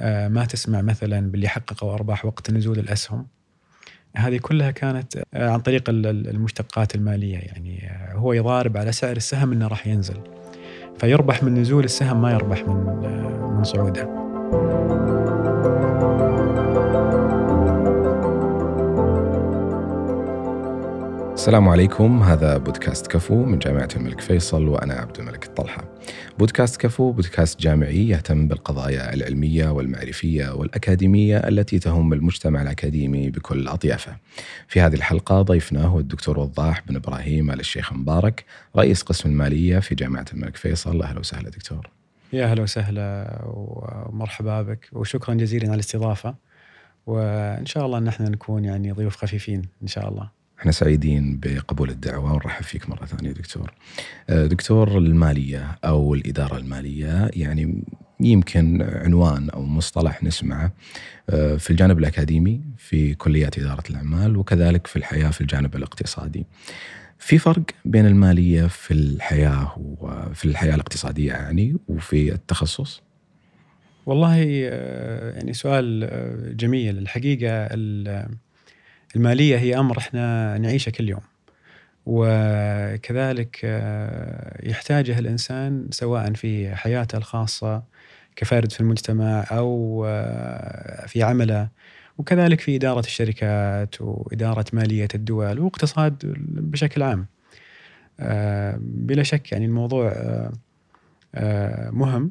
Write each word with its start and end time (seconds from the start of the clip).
آه، 0.00 0.28
ما 0.28 0.44
تسمع 0.44 0.82
مثلا 0.82 1.30
باللي 1.30 1.48
حققوا 1.48 1.94
أرباح 1.94 2.24
وقت 2.24 2.50
نزول 2.50 2.78
الأسهم. 2.78 3.26
هذه 4.16 4.38
كلها 4.38 4.70
كانت 4.70 5.22
آه، 5.34 5.50
عن 5.50 5.60
طريق 5.60 5.84
المشتقات 5.88 6.94
المالية. 6.94 7.38
يعني 7.38 7.90
آه، 7.90 8.14
هو 8.14 8.32
يضارب 8.32 8.76
على 8.76 8.92
سعر 8.92 9.16
السهم 9.16 9.52
إنه 9.52 9.66
راح 9.66 9.86
ينزل. 9.86 10.20
فيربح 10.98 11.42
من 11.42 11.54
نزول 11.54 11.84
السهم 11.84 12.22
ما 12.22 12.32
يربح 12.32 12.62
من 12.62 12.76
من 13.56 13.64
صعوده. 13.64 14.20
السلام 21.40 21.68
عليكم. 21.68 22.22
هذا 22.22 22.56
بودكاست 22.56 23.06
كفو 23.06 23.44
من 23.44 23.58
جامعة 23.58 23.88
الملك 23.96 24.20
فيصل 24.20 24.68
وأنا 24.68 24.94
عبد 24.94 25.18
الملك 25.18 25.46
الطلحة. 25.46 25.84
بودكاست 26.38 26.80
كفو 26.80 27.12
بودكاست 27.12 27.60
جامعي 27.60 28.08
يهتم 28.08 28.48
بالقضايا 28.48 29.14
العلمية 29.14 29.68
والمعرفية 29.68 30.54
والأكاديمية 30.54 31.36
التي 31.36 31.78
تهم 31.78 32.12
المجتمع 32.12 32.62
الأكاديمي 32.62 33.30
بكل 33.30 33.68
أطيافه. 33.68 34.16
في 34.68 34.80
هذه 34.80 34.94
الحلقة 34.94 35.42
ضيفنا 35.42 35.84
هو 35.84 35.98
الدكتور 35.98 36.38
وضاح 36.38 36.82
بن 36.86 36.96
إبراهيم 36.96 37.50
آل 37.50 37.60
الشيخ 37.60 37.92
مبارك 37.92 38.44
رئيس 38.76 39.02
قسم 39.02 39.28
المالية 39.28 39.78
في 39.78 39.94
جامعة 39.94 40.26
الملك 40.32 40.56
فيصل. 40.56 41.02
أهلا 41.02 41.18
وسهلا 41.18 41.50
دكتور. 41.50 41.90
يا 42.32 42.44
أهلا 42.44 42.62
وسهلا 42.62 43.38
ومرحبا 43.44 44.62
بك 44.62 44.88
وشكرا 44.92 45.34
جزيلا 45.34 45.64
على 45.64 45.74
الاستضافة. 45.74 46.34
وإن 47.06 47.66
شاء 47.66 47.86
الله 47.86 47.98
أن 47.98 48.08
إحنا 48.08 48.28
نكون 48.28 48.64
يعني 48.64 48.92
ضيوف 48.92 49.16
خفيفين 49.16 49.62
إن 49.82 49.86
شاء 49.86 50.08
الله. 50.08 50.39
إحنا 50.60 50.72
سعيدين 50.72 51.40
بقبول 51.42 51.90
الدعوة 51.90 52.32
ونرحب 52.32 52.64
فيك 52.64 52.90
مرة 52.90 53.04
ثانية 53.04 53.32
دكتور. 53.32 53.72
آه، 54.30 54.46
دكتور 54.46 54.98
المالية 54.98 55.78
أو 55.84 56.14
الإدارة 56.14 56.56
المالية 56.56 57.30
يعني 57.36 57.84
يمكن 58.20 58.82
عنوان 58.82 59.50
أو 59.50 59.62
مصطلح 59.62 60.22
نسمعه 60.22 60.72
آه، 61.30 61.56
في 61.56 61.70
الجانب 61.70 61.98
الأكاديمي 61.98 62.60
في 62.78 63.14
كليات 63.14 63.58
إدارة 63.58 63.82
الأعمال 63.90 64.36
وكذلك 64.36 64.86
في 64.86 64.96
الحياة 64.96 65.30
في 65.30 65.40
الجانب 65.40 65.76
الاقتصادي. 65.76 66.46
في 67.18 67.38
فرق 67.38 67.62
بين 67.84 68.06
المالية 68.06 68.66
في 68.66 68.94
الحياة 68.94 69.74
وفي 69.78 70.44
الحياة 70.44 70.74
الاقتصادية 70.74 71.32
يعني 71.32 71.76
وفي 71.88 72.32
التخصص؟ 72.32 73.02
والله 74.06 74.44
آه، 74.64 75.32
يعني 75.36 75.52
سؤال 75.52 76.56
جميل 76.56 76.98
الحقيقة 76.98 77.68
المالية 79.16 79.58
هي 79.58 79.78
أمر 79.78 79.98
إحنا 79.98 80.58
نعيشه 80.58 80.90
كل 80.90 81.08
يوم 81.08 81.20
وكذلك 82.06 83.60
آه، 83.64 84.68
يحتاجه 84.68 85.18
الإنسان 85.18 85.86
سواء 85.90 86.32
في 86.32 86.74
حياته 86.76 87.18
الخاصة 87.18 87.82
كفرد 88.36 88.72
في 88.72 88.80
المجتمع 88.80 89.44
أو 89.50 90.04
آه، 90.08 91.06
في 91.06 91.22
عمله 91.22 91.68
وكذلك 92.18 92.60
في 92.60 92.76
إدارة 92.76 93.00
الشركات 93.00 93.94
وإدارة 94.00 94.64
مالية 94.72 95.08
الدول 95.14 95.60
واقتصاد 95.60 96.16
بشكل 96.48 97.02
عام. 97.02 97.26
آه، 98.20 98.78
بلا 98.80 99.22
شك 99.22 99.52
يعني 99.52 99.64
الموضوع 99.64 100.12
مهم 101.90 102.30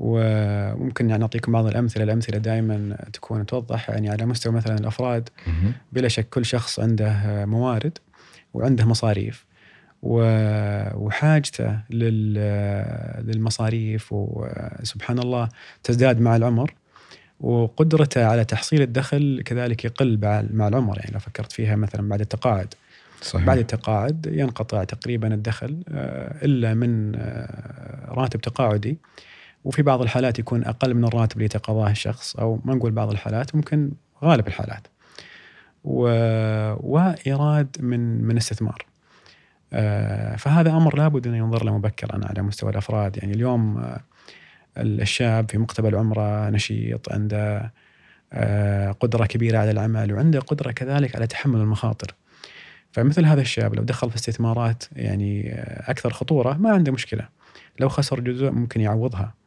وممكن 0.00 1.10
يعني 1.10 1.20
نعطيكم 1.20 1.52
بعض 1.52 1.66
الأمثلة، 1.66 2.04
الأمثلة 2.04 2.38
دائما 2.38 2.96
تكون 3.12 3.46
توضح 3.46 3.90
يعني 3.90 4.10
على 4.10 4.26
مستوى 4.26 4.52
مثلا 4.52 4.78
الأفراد 4.78 5.28
بلا 5.92 6.08
شك 6.08 6.28
كل 6.28 6.44
شخص 6.44 6.80
عنده 6.80 7.44
موارد 7.46 7.98
وعنده 8.54 8.84
مصاريف 8.84 9.46
وحاجته 10.02 11.78
للمصاريف 13.20 14.08
وسبحان 14.12 15.18
الله 15.18 15.48
تزداد 15.82 16.20
مع 16.20 16.36
العمر 16.36 16.74
وقدرته 17.40 18.24
على 18.26 18.44
تحصيل 18.44 18.82
الدخل 18.82 19.42
كذلك 19.44 19.84
يقل 19.84 20.18
مع 20.52 20.68
العمر. 20.68 20.98
يعني 20.98 21.10
لو 21.12 21.18
فكرت 21.18 21.52
فيها 21.52 21.76
مثلا 21.76 22.08
بعد 22.08 22.20
التقاعد. 22.20 22.74
صحيح. 23.22 23.46
بعد 23.46 23.58
التقاعد 23.58 24.26
ينقطع 24.32 24.84
تقريبا 24.84 25.34
الدخل 25.34 25.82
آه، 25.88 26.44
إلا 26.44 26.74
من 26.74 27.12
آه، 27.16 28.06
راتب 28.08 28.40
تقاعدي. 28.40 28.98
وفي 29.64 29.82
بعض 29.82 30.02
الحالات 30.02 30.38
يكون 30.38 30.64
أقل 30.64 30.94
من 30.94 31.04
الراتب 31.04 31.32
اللي 31.32 31.44
يتقاضاه 31.44 31.90
الشخص 31.90 32.36
أو 32.36 32.60
ما 32.64 32.74
نقول 32.74 32.90
بعض 32.90 33.10
الحالات 33.10 33.54
ممكن 33.54 33.92
غالب 34.24 34.48
الحالات. 34.48 34.86
و... 35.84 36.02
وإيراد 36.80 37.76
من 37.80 38.24
من 38.24 38.36
استثمار. 38.36 38.86
آه 39.72 40.36
فهذا 40.36 40.70
أمر 40.70 40.96
لابد 40.98 41.26
انه 41.26 41.36
ينظر 41.36 41.64
له 41.64 41.78
مبكرا 41.78 42.20
على 42.26 42.42
مستوى 42.42 42.70
الأفراد، 42.70 43.16
يعني 43.16 43.32
اليوم 43.32 43.78
آه 43.78 44.00
الشاب 44.78 45.50
في 45.50 45.58
مقتبل 45.58 45.94
عمره 45.94 46.50
نشيط 46.50 47.12
عنده 47.12 47.72
آه 48.32 48.92
قدرة 48.92 49.26
كبيرة 49.26 49.58
على 49.58 49.70
العمل 49.70 50.12
وعنده 50.12 50.40
قدرة 50.40 50.70
كذلك 50.70 51.16
على 51.16 51.26
تحمل 51.26 51.60
المخاطر. 51.60 52.14
فمثل 52.92 53.24
هذا 53.24 53.40
الشاب 53.40 53.74
لو 53.74 53.82
دخل 53.82 54.10
في 54.10 54.16
استثمارات 54.16 54.84
يعني 54.92 55.52
أكثر 55.90 56.12
خطورة 56.12 56.52
ما 56.52 56.70
عنده 56.70 56.92
مشكلة. 56.92 57.28
لو 57.80 57.88
خسر 57.88 58.20
جزء 58.20 58.50
ممكن 58.50 58.80
يعوضها. 58.80 59.39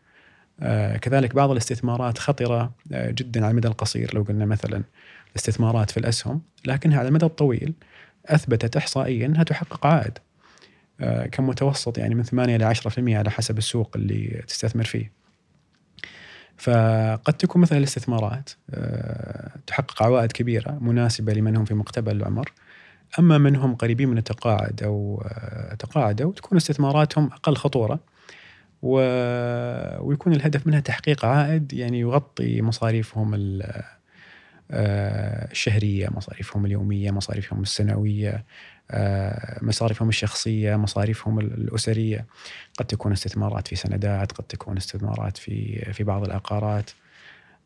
آه، 0.60 0.98
كذلك 0.98 1.36
بعض 1.36 1.52
الاستثمارات 1.52 2.18
خطرة 2.18 2.72
آه، 2.94 3.12
جدا 3.12 3.44
على 3.44 3.52
المدى 3.52 3.68
القصير 3.68 4.16
لو 4.16 4.24
قلنا 4.24 4.46
مثلا 4.46 4.84
الاستثمارات 5.32 5.92
في 5.92 5.98
الأسهم 5.98 6.42
لكنها 6.66 7.00
على 7.00 7.08
المدى 7.08 7.26
الطويل 7.26 7.74
أثبتت 8.26 8.78
إحصائيا 8.78 9.26
أنها 9.26 9.44
تحقق 9.44 9.86
عائد 9.86 10.18
آه، 11.02 11.26
كمتوسط 11.26 11.98
يعني 11.98 12.16
من 12.16 12.24
8 12.24 12.56
إلى 12.56 12.66
10% 12.66 13.18
على 13.18 13.32
حسب 13.32 13.58
السوق 13.58 13.92
اللي 13.96 14.44
تستثمر 14.48 14.84
فيه. 14.84 15.12
فقد 16.58 17.34
تكون 17.34 17.62
مثلا 17.62 17.78
الاستثمارات 17.78 18.50
تحقق 19.68 20.04
عوائد 20.04 20.32
كبيرة 20.32 20.78
مناسبة 20.82 21.34
لمن 21.34 21.56
هم 21.56 21.66
في 21.66 21.74
مقتبل 21.74 22.16
العمر 22.16 22.52
أما 23.20 23.38
من 23.38 23.56
هم 23.56 23.76
قريبين 23.76 24.10
من 24.10 24.18
التقاعد 24.18 24.84
أو 24.84 25.24
تقاعدوا 25.80 26.34
تكون 26.34 26.58
استثماراتهم 26.58 27.26
أقل 27.26 27.56
خطورة 27.56 28.00
و... 28.84 28.98
ويكون 30.00 30.34
الهدف 30.34 30.68
منها 30.68 30.80
تحقيق 30.80 31.26
عائد 31.26 31.74
يعني 31.74 32.00
يغطي 32.00 32.62
مصاريفهم 32.62 33.34
آه، 34.72 35.52
الشهرية 35.52 36.08
مصاريفهم 36.12 36.66
اليومية 36.66 37.12
مصاريفهم 37.12 37.62
السنوية 37.62 38.46
آه، 38.92 39.60
مصاريفهم 39.62 40.10
الشخصية 40.10 40.76
مصاريفهم 40.76 41.40
الأسرية. 41.40 42.26
قد 42.78 42.86
تكون 42.86 43.12
استثمارات 43.12 43.68
في 43.68 43.76
سندات 43.76 44.32
قد 44.32 44.44
تكون 44.44 44.78
استثمارات 44.78 45.38
في 45.38 45.86
في 45.94 46.04
بعض 46.04 46.24
العقارات 46.24 46.90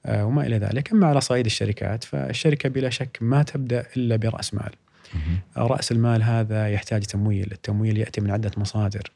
آه، 0.05 0.25
وما 0.25 0.45
إلى 0.45 0.57
ذلك. 0.57 0.91
أما 0.91 1.07
على 1.07 1.21
صعيد 1.21 1.45
الشركات 1.45 2.03
فالشركة 2.03 2.69
بلا 2.69 2.89
شك 2.89 3.17
ما 3.21 3.43
تبدأ 3.43 3.85
إلا 3.97 4.15
برأس 4.15 4.53
مال. 4.53 4.71
رأس 5.57 5.91
المال 5.91 6.23
هذا 6.23 6.69
يحتاج 6.69 7.03
تمويل. 7.03 7.51
التمويل 7.51 7.97
يأتي 7.97 8.21
من 8.21 8.31
عدة 8.31 8.51
مصادر. 8.57 9.11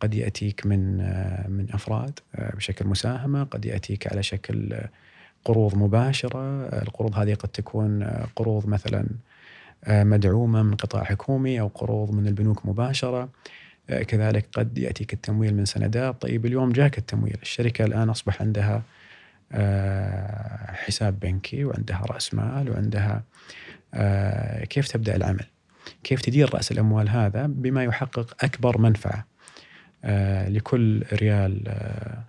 قد 0.00 0.14
يأتيك 0.14 0.66
من 0.66 1.00
آه، 1.00 1.48
من 1.48 1.66
أفراد 1.72 2.20
آه، 2.34 2.56
بشكل 2.56 2.86
مساهمة، 2.86 3.44
قد 3.44 3.64
يأتيك 3.64 4.12
على 4.12 4.22
شكل 4.22 4.74
قروض 5.44 5.74
مباشرة، 5.74 6.68
القروض 6.82 7.18
هذه 7.18 7.34
قد 7.34 7.48
تكون 7.48 8.04
قروض 8.36 8.66
مثلا 8.66 9.06
مدعومة 9.88 10.62
من 10.62 10.74
قطاع 10.74 11.04
حكومي 11.04 11.60
أو 11.60 11.68
قروض 11.68 12.10
من 12.10 12.26
البنوك 12.26 12.66
مباشرة. 12.66 13.28
كذلك 13.88 14.46
قد 14.52 14.78
يأتيك 14.78 15.12
التمويل 15.12 15.54
من 15.54 15.64
سندات، 15.64 16.22
طيب 16.22 16.46
اليوم 16.46 16.72
جاك 16.72 16.98
التمويل، 16.98 17.38
الشركة 17.42 17.84
الآن 17.84 18.08
أصبح 18.08 18.42
عندها 18.42 18.82
حساب 20.72 21.20
بنكي 21.20 21.64
وعندها 21.64 22.02
رأس 22.10 22.34
مال 22.34 22.70
وعندها 22.70 23.22
كيف 24.64 24.88
تبدأ 24.88 25.16
العمل؟ 25.16 25.46
كيف 26.04 26.20
تدير 26.22 26.54
رأس 26.54 26.72
الأموال 26.72 27.08
هذا؟ 27.08 27.46
بما 27.46 27.84
يحقق 27.84 28.44
أكبر 28.44 28.78
منفعة. 28.78 29.18
آه، 29.18 29.31
لكل 30.48 31.04
ريال 31.12 31.62
آه، 31.68 32.24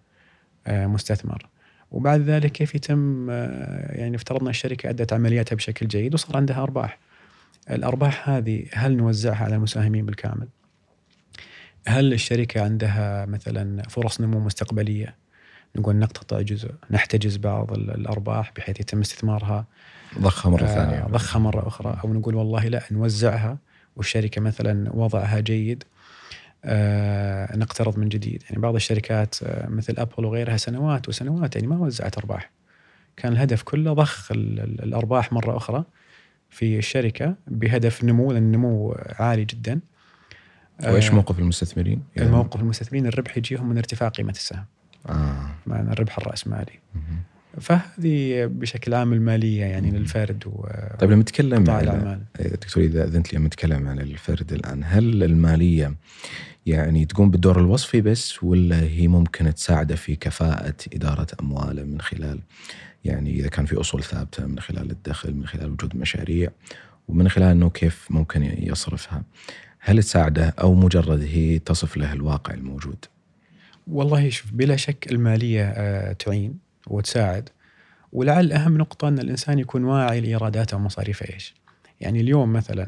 آه، 0.68 0.88
مستثمر. 0.88 1.48
وبعد 1.92 2.22
ذلك 2.22 2.52
كيف 2.52 2.76
يتم 2.76 3.30
يعني 3.90 4.16
افترضنا 4.16 4.50
الشركة 4.50 4.90
أدت 4.90 5.14
عملياتها 5.14 5.56
بشكل 5.56 5.88
جيد 5.88 6.14
وصار 6.14 6.38
عندها 6.38 6.64
أرباح. 6.64 7.00
الأرباح 7.72 8.30
هذه 8.30 8.66
هل 8.74 8.98
نوزعها 8.98 9.46
على 9.46 9.56
المساهمين 9.56 10.06
بالكامل؟ 10.06 10.48
هل 11.88 12.14
الشركة 12.14 12.64
عندها 12.64 13.26
مثلا 13.26 13.84
فرص 13.90 14.22
نمو 14.22 14.40
مستقبلية؟ 14.40 15.16
نقول 15.76 15.96
نقتطع 15.96 16.42
جزء 16.42 16.72
نحتجز 16.92 17.38
بعض 17.38 17.74
الأرباح 17.74 18.52
بحيث 18.56 18.80
يتم 18.80 19.00
استثمارها. 19.00 19.66
ضخها 20.20 20.50
مرة 20.50 20.66
ثانية. 20.66 21.04
ضخها 21.04 21.40
مرة 21.40 21.68
أخرى. 21.68 22.00
أو 22.04 22.14
نقول 22.14 22.36
والله 22.36 22.68
لا 22.68 22.84
نوزعها. 22.92 23.58
والشركة 23.96 24.42
مثلا 24.42 24.96
وضعها 24.96 25.40
جيد 25.40 25.84
آه 25.84 25.93
نقترض 27.56 28.00
من 28.00 28.10
جديد. 28.10 28.44
يعني 28.50 28.62
بعض 28.62 28.76
الشركات 28.76 29.36
آه 29.44 29.70
مثل 29.70 29.96
ابل 29.98 30.26
وغيرها 30.26 30.58
سنوات 30.58 31.10
وسنوات 31.10 31.56
يعني 31.56 31.68
ما 31.68 31.78
وزعت 31.78 32.18
أرباح. 32.18 32.52
كان 33.18 33.32
الهدف 33.34 33.64
كله 33.64 33.94
ضخ 33.94 34.32
الأرباح 34.32 35.34
مرة 35.34 35.58
أخرى 35.58 35.84
في 36.50 36.78
الشركة 36.78 37.36
بهدف 37.48 38.04
نمو 38.04 38.32
النمو 38.32 38.98
عالي 39.20 39.46
جدا. 39.46 39.80
وايش 40.84 41.10
آه 41.10 41.16
موقف 41.16 41.40
المستثمرين؟ 41.40 42.04
يعني 42.16 42.30
موقف 42.30 42.60
المستثمرين 42.60 43.08
الربح 43.08 43.38
يجيهم 43.38 43.70
من 43.70 43.78
ارتفاع 43.78 44.10
قيمة 44.10 44.32
السهم. 44.32 44.66
آه. 45.10 45.56
مع 45.66 45.80
الربح 45.80 46.18
الرأسمالي. 46.18 46.80
فهذه 47.62 48.46
بشكل 48.46 48.94
عام 48.94 49.14
المالية 49.14 49.62
يعني 49.62 49.92
للفرد 49.92 50.44
و 50.48 50.66
طيب 51.00 51.12
لما 51.12 51.22
نتكلم 51.22 51.70
عن 51.70 51.84
الأعمال 51.84 52.22
دكتور 52.40 52.84
إذا 52.84 53.04
اذنت 53.04 53.34
لي 53.34 53.40
لما 53.40 53.48
نتكلم 53.48 53.88
عن 53.88 54.00
الفرد 54.00 54.54
الآن 54.54 54.82
هل 54.86 55.24
المالية 55.24 55.96
يعني 56.66 57.06
تقوم 57.06 57.32
بالدور 57.32 57.60
الوصفي 57.60 58.02
بس 58.02 58.44
ولا 58.44 58.80
هي 58.80 59.08
ممكن 59.08 59.54
تساعده 59.54 59.96
في 59.96 60.16
كفاءة 60.16 60.76
إدارة 60.94 61.28
امواله 61.42 61.84
من 61.84 62.02
خلال 62.02 62.40
يعني 63.06 63.40
إذا 63.40 63.48
كان 63.48 63.66
في 63.66 63.80
أصول 63.80 64.04
ثابتة 64.04 64.46
من 64.46 64.60
خلال 64.60 64.92
الدخل 64.92 65.34
من 65.34 65.48
خلال 65.48 65.72
وجود 65.72 65.96
مشاريع 65.96 66.50
ومن 67.08 67.30
خلال 67.30 67.48
إنه 67.48 67.70
كيف 67.70 68.08
ممكن 68.10 68.44
يصرفها 68.44 69.24
هل 69.80 70.04
تساعده 70.04 70.56
أو 70.62 70.74
مجرد 70.74 71.22
هي 71.22 71.60
تصف 71.60 71.98
له 71.98 72.14
الواقع 72.14 72.54
الموجود؟ 72.54 73.06
والله 73.88 74.30
شوف 74.30 74.52
بلا 74.52 74.76
شك 74.76 75.12
المالية 75.12 75.64
آه، 75.64 76.14
تعين 76.14 76.63
وتساعد. 76.88 77.50
ولعل 78.14 78.52
أهم 78.52 78.78
نقطة 78.78 79.08
أن 79.08 79.20
الإنسان 79.20 79.60
يكون 79.60 79.84
واعي 79.84 80.22
لايراداته 80.22 80.78
ومصاريفه 80.78 81.34
إيش. 81.34 81.54
يعني 82.02 82.22
اليوم 82.22 82.54
مثلا 82.54 82.88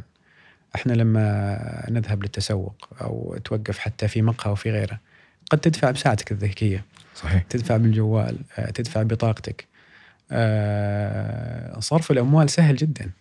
إحنا 0.75 0.93
لما 0.93 1.85
نذهب 1.89 2.23
للتسوق 2.23 2.89
أو 3.01 3.37
توقف 3.45 3.77
حتى 3.77 4.07
في 4.07 4.21
مقهى 4.21 4.51
وفي 4.51 4.71
غيره 4.71 4.99
قد 5.51 5.57
تدفع 5.57 5.91
بساعتك 5.91 6.31
الذكية. 6.31 6.83
صحيح. 7.15 7.43
تدفع 7.49 7.77
بالجوال 7.77 8.37
تدفع 8.73 9.03
بطاقتك. 9.03 9.65
آه، 10.31 11.79
صرف 11.79 12.11
الأموال 12.11 12.49
سهل 12.49 12.75
جدا. 12.75 13.11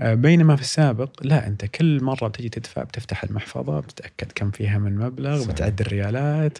آه، 0.00 0.14
بينما 0.14 0.56
في 0.56 0.62
السابق 0.62 1.10
لا 1.22 1.46
أنت 1.46 1.64
كل 1.64 2.04
مرة 2.04 2.28
بتجي 2.28 2.48
تدفع 2.48 2.82
بتفتح 2.82 3.24
المحفظة 3.24 3.80
بتتأكد 3.80 4.32
كم 4.34 4.50
فيها 4.50 4.78
من 4.78 4.96
مبلغ 4.96 5.36
صحيح. 5.38 5.50
بتعد 5.50 5.80
الريالات. 5.80 6.58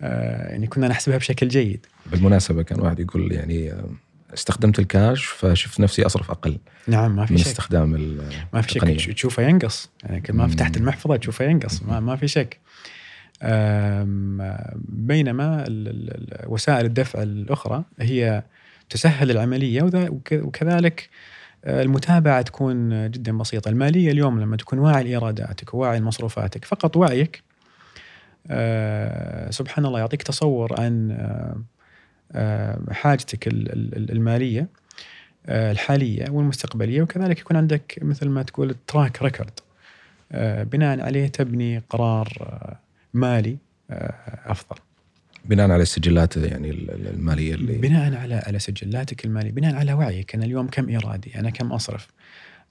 يعني 0.00 0.66
كنا 0.66 0.88
نحسبها 0.88 1.18
بشكل 1.18 1.48
جيد. 1.48 1.86
بالمناسبة 2.06 2.62
كان 2.62 2.80
واحد 2.80 3.00
يقول 3.00 3.32
يعني 3.32 3.72
آه، 3.72 3.84
استخدمت 4.34 4.78
الكاش 4.78 5.24
فشفت 5.24 5.80
نفسي 5.80 6.06
أصرف 6.06 6.30
أقل 6.30 6.58
نعم 6.86 7.16
ما 7.16 7.20
من 7.20 7.26
في 7.26 7.38
شك. 7.38 7.46
استخدام 7.46 8.18
ما 8.52 8.62
في 8.62 8.72
شك. 8.72 9.12
تشوفه 9.12 9.42
ينقص. 9.42 9.90
يعني 10.04 10.20
كل 10.20 10.32
ما. 10.32 10.48
فتحت 10.48 10.76
المحفظة 10.76 11.16
تشوفه 11.16 11.44
ينقص. 11.44 11.82
ما, 11.82 12.00
ما 12.00 12.16
في 12.16 12.28
شك. 12.28 12.58
بينما 14.88 15.64
وسائل 16.46 16.86
الدفع 16.86 17.22
الأخرى 17.22 17.84
هي 18.00 18.42
تسهل 18.90 19.30
العملية 19.30 19.90
وكذلك 20.32 21.08
آه، 21.64 21.82
المتابعة 21.82 22.42
تكون 22.42 23.10
جدا 23.10 23.38
بسيطة، 23.38 23.68
المالية 23.68 24.10
اليوم 24.10 24.40
لما 24.40 24.56
تكون 24.56 24.78
واعي 24.78 25.04
لإيراداتك 25.04 25.74
وواعي 25.74 25.98
لمصروفاتك، 25.98 26.64
فقط 26.64 26.96
وعيك 26.96 27.36
آه، 27.36 27.49
سبحان 29.50 29.86
الله 29.86 29.98
يعطيك 29.98 30.22
تصور 30.22 30.80
عن 30.80 31.10
آه، 31.10 31.56
آه، 32.32 32.92
حاجتك 32.92 33.46
ال- 33.48 33.72
ال- 33.72 34.10
المالية 34.12 34.66
آه، 35.46 35.72
الحالية 35.72 36.30
والمستقبلية 36.30 37.02
وكذلك 37.02 37.38
يكون 37.40 37.56
عندك 37.56 37.98
مثل 38.02 38.28
ما 38.28 38.42
تقول 38.42 38.74
تراك 38.86 39.22
ريكورد 39.22 39.60
بناء 40.72 41.00
عليه 41.00 41.26
تبني 41.26 41.78
قرار 41.90 42.28
آه، 42.40 42.76
مالي 43.14 43.56
آه، 43.90 44.14
أفضل. 44.46 44.76
بناء 45.44 45.70
على 45.70 45.82
السجلات 45.82 46.36
يعني 46.36 46.70
ال- 46.70 46.90
ال- 46.90 47.06
المالية 47.14 47.54
اللي 47.54 47.72
بناء 47.78 48.14
على 48.16 48.34
على 48.34 48.58
سجلاتك 48.58 49.24
المالية، 49.24 49.50
بناء 49.50 49.74
على 49.74 49.92
وعيك 49.92 50.34
أنا 50.34 50.44
اليوم 50.44 50.66
كم 50.68 50.88
إيرادي، 50.88 51.38
أنا 51.38 51.50
كم 51.50 51.72
أصرف. 51.72 52.08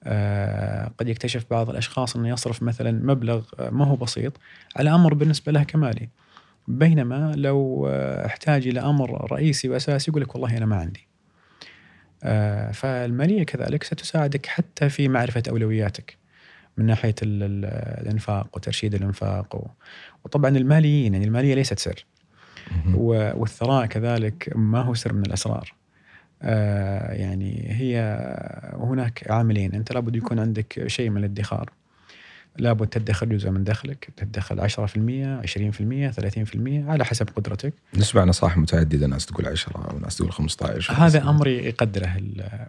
آه 0.04 0.92
قد 0.98 1.10
يكتشف 1.10 1.46
بعض 1.51 1.69
الأشخاص 1.69 2.16
انه 2.16 2.30
يصرف 2.30 2.63
مثلا 2.63 2.92
مبلغ 2.92 3.46
آه، 3.60 3.69
ما 3.69 3.86
هو 3.86 3.96
بسيط 3.96 4.34
على 4.75 4.90
أمر 4.96 5.13
بالنسبة 5.13 5.51
له 5.51 5.63
كمالي. 5.63 6.10
بينما 6.68 7.34
لو 7.36 7.88
آه، 7.92 8.25
أحتاج 8.25 8.68
إلى 8.68 8.80
أمر 8.80 9.31
رئيسي 9.31 9.69
وأساسي 9.69 10.12
يقول 10.12 10.22
لك 10.22 10.36
والله 10.36 10.57
أنا 10.57 10.66
ما 10.66 10.75
عندي. 10.75 11.07
فالمالية 12.74 13.44
كذلك 13.44 13.84
ستساعدك 13.84 14.46
حتى 14.46 14.90
في 14.90 15.07
معرفة 15.07 15.44
أولوياتك 15.50 16.18
من 16.78 16.86
ناحية 16.86 17.16
ال- 17.24 17.44
ال- 17.44 17.66
الإنفاق 18.01 18.48
وترشيد 18.54 18.94
الإنفاق 18.96 19.72
وطبعا 20.25 20.57
الماليين 20.57 21.13
يعني 21.13 21.25
المالية 21.25 21.54
ليست 21.56 21.80
سر. 21.80 22.06
والثراء 22.94 23.86
كذلك 23.86 24.54
ما 24.56 24.81
هو 24.81 24.94
سر 24.94 25.13
من 25.13 25.25
الأسرار. 25.25 25.74
آه 26.41 27.13
يعني 27.13 27.65
هي 27.69 28.00
هناك 28.74 29.25
عاملين 29.30 29.74
أنت 29.74 29.91
لابد 29.91 30.15
يكون 30.15 30.39
عندك 30.39 30.88
شيء 30.88 31.09
من 31.09 31.18
الادخار. 31.18 31.69
لابد 32.57 32.88
تدخر 32.88 33.25
جزء 33.25 33.50
من 33.50 33.63
دخلك، 33.63 34.09
تدخل 34.18 34.59
10%، 34.59 35.41
20%، 35.41 36.12
30% 36.12 36.89
على 36.89 37.06
حسب 37.06 37.30
قدرتك. 37.36 37.74
نسمع 37.95 38.24
نصائح 38.24 38.57
متعدده 38.57 39.07
ناس 39.07 39.25
تقول 39.25 39.47
10 39.47 39.95
وناس 39.95 40.18
تقول 40.18 40.31
15 40.31 40.94
هذا 40.94 41.30
أمر 41.30 41.47
يقدره 41.47 42.15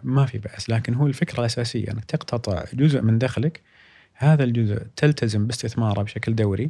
ما 0.03 0.25
في 0.25 0.37
بأس، 0.37 0.69
لكن 0.69 0.93
هو 0.93 1.07
الفكرة 1.07 1.39
الأساسية 1.39 1.91
أنك 1.91 2.05
تقتطع 2.05 2.63
جزء 2.73 3.01
من 3.01 3.17
دخلك 3.17 3.61
هذا 4.13 4.43
الجزء 4.43 4.81
تلتزم 4.95 5.47
باستثماره 5.47 6.01
بشكل 6.01 6.35
دوري 6.35 6.69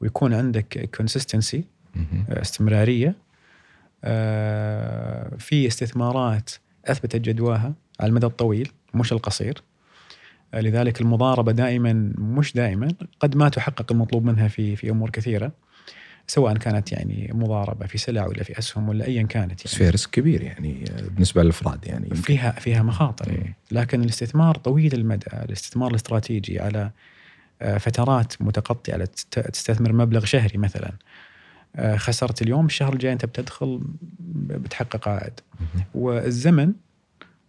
ويكون 0.00 0.34
عندك 0.34 0.90
consistency 0.96 1.64
مهم. 1.94 2.24
استمرارية 2.28 3.08
آه، 3.08 3.14
في 5.38 5.66
استثمارات 5.66 6.50
أثبتت 6.84 7.20
جدواها 7.20 7.74
على 8.00 8.08
المدى 8.08 8.26
الطويل 8.26 8.72
مش 8.94 9.12
القصير 9.12 9.62
آه، 10.54 10.60
لذلك 10.60 11.00
المضاربة 11.00 11.52
دائما 11.52 12.12
مش 12.18 12.52
دائما 12.52 12.88
قد 13.20 13.36
ما 13.36 13.48
تحقق 13.48 13.92
المطلوب 13.92 14.24
منها 14.24 14.48
في 14.48 14.76
في 14.76 14.90
أمور 14.90 15.10
كثيرة 15.10 15.52
سواء 16.26 16.56
كانت 16.56 16.92
يعني 16.92 17.30
مضاربة 17.34 17.86
في 17.86 17.98
سلع 17.98 18.26
ولا 18.26 18.42
في 18.42 18.58
أسهم 18.58 18.88
ولا 18.88 19.06
ايا 19.06 19.22
كانت 19.22 19.64
بس 19.64 19.72
يعني 19.72 19.78
فيها 19.78 19.90
risk 19.90 20.10
كبير 20.10 20.42
يعني 20.42 20.84
بالنسبة 21.00 21.42
للأفراد 21.42 21.86
يعني 21.86 22.04
يمكن. 22.06 22.20
فيها 22.20 22.50
فيها 22.50 22.82
مخاطر. 22.82 23.30
إيه. 23.30 23.56
لكن 23.70 24.02
الاستثمار 24.02 24.56
طويل 24.56 24.94
المدى 24.94 25.26
الاستثمار 25.32 25.90
الاستراتيجي 25.90 26.60
على 26.60 26.90
آه، 27.62 27.78
فترات 27.78 28.42
متقطعة 28.42 29.04
تستثمر 29.30 29.92
مبلغ 29.92 30.24
شهري 30.24 30.58
مثلا 30.58 30.88
آه، 30.88 30.92
خسرت 31.96 32.42
اليوم 32.42 32.66
الشهر 32.66 32.92
الجاي 32.92 33.12
أنت 33.12 33.24
بتدخل 33.24 33.80
بتحقق 34.34 35.08
عائد. 35.08 35.40
والزمن 35.94 36.72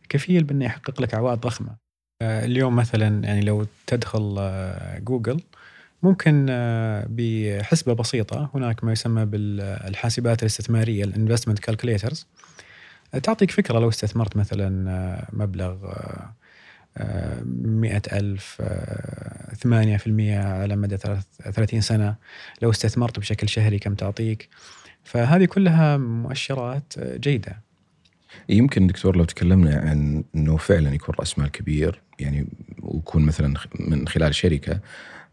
كفيل 0.10 0.44
بأنه 0.44 0.66
يحقق 0.66 1.02
لك 1.02 1.14
عوائد 1.14 1.40
ضخمة 1.40 1.76
آه، 2.22 2.46
اليوم 2.46 2.76
مثلا 2.76 3.24
يعني 3.24 3.42
لو 3.42 3.66
تدخل 3.88 4.36
آه، 4.40 5.00
جوجل 5.00 5.42
ممكن 6.04 6.46
آه، 6.50 7.08
بحسبة 7.10 7.94
بسيطة 7.94 8.50
هناك 8.54 8.84
ما 8.84 8.92
يسمى 8.92 9.26
بالحاسبات 9.26 10.42
الاستثمارية 10.42 11.04
ال 11.04 11.09
investment 11.09 11.60
calculators 11.60 12.28
تعطيك 13.24 13.52
فكرة 13.52 13.80
لو 13.80 13.90
استثمرت 13.90 14.38
مثلا 14.38 14.92
آه، 14.92 15.28
مبلغ 15.34 15.86
آه، 15.86 15.88
آه، 15.88 16.34
مئة 17.66 18.02
ألف 18.18 18.62
ثمانية 19.64 19.98
في 19.98 20.08
المية 20.08 20.40
على 20.40 20.76
مدى 20.76 20.98
ثلاث- 20.98 21.52
30 21.52 21.82
سنة 21.82 22.16
لو 22.62 22.70
استثمرت 22.70 23.20
بشكل 23.20 23.50
شهري 23.50 23.80
كم 23.80 23.96
تعطيك. 23.96 24.50
فهذه 25.04 25.46
كلها 25.46 25.98
مؤشرات 25.98 26.94
جيدة. 27.00 27.62
يمكن 28.50 28.88
دكتور 28.88 29.16
لو 29.18 29.24
تكلمنا 29.24 29.76
عن 29.80 30.24
إنه 30.36 30.58
فعلا 30.58 30.94
يكون 30.94 31.16
رأس 31.20 31.40
مال 31.40 31.52
كبير 31.52 32.02
يعني 32.20 32.48
ويكون 32.82 33.26
مثلا 33.26 33.54
من 33.80 34.08
خلال 34.08 34.36
شركة 34.36 34.72
آه، 34.74 34.82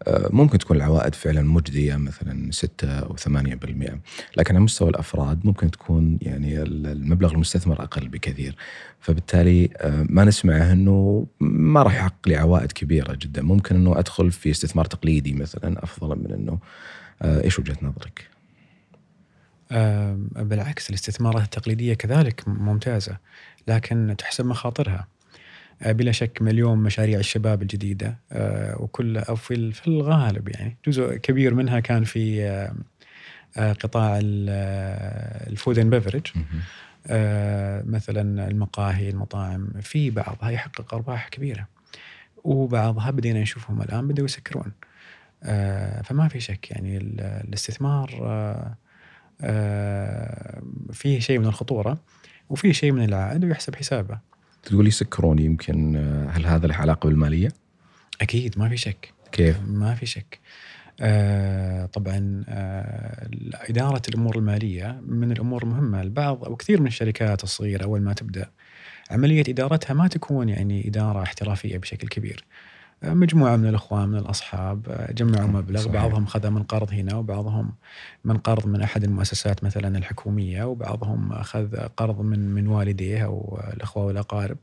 ممكن 0.09 0.59
تكون 0.59 0.77
العوائد 0.77 1.15
فعلا 1.15 1.43
مجدية 1.43 1.97
مثلا 1.97 2.51
6 2.51 2.99
أو 2.99 3.17
8% 3.17 3.29
لكن 4.37 4.55
على 4.55 4.65
مستوى 4.65 4.91
الأفراد 4.91 5.47
ممكن 5.47 5.71
تكون 5.71 6.19
يعني 6.23 6.63
المبلغ 6.63 7.33
المستثمر 7.33 7.83
أقل 7.83 8.09
بكثير. 8.09 8.57
فبالتالي 9.01 9.69
آه، 9.77 10.07
ما 10.09 10.25
نسمعه 10.25 10.73
إنه 10.73 11.27
ما 11.41 11.83
راح 11.83 11.95
يحقق 11.95 12.29
لي 12.29 12.37
عوائد 12.37 12.73
كبيرة 12.73 13.19
جدا. 13.21 13.43
ممكن 13.43 13.77
إنه 13.77 13.99
أدخل 13.99 14.33
في 14.33 14.51
استثمار 14.51 14.85
تقليدي 14.85 15.33
مثلا 15.33 15.85
أفضل 15.85 16.19
من 16.19 16.33
إنه 16.33 16.59
آه، 17.23 17.45
إيش 17.45 17.59
وجهة 17.59 17.77
نظرك؟ 17.83 18.29
آه، 19.73 20.19
بالعكس 20.37 20.91
الاستثمارات 20.91 21.43
التقليدية 21.43 21.95
كذلك 21.95 22.49
ممتازة 22.49 23.19
لكن 23.69 24.15
تحسب 24.19 24.47
مخاطرها. 24.47 24.99
آه، 24.99 25.14
بلا 25.87 26.13
شك 26.13 26.41
اليوم 26.43 26.83
مشاريع 26.83 27.19
الشباب 27.19 27.63
الجديدة 27.63 28.19
آه، 28.33 28.83
وكل 28.83 29.19
أو 29.19 29.37
في 29.37 29.73
في 29.73 29.89
الغالب 29.89 30.49
يعني. 30.49 30.77
جزء 30.87 31.17
كبير 31.17 31.55
منها 31.55 31.81
كان 31.81 32.05
في 32.05 32.45
آه، 32.45 32.75
آه، 33.57 33.73
قطاع 33.73 34.21
ال 34.23 34.54
food 34.54 35.79
and 35.79 35.95
beverage 35.95 36.27
مثلا 37.87 38.49
المقاهي 38.49 39.11
المطاعم 39.11 39.69
في 39.81 40.11
بعضها 40.11 40.51
يحقق 40.51 40.95
أرباح 40.95 41.29
كبيرة. 41.29 41.67
وبعضها 42.45 43.11
بدينا 43.11 43.41
نشوفهم 43.43 43.83
الآن 43.83 44.09
بدأوا 44.09 44.25
يسكرون. 44.25 44.73
آه، 45.43 46.03
فما 46.03 46.29
في 46.29 46.41
شك 46.41 46.71
يعني 46.71 46.97
ال- 46.97 47.21
الاستثمار 47.21 48.19
آه، 48.23 48.77
آه، 49.41 50.63
فيه 50.93 51.21
شيء 51.21 51.39
من 51.39 51.47
الخطورة 51.47 51.99
وفيه 52.49 52.73
شيء 52.73 52.93
من 52.93 53.05
العائد 53.05 53.45
ويحسب 53.45 53.77
حسابه. 53.77 54.19
تقول 54.65 54.87
يسكرون 54.87 55.39
يمكن 55.39 55.97
آه، 55.97 56.31
هل 56.31 56.47
هذا 56.47 56.67
له 56.67 56.75
علاقة 56.75 57.07
بالمالية؟ 57.07 57.49
أكيد 58.21 58.59
ما 58.59 58.69
في 58.69 58.77
شك 58.77 59.13
كيف؟ 59.33 59.57
ما 59.67 59.95
في 59.95 60.07
شك 60.07 60.39
آه 61.01 61.87
طبعا 61.87 62.45
آه 62.49 63.29
إدارة 63.53 64.03
الأمور 64.09 64.39
المالية 64.39 65.01
من 65.07 65.33
الأمور 65.33 65.63
المهمة 65.63 66.03
البعض 66.03 66.45
أو 66.45 66.57
كثير 66.57 66.81
من 66.81 66.87
الشركات 66.87 67.45
الصغيرة 67.45 67.85
أول 67.85 68.01
ما 68.01 68.13
تبدأ 68.13 68.51
عملية 69.11 69.45
إدارتها 69.49 69.95
ما 69.95 70.09
تكون 70.09 70.49
يعني 70.49 70.89
إدارة 70.89 71.23
احترافية 71.23 71.79
بشكل 71.79 72.09
كبير 72.09 72.45
مجموعة 73.05 73.57
من 73.57 73.69
الأخوان 73.69 74.09
من 74.09 74.19
الأصحاب 74.19 74.89
آه 74.89 75.13
جمعوا 75.13 75.49
مبلغ 75.49 75.81
صحيح. 75.81 75.93
بعضهم 75.93 76.27
خذ 76.27 76.51
من 76.51 76.63
قرض 76.63 76.93
هنا 76.93 77.17
وبعضهم 77.17 77.73
من 78.25 78.37
قرض 78.37 78.67
من 78.67 78.83
أحد 78.83 79.05
المؤسسات 79.05 79.65
مثلا 79.65 79.99
الحكومية 79.99 80.65
وبعضهم 80.65 81.33
أخذ 81.33 81.77
قرض 81.77 82.21
من 82.21 82.55
من 82.55 82.67
والديه 82.67 83.25
أو 83.25 83.61
الأخوة 83.75 84.05
والأقارب 84.05 84.57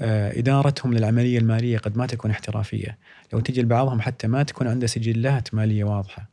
آه، 0.00 0.38
إدارتهم 0.38 0.94
للعملية 0.94 1.38
المالية 1.38 1.78
قد 1.78 1.96
ما 1.96 2.06
تكون 2.06 2.30
احترافية، 2.30 2.98
لو 3.32 3.40
تجي 3.40 3.62
لبعضهم 3.62 4.00
حتى 4.00 4.26
ما 4.26 4.42
تكون 4.42 4.66
عنده 4.66 4.86
سجلات 4.86 5.54
مالية 5.54 5.84
واضحة. 5.84 6.28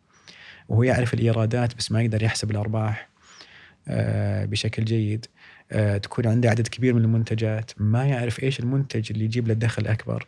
وهو 0.70 0.84
يعرف 0.84 1.14
الإيرادات 1.14 1.76
بس 1.76 1.92
ما 1.92 2.02
يقدر 2.02 2.24
يحسب 2.24 2.52
الأرباح 2.52 3.10
آه، 3.88 4.46
بشكل 4.46 4.86
جيد. 4.86 5.26
تكون 6.02 6.28
عنده 6.28 6.50
عدد 6.50 6.68
كبير 6.68 6.94
من 6.94 7.02
المنتجات، 7.02 7.72
ما 7.78 8.06
يعرف 8.06 8.44
إيش 8.44 8.60
المنتج 8.60 9.12
اللي 9.12 9.26
يجيب 9.26 9.48
له 9.48 9.54
الدخل 9.54 9.88
أكبر. 9.88 10.28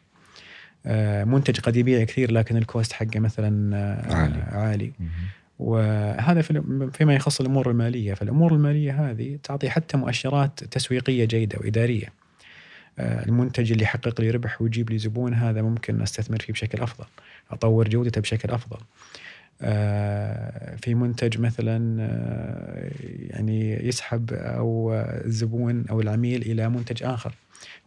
منتج 1.25 1.59
قد 1.59 1.75
يبيع 1.75 2.03
كثير 2.03 2.31
لكن 2.31 2.57
الكوست 2.57 2.93
حقه 2.93 3.19
مثلا 3.19 3.77
عالي, 4.15 4.41
عالي. 4.51 4.91
وهذا 5.59 6.41
فيما 6.91 7.15
يخص 7.15 7.39
الأمور 7.39 7.71
المالية، 7.71 8.13
فالأمور 8.13 8.53
المالية 8.53 9.09
هذه 9.09 9.39
تعطي 9.43 9.69
حتى 9.69 9.97
مؤشرات 9.97 10.63
تسويقية 10.63 11.25
جيدة 11.25 11.59
وإدارية. 11.61 12.13
آه، 12.99 13.25
المنتج 13.25 13.71
اللي 13.71 13.83
يحقق 13.83 14.21
لي 14.21 14.29
ربح 14.29 14.61
ويجيب 14.61 14.89
لي 14.89 14.97
زبون 14.97 15.33
هذا 15.33 15.61
ممكن 15.61 16.01
أستثمر 16.01 16.39
فيه 16.39 16.53
بشكل 16.53 16.81
أفضل 16.81 17.05
أطور 17.51 17.89
جودته 17.89 18.21
بشكل 18.21 18.49
أفضل. 18.49 18.77
آه، 19.61 20.75
في 20.75 20.95
منتج 20.95 21.39
مثلا 21.39 21.97
آه، 22.01 22.91
يعني 23.29 23.87
يسحب 23.87 24.33
أو 24.33 24.93
الزبون 25.25 25.85
أو 25.89 26.01
العميل 26.01 26.41
إلى 26.41 26.69
منتج 26.69 27.03
آخر 27.03 27.33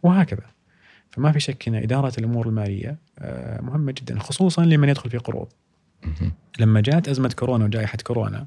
وهكذا. 0.03 0.43
فما 1.11 1.31
في 1.31 1.39
شك 1.39 1.67
إن 1.67 1.75
إدارة 1.75 2.13
الأمور 2.17 2.47
المالية 2.47 2.97
مهمة 3.61 3.91
جدا 3.91 4.19
خصوصا 4.19 4.65
لمن 4.65 4.89
يدخل 4.89 5.09
في 5.09 5.17
قروض. 5.17 5.47
لما 6.59 6.81
جاءت 6.81 7.09
أزمة 7.09 7.33
كورونا 7.39 7.65
وجائحة 7.65 7.97
كورونا 8.03 8.45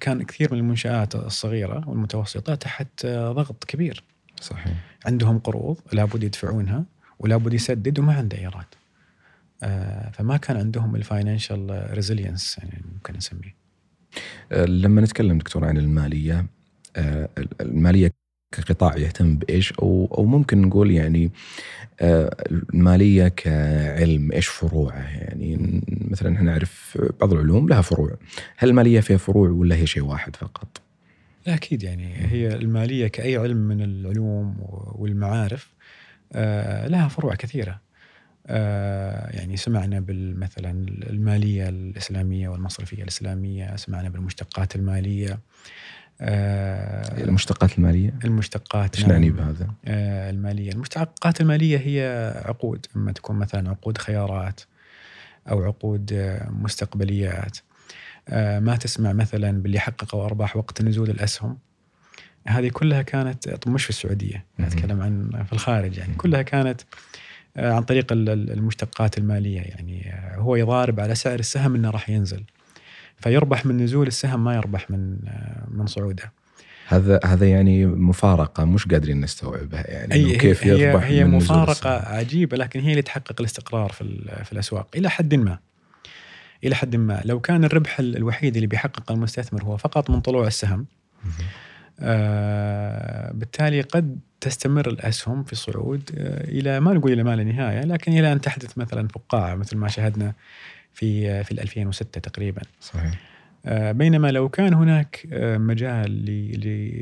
كان 0.00 0.22
كثير 0.22 0.52
من 0.52 0.58
المنشآت 0.58 1.14
الصغيرة 1.14 1.88
والمتوسطة 1.88 2.54
تحت 2.54 3.06
ضغط 3.06 3.64
كبير. 3.64 4.04
صحيح. 4.40 4.74
عندهم 5.06 5.38
قروض 5.38 5.80
لابد 5.92 6.22
يدفعونها 6.22 6.84
ولابد 7.18 7.54
يسدد 7.54 7.98
وما 7.98 8.14
عنده 8.14 8.38
إيراد. 8.38 8.64
آه 9.62 10.10
فما 10.10 10.36
كان 10.36 10.56
عندهم 10.56 10.96
ال 10.96 11.05
financial 11.05 11.88
resilience 11.90 12.58
يعني 12.58 12.82
ممكن 12.94 13.16
نسميه. 13.16 13.54
آه، 14.52 14.64
لما 14.64 15.00
نتكلم 15.00 15.38
دكتور 15.38 15.64
عن 15.64 15.78
المالية 15.78 16.46
آه 16.96 17.28
المالية 17.60 18.12
كقطاع 18.52 18.96
يهتم 18.96 19.36
بإيش؟ 19.36 19.72
أو 19.72 20.08
أو 20.18 20.24
ممكن 20.24 20.62
نقول 20.62 20.90
يعني 20.90 21.30
آه، 22.00 22.36
المالية 22.50 23.28
كعلم 23.28 24.32
إيش 24.32 24.46
فروعه؟ 24.46 24.98
يعني 24.98 25.80
مثلا 25.88 26.36
إحنا 26.36 26.50
نعرف 26.52 26.98
بعض 27.20 27.32
العلوم 27.32 27.68
لها 27.68 27.80
فروع. 27.80 28.16
هل 28.56 28.68
المالية 28.68 29.00
فيها 29.00 29.16
فروع 29.16 29.50
ولا 29.50 29.76
هي 29.76 29.86
شيء 29.86 30.02
واحد 30.02 30.36
فقط؟ 30.36 30.80
لا 31.46 31.54
أكيد 31.54 31.82
يعني 31.82 32.14
هي 32.16 32.54
المالية 32.54 33.06
كأي 33.06 33.36
علم 33.36 33.56
من 33.56 33.82
العلوم 33.82 34.56
والمعارف 34.92 35.72
آه، 36.32 36.88
لها 36.88 37.08
فروع 37.08 37.34
كثيرة. 37.34 37.80
آه، 38.46 39.36
يعني 39.36 39.56
سمعنا 39.56 40.04
مثلا 40.08 40.70
المالية 41.10 41.68
الإسلامية 41.68 42.48
والمصرفية 42.48 43.02
الإسلامية 43.02 43.76
سمعنا 43.76 44.08
بالمشتقات 44.08 44.76
المالية. 44.76 45.38
المشتقات 46.20 47.78
المالية؟ 47.78 48.14
المشتقات 48.24 48.96
إيش 48.96 49.06
نعني 49.06 49.28
نعم. 49.28 49.36
بهذا؟ 49.36 49.70
المالية. 50.30 50.72
المشتقات 50.72 51.40
المالية 51.40 51.78
هي 51.78 52.32
عقود 52.44 52.86
أما 52.96 53.12
تكون 53.12 53.36
مثلا 53.36 53.70
عقود 53.70 53.98
خيارات 53.98 54.60
أو 55.50 55.64
عقود 55.64 56.12
مستقبليات. 56.50 57.58
آه، 58.28 58.58
ما 58.58 58.76
تسمع 58.76 59.12
مثلا 59.12 59.62
باللي 59.62 59.78
حققوا 59.78 60.24
أرباح 60.24 60.56
وقت 60.56 60.82
نزول 60.82 61.10
الأسهم. 61.10 61.58
هذه 62.48 62.68
كلها 62.68 63.02
كانت 63.02 63.68
مش 63.68 63.84
في 63.84 63.90
السعودية 63.90 64.44
أتكلم 64.60 65.00
عن 65.00 65.44
في 65.46 65.52
الخارج 65.52 65.98
يعني. 65.98 66.14
كلها 66.14 66.42
كانت 66.42 66.80
آه، 67.56 67.72
عن 67.72 67.82
طريق 67.82 68.06
المشتقات 68.12 69.18
المالية 69.18 69.60
يعني. 69.60 70.10
آه، 70.10 70.36
هو 70.36 70.56
يضارب 70.56 71.00
على 71.00 71.14
سعر 71.14 71.38
السهم 71.38 71.74
إنه 71.74 71.90
راح 71.90 72.10
ينزل. 72.10 72.44
فيربح 73.22 73.66
من 73.66 73.76
نزول 73.76 74.06
السهم 74.06 74.44
ما 74.44 74.54
يربح 74.54 74.90
من 74.90 75.16
من 75.70 75.86
صعوده. 75.86 76.32
هذا 76.88 77.20
هذا 77.24 77.46
يعني 77.46 77.86
مفارقة 77.86 78.64
مش 78.64 78.86
قادرين 78.86 79.20
نستوعبها 79.20 79.90
يعني 79.90 80.14
أي 80.14 80.36
كيف 80.36 80.66
يربح 80.66 81.04
هي, 81.04 81.18
هي 81.18 81.24
من 81.24 81.30
مفارقة 81.30 81.90
عجيبة 81.90 82.56
لكن 82.56 82.80
هي 82.80 82.90
اللي 82.90 83.02
تحقق 83.02 83.40
الاستقرار 83.40 83.92
في 83.92 84.04
في 84.44 84.52
الأسواق. 84.52 84.88
إلى 84.96 85.10
حد 85.10 85.34
ما 85.34 85.58
إلى 86.64 86.74
حد 86.74 86.96
ما 86.96 87.22
لو 87.24 87.40
كان 87.40 87.64
الربح 87.64 87.98
الوحيد 87.98 88.54
اللي 88.54 88.66
بيحقق 88.66 89.12
المستثمر 89.12 89.64
هو 89.64 89.76
فقط 89.76 90.10
من 90.10 90.20
طلوع 90.20 90.46
السهم 90.46 90.86
آه 92.00 93.32
بالتالي 93.32 93.80
قد 93.80 94.18
تستمر 94.40 94.88
الأسهم 94.88 95.44
في 95.44 95.52
الصعود 95.52 96.10
آه 96.16 96.44
إلى 96.44 96.80
ما 96.80 96.92
نقول 96.92 97.12
إلى 97.12 97.22
ما 97.22 97.36
لا 97.36 97.44
نهاية 97.44 97.80
لكن 97.80 98.12
إلى 98.12 98.32
أن 98.32 98.40
تحدث 98.40 98.78
مثلا 98.78 99.08
فقاعة 99.08 99.54
مثل 99.54 99.76
ما 99.76 99.88
شاهدنا 99.88 100.32
في 100.94 101.44
في 101.44 101.52
2006 101.52 102.20
تقريبا. 102.20 102.62
صحيح. 102.80 103.20
آه 103.66 103.92
بينما 103.92 104.30
لو 104.30 104.48
كان 104.48 104.74
هناك 104.74 105.28
آه 105.32 105.58
مجال 105.58 106.24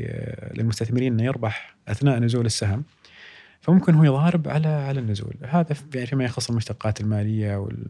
آه، 0.07 0.53
للمستثمرين 0.55 1.13
انه 1.13 1.25
يربح 1.25 1.77
أثناء 1.89 2.19
نزول 2.19 2.47
السهم 2.47 2.85
فممكن 3.61 3.95
هو 3.95 4.05
يضارب 4.05 4.49
على 4.49 4.69
على 4.69 5.01
النزول، 5.01 5.35
هذا 5.43 5.77
يعني 5.95 6.07
فيما 6.07 6.25
يخص 6.25 6.51
المشتقات 6.51 7.01
المالية 7.01 7.57
وال 7.57 7.87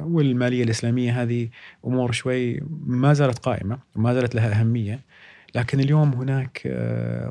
والمالية 0.00 0.64
الإسلامية 0.64 1.22
هذه 1.22 1.48
أمور 1.86 2.12
شوي 2.12 2.60
ما 2.86 3.12
زالت 3.12 3.38
قائمة 3.38 3.78
وما 3.96 4.14
زالت 4.14 4.34
لها 4.34 4.60
أهمية 4.60 5.00
لكن 5.54 5.80
اليوم 5.80 6.14
هناك 6.14 6.58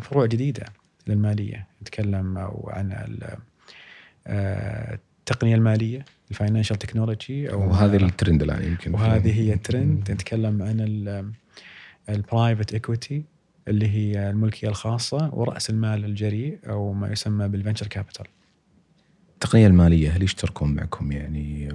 فروع 0.02 0.26
جديدة 0.26 0.66
للمالية 1.08 1.68
نتكلم 1.82 2.38
عن 2.68 3.08
التقنية 4.28 5.56
المالية 5.56 6.06
ال 6.32 6.36
financial 6.36 6.76
technology 6.76 7.52
أو 7.52 7.70
وهذه 7.70 7.96
الترند 7.96 8.44
الآن 8.44 8.64
يمكن 8.64 8.94
وهذه 8.94 9.40
هي 9.40 9.54
الترند 9.54 10.12
نتكلم 10.12 10.62
عن 10.62 11.34
ال 12.10 12.18
private 12.18 12.74
equity 12.74 13.24
اللي 13.68 13.88
هي 13.88 14.30
الملكية 14.30 14.68
الخاصة 14.68 15.30
ورأس 15.34 15.70
المال 15.70 16.06
الجريء 16.06 16.60
أو 16.70 16.94
ما 16.94 17.12
يسمى 17.12 17.48
بال 17.48 17.57
venture 17.57 17.88
capital 17.88 18.26
التقنية 19.34 19.68
المالية 19.68 20.10
هل 20.12 20.24
يشتركون 20.24 20.76
معكم 20.76 21.12
يعني 21.12 21.70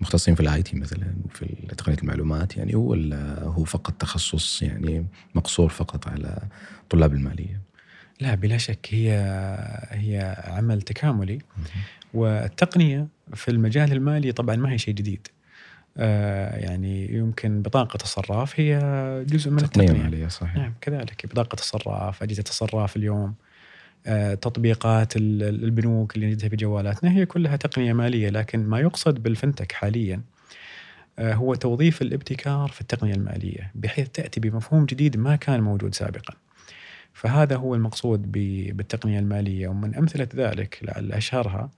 مختصين 0.00 0.34
في 0.34 0.40
ال 0.40 0.62
IT 0.62 0.76
مثلا 0.76 1.14
وفي 1.24 1.46
تقنية 1.78 1.96
المعلومات؟ 1.98 2.56
يعني 2.56 2.74
ولا 2.74 3.42
هو 3.42 3.64
فقط 3.64 3.94
تخصص 3.94 4.62
يعني 4.62 5.06
مقصور 5.34 5.68
فقط 5.68 6.08
على 6.08 6.42
طلاب 6.90 7.12
المالية؟ 7.14 7.60
لا 8.20 8.34
بلا 8.34 8.56
شك 8.56 8.88
هي 8.90 9.10
هي 9.90 10.44
عمل 10.46 10.82
تكاملي. 10.82 11.38
والتقنية 12.16 13.06
في 13.34 13.50
المجال 13.50 13.92
المالي 13.92 14.32
طبعا 14.32 14.56
ما 14.56 14.72
هي 14.72 14.78
شيء 14.78 14.94
جديد. 14.94 15.28
آه 15.98 16.56
يعني 16.56 17.14
يمكن 17.14 17.62
بطاقة 17.62 17.98
الصراف 18.02 18.60
هي 18.60 18.78
جزء 19.28 19.50
من 19.50 19.58
التقنية 19.58 19.90
المالية 19.90 20.28
صحيح 20.28 20.56
نعم 20.56 20.74
كذلك 20.80 21.26
بطاقة 21.26 21.54
الصراف 21.54 22.22
أجهزة 22.22 22.44
الصراف 22.48 22.96
اليوم 22.96 23.34
آه، 24.06 24.34
تطبيقات 24.34 25.16
البنوك 25.16 26.16
اللي 26.16 26.26
نجدها 26.26 26.48
في 26.48 26.56
جوالاتنا 26.56 27.10
هي 27.10 27.26
كلها 27.26 27.56
تقنية 27.56 27.92
مالية 27.92 28.28
لكن 28.28 28.66
ما 28.66 28.80
يقصد 28.80 29.22
بالفنتك 29.22 29.72
حاليا 29.72 30.20
آه، 31.18 31.34
هو 31.34 31.54
توظيف 31.54 32.02
الابتكار 32.02 32.68
في 32.68 32.80
التقنية 32.80 33.14
المالية 33.14 33.70
بحيث 33.74 34.08
تأتي 34.08 34.40
بمفهوم 34.40 34.86
جديد 34.86 35.16
ما 35.16 35.36
كان 35.36 35.60
موجود 35.60 35.94
سابقا. 35.94 36.34
فهذا 37.12 37.56
هو 37.56 37.74
المقصود 37.74 38.32
بالتقنية 38.76 39.18
المالية 39.18 39.68
ومن 39.68 39.94
أمثلة 39.94 40.28
ذلك 40.34 40.78
لعل 40.82 41.12
أشهرها 41.12 41.70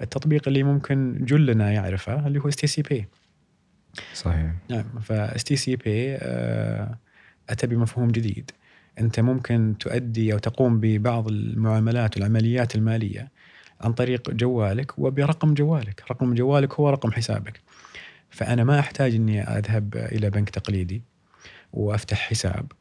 التطبيق 0.00 0.48
اللي 0.48 0.62
ممكن 0.62 1.18
جلنا 1.24 1.72
يعرفه 1.72 2.26
اللي 2.26 2.38
هو 2.38 2.48
STC 2.48 2.82
Pay. 2.82 3.06
صحيح. 4.14 4.52
نعم 4.70 5.00
ف 5.00 5.44
STC 5.44 5.76
Pay 5.76 6.16
أتى 7.48 7.66
بمفهوم 7.66 8.08
جديد. 8.08 8.50
أنت 9.00 9.20
ممكن 9.20 9.74
تؤدي 9.80 10.32
أو 10.32 10.38
تقوم 10.38 10.80
ببعض 10.80 11.28
المعاملات 11.28 12.16
والعمليات 12.16 12.74
المالية 12.74 13.30
عن 13.80 13.92
طريق 13.92 14.30
جوالك 14.30 14.98
وبرقم 14.98 15.54
جوالك، 15.54 16.02
رقم 16.10 16.34
جوالك 16.34 16.74
هو 16.74 16.88
رقم 16.88 17.12
حسابك. 17.12 17.60
فأنا 18.30 18.64
ما 18.64 18.78
أحتاج 18.78 19.14
إني 19.14 19.42
أذهب 19.42 19.96
إلى 19.96 20.30
بنك 20.30 20.50
تقليدي 20.50 21.02
وأفتح 21.72 22.18
حساب 22.18 22.72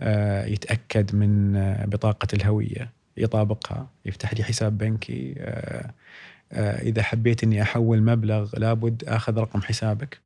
آه، 0.00 0.44
يتأكد 0.44 1.16
من 1.16 1.52
بطاقة 1.86 2.28
الهوية 2.34 2.92
يطابقها 3.16 3.90
يفتح 4.04 4.34
لي 4.34 4.44
حساب 4.44 4.78
بنكي 4.78 5.34
آه، 5.38 5.90
إذا 6.52 7.02
حبيت 7.02 7.44
إني 7.44 7.62
أحول 7.62 8.02
مبلغ 8.02 8.58
لابد 8.58 9.04
أخذ 9.04 9.38
رقم 9.38 9.62
حسابك. 9.62 10.18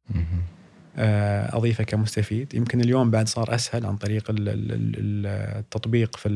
آه، 0.96 1.56
أضيفه 1.56 1.84
كمستفيد. 1.84 2.54
يمكن 2.54 2.80
اليوم 2.80 3.10
بعد 3.10 3.28
صار 3.28 3.54
أسهل 3.54 3.86
عن 3.86 3.96
طريق 3.96 4.24
التطبيق 4.30 6.16
في 6.16 6.28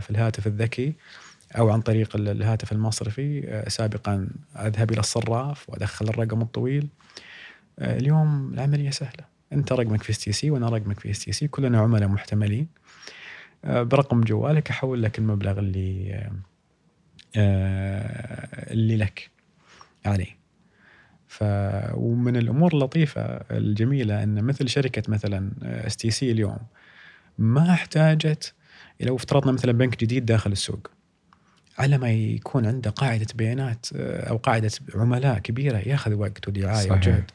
في 0.00 0.10
الهاتف 0.10 0.46
الذكي 0.46 0.94
أو 1.58 1.70
عن 1.70 1.80
طريق 1.80 2.16
الهاتف 2.16 2.72
المصرفي. 2.72 3.48
آه، 3.48 3.68
سابقا 3.68 4.28
أذهب 4.56 4.90
إلى 4.92 5.00
الصراف 5.00 5.70
وأدخل 5.70 6.08
الرقم 6.08 6.42
الطويل. 6.42 6.88
آه، 7.78 7.98
اليوم 7.98 8.54
العملية 8.54 8.90
سهلة. 8.90 9.24
أنت 9.52 9.72
رقمك 9.72 10.02
في 10.02 10.10
STC 10.10 10.50
وأنا 10.50 10.68
رقمك 10.68 11.00
في 11.00 11.10
STC. 11.10 11.48
كلنا 11.48 11.80
عملاء 11.80 12.08
محتملين. 12.08 12.66
برقم 13.64 14.20
جوالك 14.20 14.70
أحول 14.70 15.02
لك 15.02 15.18
المبلغ 15.18 15.58
اللي 15.58 16.30
اللي 17.36 18.96
لك 18.96 19.30
عليه. 20.06 20.42
ف 21.28 21.44
ومن 21.94 22.36
الأمور 22.36 22.72
اللطيفة 22.72 23.22
الجميلة 23.50 24.22
أن 24.22 24.44
مثل 24.44 24.68
شركة 24.68 25.02
مثلا 25.08 25.52
STC 25.62 26.30
اليوم 26.30 26.58
ما 27.38 27.72
احتاجت 27.72 28.54
لو 29.00 29.16
افترضنا 29.16 29.52
مثلا 29.52 29.72
بنك 29.72 30.00
جديد 30.00 30.26
داخل 30.26 30.52
السوق. 30.52 30.90
على 31.78 31.98
ما 31.98 32.10
يكون 32.10 32.66
عنده 32.66 32.90
قاعدة 32.90 33.26
بيانات 33.34 33.86
أو 33.96 34.36
قاعدة 34.36 34.70
عملاء 34.94 35.38
كبيرة 35.38 35.78
ياخذ 35.78 36.14
وقت 36.14 36.48
ودعايه. 36.48 36.92
وجهد. 36.92 37.30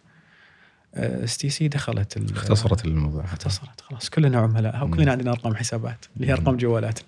STC 0.93 1.67
دخلت 1.67 2.31
اختصرت 2.31 2.85
الموضوع. 2.85 3.23
اختصرت 3.23 3.81
خلاص. 3.81 4.09
كلنا 4.09 4.37
عملاء 4.39 4.85
وكلنا 4.85 5.11
عندنا 5.11 5.31
أرقام 5.31 5.55
حسابات 5.55 6.05
اللي 6.15 6.27
هي 6.27 6.33
أرقام 6.33 6.57
جوالات 6.57 6.99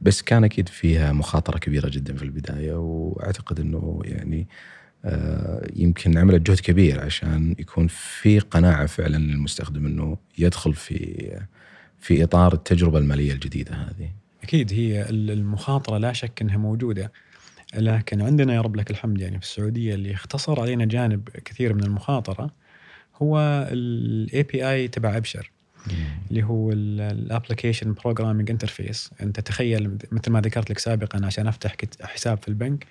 بس 0.00 0.22
كان 0.22 0.44
أكيد 0.44 0.68
فيها 0.68 1.12
مخاطرة 1.12 1.58
كبيرة 1.58 1.88
جدا 1.88 2.16
في 2.16 2.22
البداية 2.22 2.74
وأعتقد 2.74 3.60
إنه 3.60 4.00
يعني 4.04 4.46
آه، 5.04 5.68
يمكن 5.76 6.18
عملت 6.18 6.50
جهد 6.50 6.60
كبير 6.60 7.00
عشان 7.00 7.54
يكون 7.58 7.86
في 7.88 8.38
قناعة 8.38 8.86
فعلا 8.86 9.16
للمستخدم 9.16 9.86
إنه 9.86 10.16
يدخل 10.38 10.74
في 10.74 11.30
في 12.00 12.24
إطار 12.24 12.54
التجربة 12.54 12.98
المالية 12.98 13.32
الجديدة 13.32 13.74
هذه. 13.74 14.10
أكيد 14.42 14.72
هي 14.72 15.10
المخاطرة 15.10 15.98
لا 15.98 16.12
شك 16.12 16.42
إنها 16.42 16.56
موجودة. 16.56 17.12
لكن 17.74 18.22
عندنا 18.22 18.54
يا 18.54 18.60
رب 18.60 18.76
لك 18.76 18.90
الحمد 18.90 19.20
يعني 19.20 19.38
في 19.38 19.44
السعودية 19.44 19.94
اللي 19.94 20.14
اختصر 20.14 20.60
علينا 20.60 20.84
جانب 20.84 21.28
كثير 21.28 21.74
من 21.74 21.84
المخاطرة 21.84 22.50
هو 23.22 23.38
ال 23.72 24.42
API 24.42 24.88
تبع 24.88 25.16
أبشر. 25.16 25.50
اللي 26.30 26.42
هو 26.42 26.72
ال 26.72 26.82
application 26.82 27.92
programming 27.92 28.50
interface 28.50 29.10
أنت 29.22 29.40
تخيل 29.40 29.98
مثل 30.12 30.30
ما 30.30 30.40
ذكرت 30.40 30.70
لك 30.70 30.78
سابقا 30.78 31.26
عشان 31.26 31.46
أفتح 31.46 31.76
حساب 32.02 32.38
في 32.38 32.48
البنك 32.48 32.86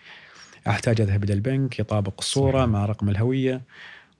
أحتاج 0.68 1.02
أذهب 1.02 1.24
إلى 1.24 1.34
البنك 1.34 1.80
يطابق 1.80 2.14
الصورة 2.20 2.58
صحيح. 2.58 2.70
مع 2.70 2.86
رقم 2.86 3.10
الهوية. 3.10 3.62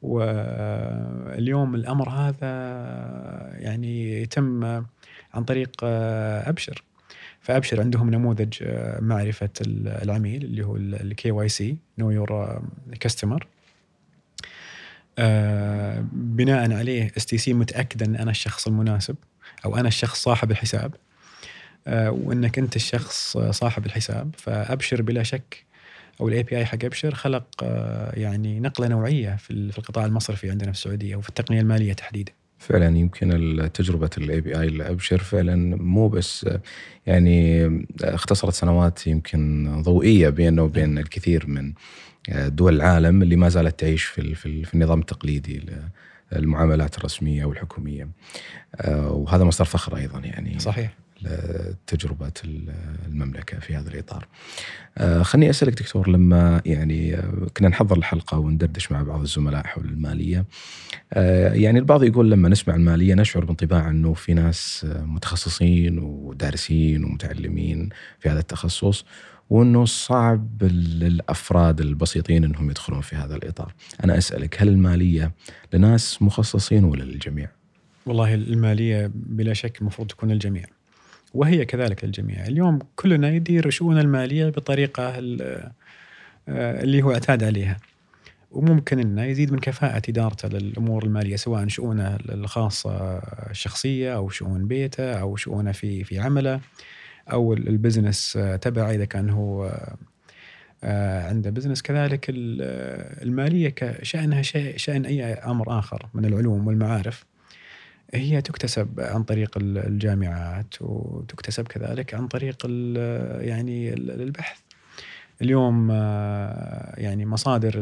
واليوم 0.02 1.76
الأمر 1.76 2.10
هذا 2.10 2.48
يعني 3.60 4.22
يتم 4.22 4.64
عن 5.34 5.44
طريق 5.48 5.72
أبشر. 5.84 6.84
فأبشر 7.42 7.82
عندهم 7.82 8.10
نموذج 8.10 8.64
معرفة 9.00 9.50
العميل 9.62 10.44
اللي 10.44 10.66
هو 10.66 10.76
ال 10.76 10.90
KYC 10.90 11.32
know 11.32 12.12
your 12.12 12.62
customer 13.00 13.48
بناء 16.12 16.74
عليه 16.74 17.12
STC 17.18 17.54
متاكد 17.54 18.04
إن 18.04 18.16
أنا 18.16 18.32
الشخص 18.32 18.68
المناسب 18.68 19.16
أو 19.66 19.78
أنا 19.78 19.88
الشخص 19.88 20.24
صاحب 20.24 20.52
الحساب 20.52 20.96
آه، 21.88 22.12
وإنك 22.12 22.60
أنت 22.60 22.76
الشخص 22.76 23.38
صاحب 23.38 23.86
الحساب 23.86 24.36
فأبشر 24.38 25.02
بلا 25.02 25.24
شك 25.24 25.66
أو 26.22 26.28
ال 26.28 26.44
API 26.44 26.66
حق 26.66 26.86
أبشر 26.86 27.16
خلق 27.16 27.46
آه، 27.64 28.20
يعني 28.20 28.60
نقلة 28.60 28.88
نوعية 28.88 29.36
في 29.36 29.52
القطاع 29.52 30.06
المصرفي 30.06 30.50
عندنا 30.50 30.72
في 30.72 30.78
السعودية 30.78 31.16
وفي 31.16 31.30
التقنية 31.30 31.62
المالية 31.62 31.94
تحديدا. 31.94 32.32
فعلا 32.60 32.98
يمكن 32.98 33.70
تجربة 33.74 34.10
الاي 34.18 34.42
بي 34.42 34.60
اي 34.60 34.68
لابشر 34.68 35.18
فعلا 35.18 35.76
مو 35.76 36.08
بس 36.08 36.50
يعني 37.06 37.68
اختصرت 38.02 38.54
سنوات 38.54 39.08
يمكن 39.08 39.72
ضوئية 39.82 40.30
بيننا 40.30 40.62
وبين 40.62 40.98
الكثير 40.98 41.48
من 41.48 41.74
دول 42.30 42.76
العالم 42.76 43.22
اللي 43.22 43.36
ما 43.36 43.50
زالت 43.50 43.80
تعيش 43.80 44.04
في 44.04 44.36
في 44.36 44.74
النظام 44.74 45.00
التقليدي 45.00 45.62
المعاملات 46.34 46.98
الرسمية 46.98 47.46
والحكوميه 47.46 48.10
آه، 48.76 49.12
وهذا 49.12 49.44
مصدر 49.44 49.66
فخر 49.66 49.98
أيضا 49.98 50.20
يعني 50.20 50.60
صحيح. 50.60 50.94
لتجربة 51.22 52.32
المملكة 53.06 53.60
في 53.60 53.76
هذا 53.76 53.90
الإطار. 53.90 54.28
آه، 54.98 55.22
خلني 55.22 55.50
أسألك 55.50 55.80
دكتور 55.80 56.10
لما 56.10 56.62
يعني 56.66 57.16
آه، 57.16 57.48
كنا 57.58 57.68
نحضر 57.68 57.98
الحلقة 57.98 58.40
وندردش 58.40 58.92
مع 58.92 59.04
بعض 59.04 59.22
الزملاء 59.22 59.68
حول 59.68 59.86
المالية 59.86 60.46
يعني 61.52 61.80
البعض 61.80 62.04
يقول 62.04 62.32
لما 62.32 62.50
نسمع 62.50 62.76
المالية 62.76 63.14
نشعر 63.14 63.46
بانطباع 63.46 63.90
أنه 63.90 64.14
في 64.14 64.34
ناس 64.34 64.88
متخصصين 65.00 66.00
ودارسين 66.00 67.04
ومتعلمين 67.04 67.90
في 68.20 68.30
هذا 68.30 68.40
التخصص 68.40 69.06
وإنه 69.50 69.86
صعب 69.86 70.64
للافراد 70.64 71.82
البسيطين 71.82 72.44
إنهم 72.44 72.70
يدخلون 72.70 73.02
في 73.02 73.16
هذا 73.16 73.36
الإطار. 73.36 73.74
أنا 74.04 74.18
أسألك 74.18 74.62
هل 74.62 74.68
المالية 74.68 75.32
لناس 75.74 76.22
مخصصين 76.22 76.84
ولا 76.84 77.04
للجميع؟ 77.04 77.50
والله 78.06 78.34
المالية 78.34 79.12
بلا 79.14 79.54
شك 79.54 79.82
المفروض 79.82 80.08
تكون 80.08 80.32
للجميع. 80.32 80.66
وهي 81.34 81.66
كذلك 81.66 82.06
للجميع 82.06 82.46
اليوم 82.46 82.80
كلنا 82.96 83.30
يدير 83.32 83.70
شؤونه 83.70 84.02
المالية 84.02 84.50
بطريقة 84.50 85.10
آه، 85.10 85.72
اللي 86.84 87.02
هو 87.02 87.12
أعتاد 87.12 87.44
عليها 87.44 87.78
وممكن 88.52 89.00
إنه 89.00 89.24
يزيد 89.24 89.52
من 89.52 89.60
كفاءة 89.60 90.02
إدارته 90.10 90.48
للأمور 90.48 91.04
المالية 91.04 91.36
سواء 91.36 91.68
شؤونه 91.68 92.18
الخاصة 92.30 93.18
الشخصية 93.50 94.16
أو 94.16 94.30
شؤون 94.30 94.68
بيته 94.68 95.14
أو 95.14 95.36
شؤونه 95.36 95.72
في 95.72 96.04
في 96.04 96.20
عمله 96.20 96.60
أو 97.32 97.54
ال 97.54 97.63
business 97.63 98.40
تبعه 98.62 98.92
إذا 98.92 99.06
كان 99.06 99.30
هو 99.30 99.78
آه، 100.84 101.30
عنده 101.30 101.50
business 101.50 101.82
كذلك 101.82 102.26
المالية 102.30 103.70
كشأنها 103.70 104.42
شيء 104.42 104.78
شأن 104.78 105.06
أي 105.06 105.24
أمر 105.24 105.80
آخر 105.80 106.08
من 106.14 106.26
العلوم 106.26 106.68
والمعارف 106.68 107.26
هي 108.14 108.42
تكتسب 108.42 109.00
عن 109.00 109.24
طريق 109.24 109.58
الجامعات 109.58 110.76
وتكتسب 110.82 111.68
كذلك 111.68 112.14
عن 112.14 112.28
طريق 112.28 112.66
يعني 113.40 113.94
البحث. 113.94 114.60
اليوم 115.42 115.90
آه، 115.92 116.94
يعني 116.98 117.26
مصادر 117.26 117.74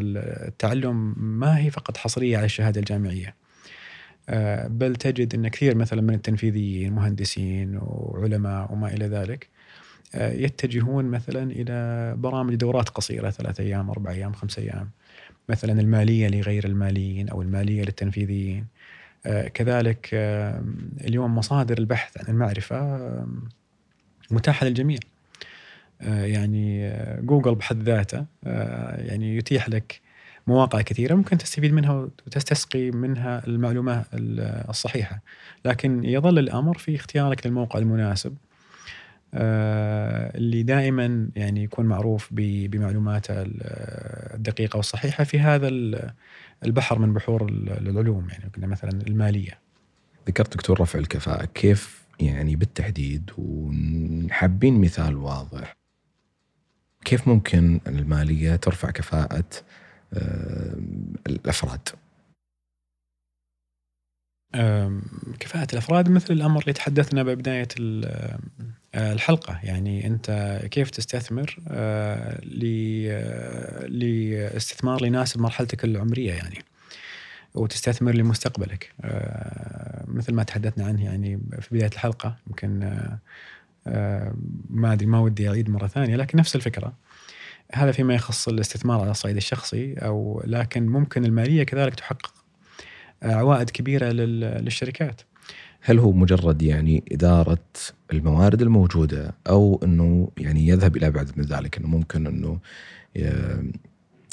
التعلم 0.47 1.15
ما 1.17 1.57
هي 1.57 1.71
فقط 1.71 1.97
حصرية 1.97 2.37
على 2.37 2.45
الشهادة 2.45 2.79
الجامعية. 2.79 3.27
آه، 3.27 3.44
بل 4.67 4.95
تجد 4.95 5.35
إن 5.35 5.47
كثير 5.47 5.75
مثلا 5.75 6.01
من 6.01 6.13
التنفيذيين 6.13 6.93
مهندسين 6.93 7.79
وعلماء 7.81 8.73
وما 8.73 8.87
إلى 8.93 9.05
ذلك 9.05 9.47
آه، 10.15 10.31
يتجهون 10.33 11.05
مثلا 11.05 11.51
إلى 11.51 12.13
برامج 12.17 12.55
دورات 12.55 12.89
قصيرة 12.89 13.29
ثلاث 13.29 13.59
أيام 13.59 13.89
أربع 13.89 14.11
أيام 14.11 14.33
خمس 14.33 14.59
أيام 14.59 14.89
مثلا 15.49 15.81
المالية 15.81 16.27
لغير 16.27 16.65
الماليين 16.65 17.29
أو 17.29 17.41
المالية 17.41 17.83
للتنفيذيين. 17.83 18.65
آه، 19.25 19.47
كذلك 19.47 20.09
اليوم 21.05 21.35
مصادر 21.35 21.77
البحث 21.77 22.17
عن 22.17 22.33
المعرفة 22.33 22.99
متاحة 24.31 24.65
للجميع. 24.65 24.99
آه، 26.01 26.25
يعني 26.25 26.87
آه، 26.87 27.21
جوجل 27.21 27.55
بحد 27.55 27.83
ذاته 27.83 28.25
يعني 28.97 29.37
يتيح 29.37 29.69
لك 29.69 30.01
مواقع 30.47 30.81
كثيرة 30.81 31.15
ممكن 31.15 31.37
تستفيد 31.37 31.73
منها 31.73 31.93
وتستسقي 32.27 32.91
منها 32.91 33.47
المعلومة 33.47 34.05
الصحيحة. 34.69 35.21
لكن 35.65 36.03
يظل 36.03 36.39
الأمر 36.39 36.77
في 36.77 36.95
اختيارك 36.95 37.47
للموقع 37.47 37.79
المناسب. 37.79 38.35
اللي 40.35 40.63
دائما 40.63 41.29
يعني 41.35 41.63
يكون 41.63 41.85
معروف 41.85 42.29
بمعلوماته 42.31 43.33
الدقيقة 44.35 44.77
والصحيحة 44.77 45.23
في 45.23 45.39
هذا 45.39 45.67
البحر 46.65 46.99
من 46.99 47.13
بحور 47.13 47.47
العلوم 47.51 48.27
يعني 48.29 48.51
قلنا 48.55 48.67
مثلا 48.67 48.91
المالية. 49.07 49.59
ذكرت 50.27 50.53
دكتور 50.53 50.81
رفع 50.81 50.99
الكفاءة، 50.99 51.45
كيف 51.45 52.05
يعني 52.19 52.55
بالتحديد 52.55 53.31
وحابين 53.37 54.81
مثال 54.81 55.15
واضح. 55.15 55.75
كيف 57.05 57.27
ممكن 57.27 57.79
المالية 57.87 58.55
ترفع 58.55 58.91
كفاءة 58.91 59.37
آه، 59.37 59.84
الأفراد؟ 61.27 61.89
كفاءة 65.39 65.67
الأفراد 65.73 66.09
مثل 66.09 66.33
الأمر 66.33 66.61
اللي 66.61 66.73
تحدثنا 66.73 67.23
ببداية 67.23 67.67
آه، 67.79 68.39
الحلقة. 68.95 69.59
يعني 69.63 70.07
أنت 70.07 70.59
كيف 70.71 70.89
تستثمر 70.89 71.57
آه، 71.67 72.41
آه، 72.63 73.85
لاستثمار 73.87 75.05
يناسب 75.05 75.41
مرحلتك 75.41 75.83
العمرية 75.83 76.33
يعني 76.33 76.59
وتستثمر 77.53 78.15
لمستقبلك. 78.15 78.91
مثل 80.07 80.33
ما 80.33 80.43
تحدثنا 80.43 80.85
عنه 80.85 81.05
يعني 81.05 81.39
في 81.61 81.75
بداية 81.75 81.89
الحلقة 81.89 82.35
يمكن 82.47 82.79
ما 84.69 84.93
أدري 84.93 85.05
ما 85.05 85.19
ودي 85.19 85.49
أعيد 85.49 85.69
مرة 85.69 85.87
ثانية 85.87 86.15
لكن 86.15 86.37
نفس 86.37 86.55
الفكرة. 86.55 86.93
هذا 87.73 87.91
فيما 87.91 88.15
يخص 88.15 88.47
الاستثمار 88.47 89.01
على 89.01 89.11
الصعيد 89.11 89.35
الشخصي 89.35 89.93
أو 89.93 90.43
لكن 90.45 90.87
ممكن 90.87 91.25
المالية 91.25 91.63
كذلك 91.63 91.95
تحقق 91.95 92.33
عوائد 93.23 93.69
كبيرة 93.69 94.09
للشركات. 94.09 95.21
هل 95.81 95.99
هو 95.99 96.11
مجرد 96.11 96.61
يعني 96.61 97.03
إدارة 97.11 97.63
الموارد 98.13 98.61
الموجودة 98.61 99.35
أو 99.49 99.79
إنه 99.83 100.31
يعني 100.37 100.67
يذهب 100.67 100.97
إلى 100.97 101.07
ابعد 101.07 101.31
من 101.37 101.43
ذلك 101.43 101.77
إنه 101.77 101.87
ممكن 101.87 102.27
إنه 102.27 102.59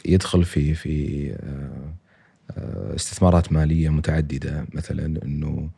يدخل 0.04 0.44
في 0.44 0.74
في 0.74 1.28
آه، 1.32 1.94
آه، 2.58 2.94
استثمارات 2.94 3.52
مالية 3.52 3.88
متعددة 3.88 4.66
مثلا 4.74 5.24
إنه 5.24 5.48
آه، 5.48 5.68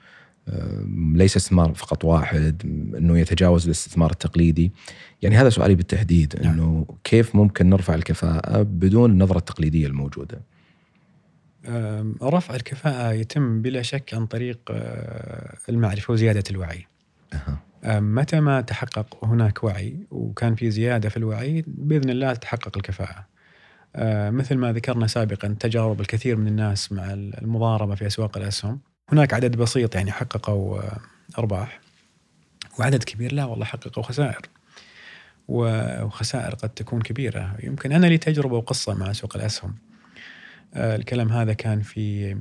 ليس 1.14 1.36
استثمار 1.36 1.74
فقط 1.74 2.04
واحد 2.04 2.62
إنه 2.98 3.18
يتجاوز 3.18 3.64
الاستثمار 3.64 4.10
التقليدي. 4.10 4.72
يعني 5.22 5.36
هذا 5.36 5.48
سؤالي 5.48 5.74
بالتحديد 5.74 6.36
نعم. 6.42 6.52
إنه 6.52 6.86
كيف 7.04 7.36
ممكن 7.36 7.70
نرفع 7.70 7.94
الكفاءة 7.94 8.62
بدون 8.62 9.10
النظرة 9.10 9.38
التقليدية 9.38 9.86
الموجودة؟ 9.86 10.40
رفع 12.22 12.54
الكفاءة 12.54 13.12
يتم 13.12 13.62
بلا 13.62 13.82
شك 13.82 14.14
عن 14.14 14.26
طريق 14.26 14.58
المعرفة 15.68 16.12
وزيادة 16.12 16.44
الوعي. 16.50 16.86
أه. 17.32 18.00
متى 18.00 18.40
ما 18.40 18.60
تحقق 18.60 19.24
هناك 19.24 19.64
وعي 19.64 19.96
وكان 20.10 20.54
في 20.54 20.70
زيادة 20.70 21.08
في 21.08 21.16
الوعي 21.16 21.64
بإذن 21.66 22.10
الله 22.10 22.34
تتحقق 22.34 22.76
الكفاءة. 22.76 23.26
آه، 23.96 24.30
مثل 24.30 24.54
ما 24.54 24.72
ذكرنا 24.72 25.06
سابقا 25.06 25.56
تجارب 25.60 26.00
الكثير 26.00 26.36
من 26.36 26.48
الناس 26.48 26.92
مع 26.92 27.12
المضاربة 27.12 27.94
في 27.94 28.06
أسواق 28.06 28.36
الأسهم. 28.36 28.80
هناك 29.12 29.34
عدد 29.34 29.56
بسيط 29.56 29.94
يعني 29.94 30.12
حققوا 30.12 30.78
آه، 30.78 31.00
أرباح. 31.38 31.80
وعدد 32.78 33.04
كبير 33.04 33.32
لا 33.32 33.44
والله 33.44 33.64
حققوا 33.64 34.02
خسائر. 34.02 34.40
وخسائر 35.48 36.54
قد 36.54 36.68
تكون 36.68 37.02
كبيرة. 37.02 37.56
يمكن 37.62 37.92
أنا 37.92 38.06
لي 38.06 38.18
تجربة 38.18 38.56
وقصة 38.56 38.94
مع 38.94 39.12
سوق 39.12 39.36
الأسهم. 39.36 39.74
آه، 40.74 40.96
الكلام 40.96 41.28
هذا 41.32 41.52
كان 41.52 41.82
في 41.82 42.36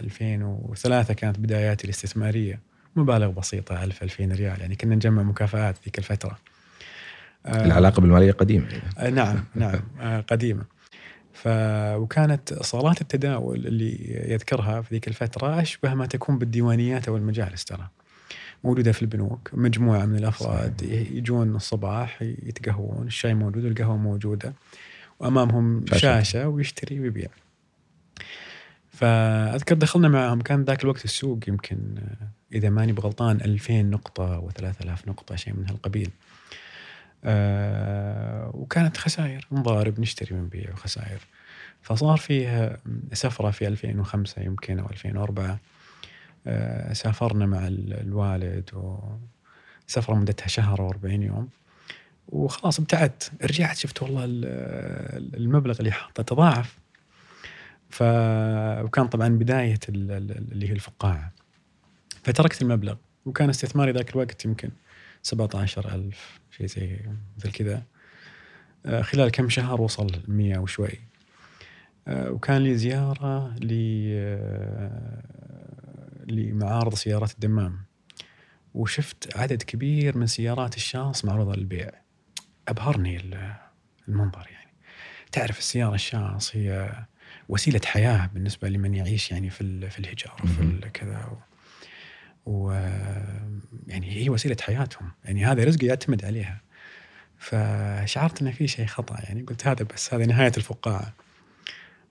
2003 0.00 1.14
كانت 1.14 1.38
بداياتي 1.38 1.84
الاستثمارية. 1.84 2.60
مبالغ 2.96 3.30
بسيطة 3.30 3.84
1000 3.84 4.02
2000 4.02 4.32
ريال. 4.32 4.60
يعني 4.60 4.76
كنا 4.76 4.94
نجمع 4.94 5.22
مكافآت 5.22 5.76
ذيك 5.84 5.98
الفترة. 5.98 6.38
العلاقة 7.46 8.00
بالمالية 8.00 8.32
قديمة. 8.32 8.66
نعم 9.10 9.44
نعم 9.54 9.80
قديمة. 10.20 10.64
ف 11.42 11.48
وكانت 11.96 12.54
صالات 12.62 13.00
التداول 13.00 13.66
اللي 13.66 14.14
يذكرها 14.32 14.82
في 14.82 14.94
ذيك 14.94 15.08
الفترة 15.08 15.62
أشبه 15.62 15.94
ما 15.94 16.06
تكون 16.06 16.38
بالديوانيات 16.38 17.08
أو 17.08 17.16
المجالس 17.16 17.64
ترى. 17.64 17.88
موجودة 18.64 18.92
في 18.92 19.02
البنوك 19.02 19.50
مجموعة 19.52 20.04
من 20.04 20.16
الأفراد 20.16 20.80
صحيح. 20.80 21.10
يجون 21.10 21.56
الصباح 21.56 22.22
يتقهوون 22.22 23.06
الشاي 23.06 23.34
موجود 23.34 23.64
والقهوة 23.64 23.96
موجودة 23.96 24.54
وأمامهم 25.20 25.86
شاشة, 25.86 26.00
شاشة 26.00 26.48
ويشتري 26.48 27.00
ويبيع. 27.00 27.28
فأذكر 28.90 29.74
دخلنا 29.74 30.08
معهم 30.08 30.40
كان 30.40 30.64
ذاك 30.64 30.82
الوقت 30.82 31.04
السوق 31.04 31.38
يمكن 31.48 31.78
إذا 32.52 32.70
ماني 32.70 32.92
بغلطان 32.92 33.36
2000 33.36 33.82
نقطة 33.82 34.48
و3000 34.48 35.08
نقطة 35.08 35.36
شيء 35.36 35.54
من 35.54 35.64
هالقبيل. 35.70 36.10
آه 37.24 38.50
وكانت 38.54 38.96
خسائر. 38.96 39.46
نضارب 39.52 40.00
نشتري 40.00 40.36
ونبيع 40.36 40.72
وخسائر. 40.72 41.20
فصار 41.82 42.16
فيه 42.16 42.78
سفرة 43.12 43.50
في 43.50 43.68
2005 43.68 44.42
يمكن 44.42 44.78
أو 44.78 44.90
2004 44.90 45.58
آه 46.46 46.92
سافرنا 46.92 47.46
مع 47.46 47.66
الوالد 47.68 48.70
وسفرة 49.88 50.14
مدتها 50.14 50.46
شهر 50.46 50.90
و40 50.92 51.04
يوم. 51.04 51.48
وخلاص 52.28 52.80
ابتعدت. 52.80 53.32
رجعت 53.42 53.76
شفت 53.76 54.02
والله 54.02 54.24
المبلغ 54.24 55.78
اللي 55.78 55.92
حاطه 55.92 56.22
تضاعف. 56.22 56.78
ف 57.90 58.02
وكان 58.84 59.06
طبعا 59.08 59.28
بداية 59.28 59.78
اللي 59.88 60.68
هي 60.68 60.72
الفقاعة. 60.72 61.32
فتركت 62.24 62.62
المبلغ. 62.62 62.96
وكان 63.26 63.48
استثماري 63.48 63.92
ذاك 63.92 64.10
الوقت 64.10 64.44
يمكن 64.44 64.70
17000 65.22 66.40
شيء 66.58 66.66
زي 66.66 67.00
مثل 67.36 67.52
كذا. 67.52 67.82
آه، 68.86 69.02
خلال 69.02 69.30
كم 69.30 69.48
شهر 69.48 69.80
وصل 69.80 70.22
100 70.28 70.58
وشوي. 70.58 71.00
آه، 72.08 72.30
وكان 72.30 72.62
لي 72.62 72.76
زيارة 72.76 73.56
آه، 74.12 75.22
لمعارض 76.28 76.94
سيارات 76.94 77.32
الدمام. 77.32 77.84
وشفت 78.74 79.36
عدد 79.36 79.62
كبير 79.62 80.18
من 80.18 80.26
سيارات 80.26 80.76
الشاص 80.76 81.24
معروضة 81.24 81.54
للبيع. 81.56 81.90
أبهرني 82.68 83.20
المنظر 84.08 84.46
يعني. 84.50 84.72
تعرف 85.32 85.58
السيارة 85.58 85.94
الشاص 85.94 86.56
هي 86.56 86.92
وسيلة 87.48 87.80
حياة 87.84 88.30
بالنسبة 88.34 88.68
لمن 88.68 88.94
يعيش 88.94 89.30
يعني 89.30 89.50
في 89.50 89.90
في 89.90 89.98
الهجر 89.98 90.32
وفي 90.44 90.90
كذا 90.92 91.38
و 92.48 92.70
يعني 93.86 94.10
هي 94.10 94.30
وسيلة 94.30 94.56
حياتهم. 94.60 95.10
يعني 95.24 95.44
هذا 95.44 95.64
رزق 95.64 95.84
يعتمد 95.84 96.24
عليها. 96.24 96.60
فشعرت 97.38 98.42
ان 98.42 98.52
في 98.52 98.68
شيء 98.68 98.86
خطأ. 98.86 99.16
يعني 99.20 99.42
قلت 99.42 99.66
هذا 99.66 99.86
بس 99.94 100.14
هذه 100.14 100.24
نهاية 100.24 100.52
الفقاعة. 100.56 101.12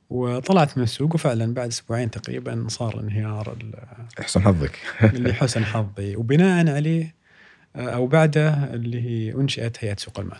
وطلعت 0.09 0.77
من 0.77 0.83
السوق 0.83 1.15
وفعلا 1.15 1.53
بعد 1.53 1.67
أسبوعين 1.67 2.11
تقريبا 2.11 2.65
صار 2.67 2.99
انهيار 2.99 3.57
حسن 4.19 4.41
حظك. 4.41 4.79
اللي 5.15 5.33
حسن 5.33 5.65
حظي. 5.65 6.15
وبناء 6.15 6.75
عليه 6.75 7.15
أو 7.75 8.07
بعده 8.07 8.73
اللي 8.73 9.01
هي 9.01 9.33
أنشئت 9.33 9.83
هيئة 9.83 9.95
سوق 9.97 10.19
المال. 10.19 10.39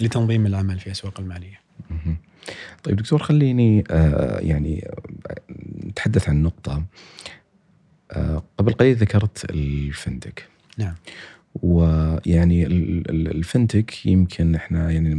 لتنظيم 0.00 0.46
العمل 0.46 0.80
في 0.80 0.86
الاسواق 0.86 1.20
المالية. 1.20 1.60
طيب 2.82 2.96
دكتور 2.96 3.22
خليني 3.22 3.84
آه، 3.90 4.38
يعني 4.40 4.90
نتحدث 5.84 6.28
عن 6.28 6.42
نقطة. 6.42 6.82
قبل 8.58 8.72
قليل 8.72 8.96
ذكرت 8.96 9.50
الفنتك 9.50 10.32
نعم 10.78 10.94
ويعني 11.62 12.66
ال 13.10 13.22
fintech 13.22 14.06
يمكن 14.06 14.54
إحنا 14.54 14.90
يعني 14.90 15.14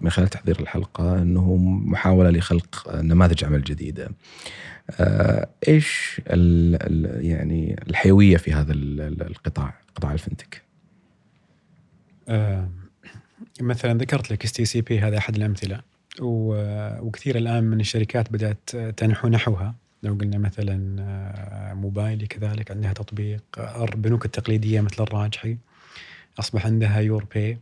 من 0.00 0.10
خلال 0.10 0.28
تحضير 0.28 0.60
الحلقة 0.60 1.22
إنه 1.22 1.56
محاولة 1.84 2.30
لخلق 2.30 2.94
نماذج 2.94 3.44
عمل 3.44 3.62
جديدة. 3.62 4.10
آه، 4.90 5.48
إيش 5.68 6.20
ال 6.26 7.24
يعني 7.24 7.76
الحيوية 7.88 8.36
في 8.36 8.52
هذا 8.52 8.72
القطاع 8.72 9.74
قطاع 9.94 10.12
ال 10.12 10.18
fintech؟ 10.18 10.62
آه 12.28 12.68
مثلا 13.60 13.98
ذكرت 13.98 14.30
لك 14.32 14.44
STC 14.44 14.80
Pay 14.80 15.00
هذا 15.00 15.18
أحد 15.18 15.36
الأمثلة 15.36 15.80
وكثير 16.20 17.36
الآن 17.36 17.64
من 17.64 17.80
الشركات 17.80 18.32
بدأت 18.32 18.76
تنحو 18.76 19.28
نحوها 19.28 19.74
لو 20.02 20.14
قلنا 20.14 20.38
مثلا 20.38 20.96
آه، 21.00 21.74
موبايلي 21.74 22.26
كذلك 22.26 22.70
عندها 22.70 22.92
تطبيق 22.92 23.42
البنوك 23.58 24.24
التقليدية 24.24 24.80
مثل 24.80 25.02
الراجحي 25.02 25.56
أصبح 26.38 26.66
عندها 26.66 27.00
urpay 27.00 27.58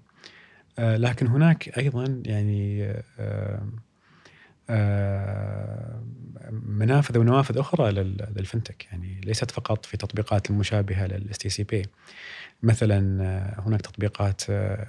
آه، 0.79 0.97
لكن 0.97 1.27
هناك 1.27 1.79
أيضا 1.79 2.23
يعني 2.27 2.93
آه، 4.71 6.03
منافذ 6.63 7.19
ونوافذ 7.19 7.59
أخرى 7.59 7.93
لل 7.93 8.12
fintech. 8.12 8.87
يعني 8.93 9.21
ليست 9.25 9.51
فقط 9.51 9.87
في 9.87 9.97
تطبيقات 9.97 10.51
المشابهة 10.51 11.07
لل 11.07 11.39
STC 11.39 11.65
Pay. 11.65 11.83
مثلا 12.63 12.99
هناك 13.67 13.81
تطبيقات 13.81 14.43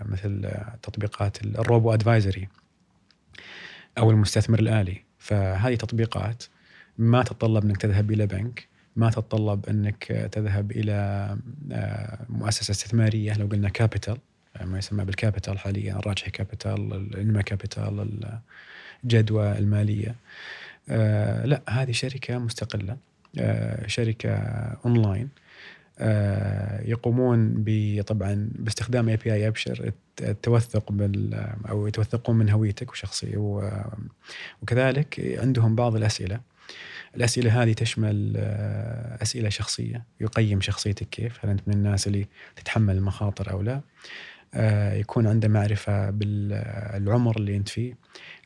مثل 0.06 0.52
تطبيقات 0.82 1.42
ال 1.42 1.52
robo 1.52 1.94
advisory 1.94 2.48
أو 3.98 4.12
المستثمر 4.12 4.60
الآلي. 4.60 5.04
فهذه 5.20 5.76
تطبيقات 5.76 6.44
ما 7.00 7.24
تتطلب 7.24 7.64
إنك 7.64 7.78
تذهب 7.78 8.12
إلى 8.12 8.28
بنك 8.28 8.68
ما 8.96 9.10
تتطلب 9.10 9.66
إنك 9.70 10.30
تذهب 10.32 10.72
إلى 10.72 10.94
آه، 11.72 12.26
مؤسسة 12.30 12.72
استثمارية 12.72 13.34
لو 13.34 13.48
قلنا 13.48 13.70
capital 13.70 14.18
آه، 14.58 14.66
ما 14.66 14.78
يسمى 14.78 15.06
بال 15.06 15.18
capital 15.18 15.60
حاليا 15.60 15.96
الراجحي 16.00 16.32
Capital 16.32 16.94
الإنماء 16.94 17.42
Capital 17.42 18.40
جدوى 19.04 19.58
المالية. 19.58 20.16
آه، 20.90 21.46
لا 21.46 21.62
هذه 21.70 21.92
شركة 21.92 22.38
مستقلة 22.38 22.98
شركة 23.86 24.34
اونلاين 24.86 25.30
يقومون 26.86 27.64
طبعا 28.08 28.50
باستخدام 28.56 29.10
API 29.10 29.34
أبشر 29.34 29.92
التوثق 30.22 30.92
بال 30.92 31.34
أو 31.70 31.88
يتوثقون 31.88 32.36
من 32.36 32.50
هويتك 32.50 32.92
وشخصية 32.92 33.38
وكذلك 34.62 35.38
عندهم 35.42 35.76
بعض 35.76 35.96
الأسئلة. 35.96 36.40
الأسئلة 37.16 37.64
هذه 37.64 37.74
تشمل 37.74 38.34
آه، 38.38 39.22
أسئلة 39.22 39.50
شخصية 39.50 40.06
يقيم 40.22 40.62
شخصيتك 40.62 41.10
كيف 41.10 41.46
هل 41.46 41.50
أنت 41.50 41.62
من 41.68 41.74
الناس 41.74 42.08
اللي 42.08 42.28
تتحمل 42.56 42.98
المخاطر 42.98 43.52
أو 43.52 43.62
لا؟ 43.62 43.82
آه، 44.54 44.94
يكون 44.94 45.28
عنده 45.28 45.48
معرفة 45.48 46.10
بالعمر 46.10 47.38
اللي 47.38 47.56
أنت 47.56 47.70
فيه 47.70 47.98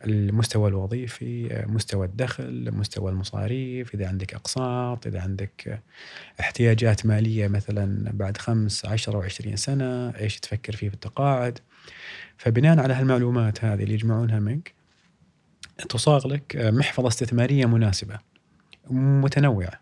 المستوى 0.05 0.69
الوظيفي 0.69 1.63
مستوى 1.67 2.05
الدخل 2.05 2.71
مستوى 2.73 3.11
المصاريف 3.11 3.93
إذا 3.93 4.07
عندك 4.07 4.33
أقساط 4.33 5.07
إذا 5.07 5.21
عندك 5.21 5.81
احتياجات 6.39 7.05
مالية 7.05 7.47
مثلا 7.47 8.11
بعد 8.11 8.37
خمس 8.37 8.85
عشر 8.85 9.15
أو 9.15 9.21
عشرين 9.21 9.55
سنة 9.55 10.09
إيش 10.09 10.39
تفكر 10.39 10.75
فيه 10.75 10.89
في 10.89 10.95
التقاعد. 10.95 11.59
فبناء 12.37 12.79
على 12.79 12.93
هالمعلومات 12.93 13.65
هذه 13.65 13.83
اللي 13.83 13.93
يجمعونها 13.93 14.39
منك 14.39 14.73
تصاغ 15.89 16.27
لك 16.27 16.55
محفظة 16.55 17.07
استثمارية 17.07 17.65
مناسبة. 17.65 18.32
متنوعة 18.89 19.81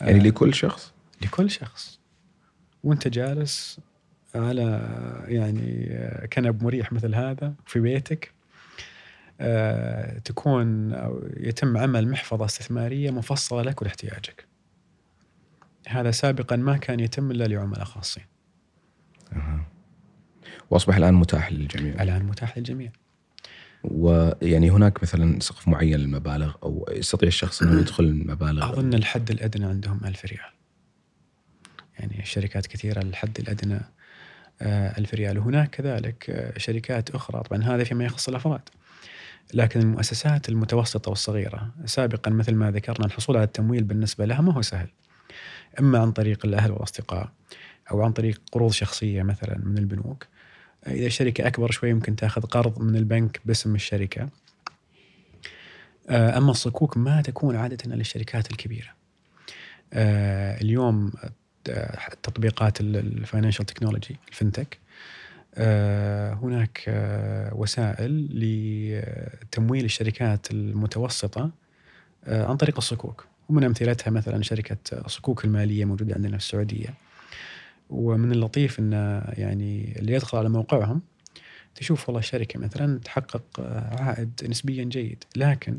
يعني 0.00 0.18
لكل 0.18 0.54
شخص؟ 0.54 0.92
لكل 1.22 1.50
شخص. 1.50 2.00
وانت 2.84 3.08
جالس 3.08 3.80
على 4.34 4.88
يعني 5.28 5.98
كنب 6.32 6.64
مريح 6.64 6.92
مثل 6.92 7.14
هذا 7.14 7.54
في 7.66 7.80
بيتك 7.80 8.32
آه، 9.40 10.18
تكون 10.18 10.92
أو 10.92 11.22
يتم 11.36 11.76
عمل 11.76 12.08
محفظة 12.08 12.44
استثمارية 12.44 13.10
مفصلة 13.10 13.62
لك 13.62 13.82
ولاحتياجك 13.82 14.46
هذا 15.88 16.10
سابقا 16.10 16.56
ما 16.56 16.76
كان 16.76 17.00
يتم 17.00 17.30
إلا 17.30 17.44
لعملاء 17.44 17.84
خاصين. 17.84 18.24
أه. 19.32 19.66
وأصبح 20.70 20.96
الآن 20.96 21.14
متاح 21.14 21.52
للجميع. 21.52 22.02
الآن 22.02 22.22
متاح 22.22 22.58
للجميع. 22.58 22.90
ويعني 23.84 24.70
هناك 24.70 25.02
مثلا 25.02 25.40
سقف 25.40 25.68
معين 25.68 25.98
للمبالغ 25.98 26.54
أو 26.62 26.88
يستطيع 26.92 27.26
الشخص 27.26 27.62
إنه 27.62 27.80
يدخل 27.80 28.04
المبالغ. 28.04 28.72
أظن 28.72 28.94
الحد 28.94 29.30
الأدنى 29.30 29.64
عندهم 29.64 30.00
ألف 30.04 30.24
ريال. 30.24 30.52
يعني 31.98 32.24
شركات 32.24 32.66
كثيرة 32.66 33.00
الحد 33.00 33.38
الأدنى 33.38 33.80
آه، 34.62 34.98
ألف 34.98 35.14
ريال. 35.14 35.38
وهناك 35.38 35.70
كذلك 35.70 36.30
آه، 36.30 36.58
شركات 36.58 37.10
أخرى. 37.10 37.42
طبعا 37.42 37.62
هذا 37.62 37.84
فيما 37.84 38.04
يخص 38.04 38.28
الأفراد. 38.28 38.60
لكن 39.54 39.80
المؤسسات 39.80 40.48
المتوسطة 40.48 41.08
والصغيرة 41.08 41.70
سابقا 41.84 42.30
مثل 42.30 42.54
ما 42.54 42.70
ذكرنا 42.70 43.06
الحصول 43.06 43.36
على 43.36 43.44
التمويل 43.44 43.84
بالنسبة 43.84 44.24
لها 44.24 44.40
ما 44.40 44.52
هو 44.52 44.62
سهل. 44.62 44.88
إما 45.80 45.98
عن 45.98 46.12
طريق 46.12 46.46
الأهل 46.46 46.72
والأصدقاء 46.72 47.32
أو 47.90 48.02
عن 48.02 48.12
طريق 48.12 48.40
قروض 48.52 48.72
شخصية 48.72 49.22
مثلا 49.22 49.58
من 49.64 49.78
البنوك. 49.78 50.26
إذا 50.86 51.06
الشركة 51.06 51.46
أكبر 51.46 51.70
شوي 51.70 51.94
ممكن 51.94 52.16
تأخذ 52.16 52.42
قرض 52.42 52.80
من 52.80 52.96
البنك 52.96 53.40
باسم 53.44 53.74
الشركة. 53.74 54.28
آه، 56.08 56.38
أما 56.38 56.50
الصكوك 56.50 56.96
ما 56.96 57.22
تكون 57.22 57.56
عادة 57.56 57.96
للشركات 57.96 58.50
الكبيرة. 58.50 58.88
اليوم 60.62 61.12
تطبيقات 62.22 62.80
ال 62.80 62.89
financial 62.89 63.66
technology 63.66 64.16
ال 64.28 64.34
fintech 64.34 64.78
آه، 65.54 66.34
هناك 66.34 66.84
آه، 66.88 67.54
وسائل 67.54 68.28
لتمويل 68.32 69.84
الشركات 69.84 70.50
المتوسطة 70.50 71.50
آه، 72.24 72.46
عن 72.46 72.56
طريق 72.56 72.76
الصكوك. 72.76 73.26
ومن 73.48 73.64
أمثلتها 73.64 74.10
مثلا 74.10 74.42
شركة 74.42 74.76
الصكوك 74.92 75.44
المالية 75.44 75.84
موجودة 75.84 76.14
عندنا 76.14 76.38
في 76.38 76.44
السعودية. 76.44 76.94
ومن 77.90 78.32
اللطيف 78.32 78.78
أن 78.78 78.92
يعني 79.28 79.98
اللي 79.98 80.12
يدخل 80.12 80.38
على 80.38 80.48
موقعهم 80.48 81.02
تشوف 81.74 82.08
والله 82.08 82.18
الشركة 82.18 82.60
مثلا 82.60 82.98
تحقق 82.98 83.60
عائد 84.00 84.40
نسبيا 84.48 84.84
جيد. 84.84 85.24
لكن 85.36 85.78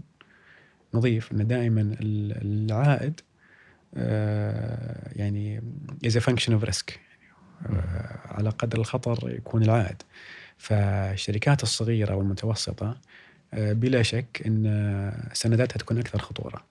نضيف 0.94 1.32
أن 1.32 1.48
دائما 1.48 1.96
العائد 2.02 3.22
يعني 5.16 5.62
is 6.08 6.12
a 6.12 6.22
function 6.22 6.54
of 6.54 6.70
risk. 6.70 6.92
على 8.26 8.50
قدر 8.50 8.80
الخطر 8.80 9.30
يكون 9.30 9.64
العائد. 9.64 10.02
فالشركات 10.58 11.64
الصغيرة 11.64 12.16
والمتوسطة 12.16 12.98
آه، 13.54 13.74
بلا 13.74 14.04
شك 14.04 14.42
أن 14.46 15.30
سنداتها 15.34 15.78
تكون 15.78 15.98
أكثر 15.98 16.20
خطورة. 16.20 16.71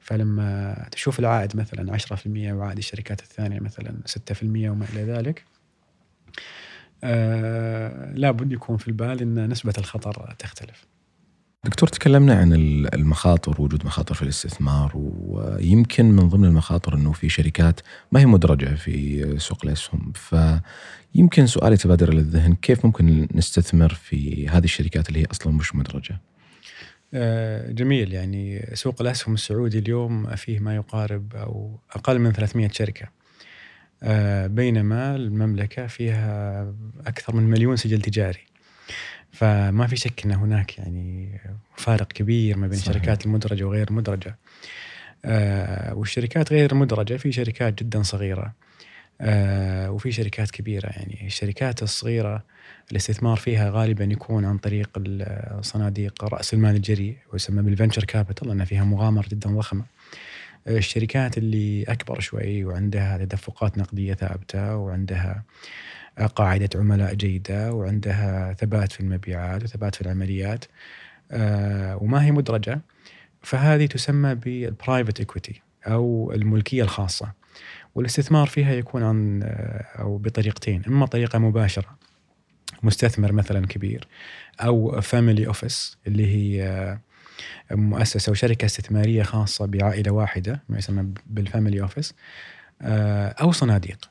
فلما 0.00 0.88
تشوف 0.90 1.18
العائد 1.18 1.56
مثلا 1.56 1.98
10% 1.98 2.26
وعائد 2.26 2.78
الشركات 2.78 3.20
الثانية 3.20 3.60
مثلا 3.60 4.00
6% 4.06 4.42
وما 4.42 4.86
إلى 4.92 5.02
ذلك 5.02 5.44
آه 7.04 8.12
لابد 8.12 8.52
يكون 8.52 8.76
في 8.76 8.88
البال 8.88 9.20
أن 9.20 9.48
نسبة 9.50 9.74
الخطر 9.78 10.34
تختلف 10.38 10.86
دكتور 11.64 11.88
تكلمنا 11.88 12.34
عن 12.34 12.52
المخاطر 12.94 13.62
وجود 13.62 13.86
مخاطر 13.86 14.14
في 14.14 14.22
الاستثمار 14.22 14.92
ويمكن 14.94 16.04
من 16.10 16.28
ضمن 16.28 16.44
المخاطر 16.44 16.94
إنه 16.94 17.12
في 17.12 17.28
شركات 17.28 17.80
ما 18.12 18.20
هي 18.20 18.26
مدرجة 18.26 18.74
في 18.74 19.38
سوق 19.38 19.58
الأسهم 19.64 20.12
فيمكن 20.12 21.46
سؤال 21.46 21.72
يتبادر 21.72 22.08
إلى 22.08 22.18
الذهن 22.20 22.54
كيف 22.54 22.86
ممكن 22.86 23.28
نستثمر 23.34 23.94
في 23.94 24.48
هذه 24.48 24.64
الشركات 24.64 25.08
اللي 25.08 25.20
هي 25.20 25.26
أصلا 25.30 25.52
مش 25.52 25.74
مدرجة؟ 25.74 26.20
آه، 27.14 27.70
جميل. 27.70 28.12
يعني 28.12 28.70
سوق 28.74 29.00
الأسهم 29.00 29.34
السعودي 29.34 29.78
اليوم 29.78 30.36
فيه 30.36 30.58
ما 30.60 30.74
يقارب 30.76 31.36
أو 31.36 31.78
أقل 31.92 32.18
من 32.18 32.32
300 32.32 32.68
شركة. 32.68 33.08
آه، 34.02 34.46
بينما 34.46 35.16
المملكة 35.16 35.86
فيها 35.86 36.74
أكثر 37.06 37.36
من 37.36 37.42
مليون 37.42 37.76
سجل 37.76 38.00
تجاري. 38.00 38.48
فما 39.32 39.86
في 39.86 39.96
شك 39.96 40.24
إن 40.24 40.32
هناك 40.32 40.78
يعني 40.78 41.40
فارق 41.76 42.06
كبير 42.12 42.56
ما 42.56 42.66
بين 42.66 42.78
الشركات 42.78 43.26
المدرجة 43.26 43.64
وغير 43.64 43.88
المدرجة. 43.88 44.38
آه 45.24 45.94
والشركات 45.94 46.52
غير 46.52 46.72
المدرجة 46.72 47.16
في 47.16 47.32
شركات 47.32 47.82
جدا 47.82 48.02
صغيرة. 48.02 48.54
وفي 49.90 50.12
شركات 50.12 50.50
كبيرة 50.50 50.86
يعني 50.86 51.26
الشركات 51.26 51.82
الصغيرة 51.82 52.44
الاستثمار 52.90 53.36
فيها 53.36 53.70
غالبا 53.70 54.04
يكون 54.04 54.44
عن 54.44 54.58
طريق 54.58 55.02
صناديق 55.60 56.24
رأس 56.24 56.54
المال 56.54 56.76
الجريء 56.76 57.16
ويسمى 57.32 57.62
بال 57.62 57.71
venture 57.71 58.04
capital 58.04 58.48
لأن 58.48 58.64
فيها 58.64 58.84
مغامرة 58.84 59.28
جدا 59.28 59.50
ضخمه. 59.50 59.84
الشركات 60.68 61.38
اللي 61.38 61.82
أكبر 61.82 62.20
شوي 62.20 62.64
وعندها 62.64 63.18
تدفقات 63.18 63.78
نقدية 63.78 64.14
ثابتة 64.14 64.76
وعندها 64.76 65.42
قاعدة 66.36 66.68
عملاء 66.74 67.14
جيدة 67.14 67.72
وعندها 67.72 68.52
ثبات 68.52 68.92
في 68.92 69.00
المبيعات 69.00 69.62
وثبات 69.62 69.94
في 69.94 70.00
العمليات 70.00 70.64
آه، 71.30 71.96
وما 71.96 72.24
هي 72.24 72.32
مدرجة 72.32 72.80
فهذه 73.42 73.86
تسمى 73.86 74.34
بال 74.34 74.53
private 74.53 75.20
equity 75.20 75.62
أو 75.86 76.32
الملكية 76.34 76.82
الخاصة 76.82 77.32
والاستثمار 77.94 78.46
فيها 78.46 78.72
يكون 78.72 79.02
عن 79.02 79.40
آه، 79.42 79.84
أو 79.98 80.18
بطريقتين 80.18 80.82
إما 80.88 81.06
طريقة 81.06 81.38
مباشرة 81.38 81.98
مستثمر 82.82 83.32
مثلا 83.32 83.66
كبير 83.66 84.08
أو 84.60 85.00
family 85.00 85.46
office 85.46 85.98
اللي 86.06 86.26
هي 86.26 86.62
آه، 86.62 87.00
مؤسسة 87.74 88.30
أو 88.30 88.34
شركة 88.34 88.64
استثمارية 88.64 89.22
خاصة 89.22 89.66
بعائلة 89.66 90.10
واحدة 90.10 90.62
ما 90.68 90.78
يسمى 90.78 91.12
بال 91.26 91.39
family 91.39 91.80
office 91.80 92.14
أو 92.82 93.52
صناديق 93.52 94.10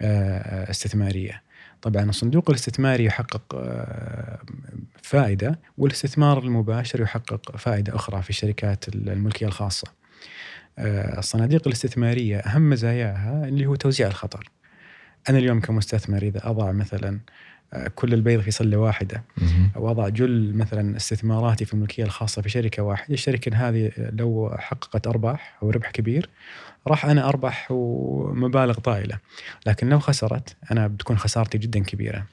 آه، 0.00 0.70
استثمارية. 0.70 1.42
طبعا 1.82 2.02
الصندوق 2.02 2.50
الاستثماري 2.50 3.04
يحقق 3.04 3.54
آه، 3.54 4.38
فائدة 5.02 5.58
والاستثمار 5.78 6.38
المباشر 6.38 7.00
يحقق 7.00 7.56
فائدة 7.56 7.94
أخرى 7.94 8.22
في 8.22 8.30
الشركات 8.30 8.88
الملكية 8.88 9.46
الخاصة. 9.46 9.97
آه، 10.78 11.18
الصناديق 11.18 11.62
الاستثمارية 11.66 12.38
أهم 12.38 12.70
مزاياها 12.70 13.48
اللي 13.48 13.66
هو 13.66 13.74
توزيع 13.74 14.06
الخطر. 14.06 14.50
أنا 15.28 15.38
اليوم 15.38 15.60
كمستثمر 15.60 16.22
إذا 16.22 16.40
أضع 16.44 16.72
مثلا 16.72 17.20
كل 17.94 18.14
البيض 18.14 18.40
في 18.40 18.50
سله 18.50 18.76
واحدة 18.76 19.22
أو 19.76 19.90
أضع 19.90 20.08
جل 20.08 20.54
مثلا 20.54 20.96
استثماراتي 20.96 21.64
في 21.64 21.74
الملكية 21.74 22.04
الخاصة 22.04 22.42
في 22.42 22.48
شركة 22.48 22.82
واحدة، 22.82 23.14
الشركة 23.14 23.68
هذه 23.68 23.92
لو 23.96 24.54
حققت 24.58 25.06
أرباح 25.06 25.58
أو 25.62 25.70
ربح 25.70 25.90
كبير 25.90 26.28
راح 26.86 27.06
أنا 27.06 27.28
أربح 27.28 27.66
ومبالغ 27.70 28.74
طائلة. 28.74 29.18
لكن 29.66 29.88
لو 29.88 29.98
خسرت 29.98 30.56
أنا 30.70 30.86
بتكون 30.86 31.18
خسارتي 31.18 31.58
جدا 31.58 31.80
كبيرة. 31.82 32.26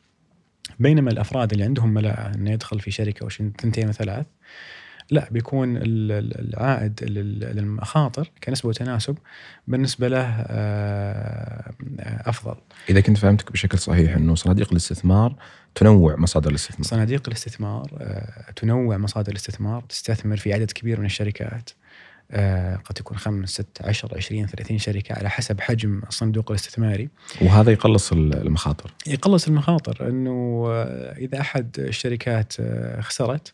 بينما 0.79 1.11
الأفراد 1.11 1.51
اللي 1.51 1.63
عندهم 1.63 1.93
ملاءه 1.93 2.35
إنه 2.35 2.51
يدخل 2.51 2.79
في 2.79 2.91
شركة 2.91 3.25
وش 3.25 3.41
ثنتين 3.61 3.89
وثلاث 3.89 4.25
لا 5.09 5.27
بيكون 5.31 5.77
العائد 5.81 7.03
للمخاطر 7.03 8.31
كنسبة 8.43 8.69
وتناسب 8.69 9.17
بالنسبة 9.67 10.07
له 10.07 10.25
آه، 10.47 11.73
أفضل. 12.29 12.55
إذا 12.89 13.01
كنت 13.01 13.17
فهمتك 13.17 13.51
بشكل 13.51 13.77
صحيح 13.77 14.15
إنه 14.15 14.35
صناديق 14.35 14.71
الاستثمار 14.71 15.35
تنوع 15.75 16.15
مصادر 16.15 16.49
الاستثمار. 16.49 16.83
صناديق 16.83 17.23
الاستثمار 17.27 17.91
آه، 18.01 18.51
تنوع 18.55 18.97
مصادر 18.97 19.31
الاستثمار، 19.31 19.81
تستثمر 19.89 20.37
في 20.37 20.53
عدد 20.53 20.71
كبير 20.71 20.99
من 20.99 21.05
الشركات. 21.05 21.69
آه، 22.31 22.75
قد 22.75 22.95
تكون 22.95 23.17
خمس 23.17 23.49
ست 23.49 23.81
عشر 23.81 24.17
عشرين 24.17 24.47
ثلاثين 24.47 24.77
شركة 24.77 25.15
على 25.15 25.29
حسب 25.29 25.61
حجم 25.61 26.01
الصندوق 26.07 26.51
الاستثماري 26.51 27.09
وهذا 27.41 27.71
يقلص 27.71 28.11
المخاطر 28.11 28.93
يقلص 29.07 29.47
المخاطر 29.47 30.09
أنه 30.09 30.65
آه، 30.67 31.17
إذا 31.17 31.41
أحد 31.41 31.75
الشركات 31.79 32.53
خسرت 32.99 33.53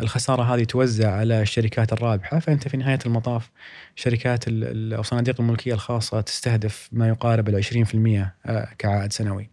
الخسارة 0.00 0.42
هذه 0.42 0.64
توزع 0.64 1.10
على 1.10 1.42
الشركات 1.42 1.92
الرابحة 1.92 2.38
فأنت 2.38 2.68
في 2.68 2.76
نهاية 2.76 2.98
المطاف 3.06 3.50
شركات 3.96 4.44
أو 4.92 5.02
صناديق 5.02 5.40
الملكية 5.40 5.74
الخاصة 5.74 6.20
تستهدف 6.20 6.88
ما 6.92 7.08
يقارب 7.08 7.48
العشرين 7.48 7.84
في 7.84 7.94
المية 7.94 8.34
كعائد 8.78 9.12
سنوي. 9.12 9.50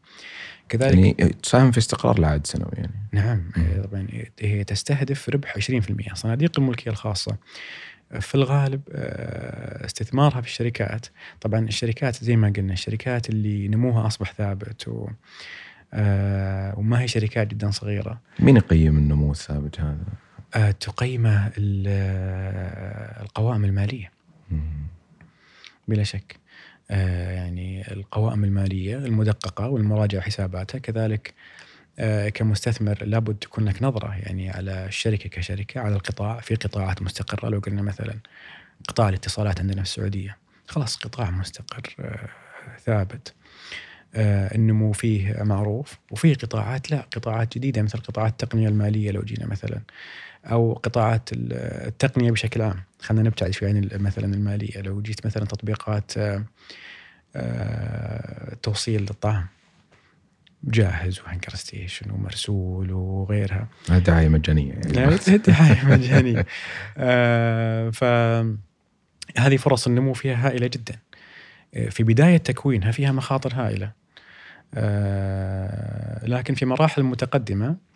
كذلك 0.70 0.94
يعني 0.94 1.14
تساهم 1.14 1.72
في 1.72 1.78
استقرار 1.78 2.18
العائد 2.20 2.42
السنوي 2.42 2.72
يعني. 2.74 2.94
نعم 3.12 3.52
طبعا 3.84 4.08
هي 4.40 4.64
تستهدف 4.64 5.30
ربح 5.30 5.58
20% 5.58 6.14
صناديق 6.14 6.60
الملكية 6.60 6.92
الخاصة 6.92 7.38
في 8.20 8.36
الغالب 8.36 8.82
آه، 8.92 9.86
استثمارها 9.86 10.42
في 10.42 10.48
الشركات. 10.48 11.06
طبعا 11.42 11.60
الشركات 11.60 12.24
زي 12.24 12.36
ما 12.36 12.54
قلنا 12.56 12.74
الشركات 12.74 13.30
اللي 13.30 13.68
نموها 13.68 14.08
أصبح 14.08 14.34
ثابت 14.34 14.88
و 14.88 15.08
آه، 15.94 16.80
وما 16.80 17.02
هي 17.02 17.08
شركات 17.08 17.48
جدا 17.48 17.72
صغيرة. 17.72 18.22
مين 18.40 18.58
يقيم 18.58 18.98
النمو 18.98 19.32
الثابت 19.32 19.80
هذا؟ 19.80 20.06
آه، 20.56 20.72
تقيمه 20.72 21.52
القوائم 23.22 23.66
المالية. 23.66 24.12
بلا 25.88 26.04
شك. 26.04 26.40
يعني 26.90 27.92
القوائم 27.92 28.44
المالية 28.44 28.98
المدققة 28.98 29.68
والمراجعه 29.68 30.22
حساباتها 30.22 30.80
كذلك 30.80 31.34
آه، 32.00 32.30
كمستثمر 32.30 33.04
لابد 33.06 33.36
تكون 33.36 33.66
لك 33.66 33.84
نظرة 33.84 34.16
يعني 34.16 34.50
على 34.50 34.86
الشركة 34.86 35.30
كشركة 35.30 35.82
على 35.82 35.96
القطاع 35.96 36.40
في 36.40 36.56
قطاعات 36.56 37.02
مستقرة. 37.02 37.50
لو 37.50 37.60
قلنا 37.60 37.82
مثلا 37.82 38.14
قطاع 38.88 39.10
الاتصالات 39.10 39.60
عندنا 39.60 39.84
في 39.84 39.90
السعودية 39.90 40.38
خلاص 40.68 40.98
قطاع 40.98 41.32
مستقر 41.32 41.96
آه، 42.00 42.30
ثابت. 42.86 43.34
آه، 44.16 44.56
النمو 44.56 44.92
فيه 44.92 45.44
معروف 45.44 45.98
وفي 46.12 46.34
قطاعات 46.34 46.92
لا 46.92 47.02
قطاعات 47.16 47.58
جديدة 47.58 47.82
مثل 47.82 48.00
قطاعات 48.00 48.32
التقنية 48.32 48.68
المالية. 48.68 49.12
لو 49.12 49.22
جينا 49.22 49.48
مثلا 49.48 49.82
أو 50.46 50.74
قطاعات 50.74 51.30
التقنية 51.34 52.32
بشكل 52.32 52.62
عام. 52.62 52.84
خلينا 53.00 53.24
نبتعد 53.30 53.52
شوي 53.52 53.70
عن 53.70 53.90
مثلا 53.94 54.34
المالية. 54.34 54.82
لو 54.82 55.02
جيت 55.02 55.26
مثلا 55.26 55.46
تطبيقات 55.46 56.12
توصيل 58.64 59.10
الطعام 59.10 59.46
جاهز 60.64 61.20
وهنكر 61.20 61.56
ستيشن 61.56 62.12
ومرسول 62.12 62.92
وغيرها. 62.92 63.68
دعاية 63.90 64.28
مجانية 64.28 64.74
يعني. 64.74 65.18
دعاية 65.38 65.86
مجانية. 65.86 66.46
آه 66.98 67.90
فهذه 67.90 69.58
فرص 69.58 69.88
النمو 69.88 70.14
فيها 70.14 70.48
هائلة 70.48 70.68
جدا. 70.68 70.96
آه، 71.76 71.90
في 71.90 72.04
بداية 72.04 72.38
تكوينها 72.38 72.92
فيها 72.92 73.12
مخاطر 73.12 73.54
هائلة. 73.56 73.92
آه 74.74 76.26
لكن 76.26 76.56
في 76.56 76.66
مراحل 76.66 77.04
متقدمة 77.04 77.68
آه 77.68 77.91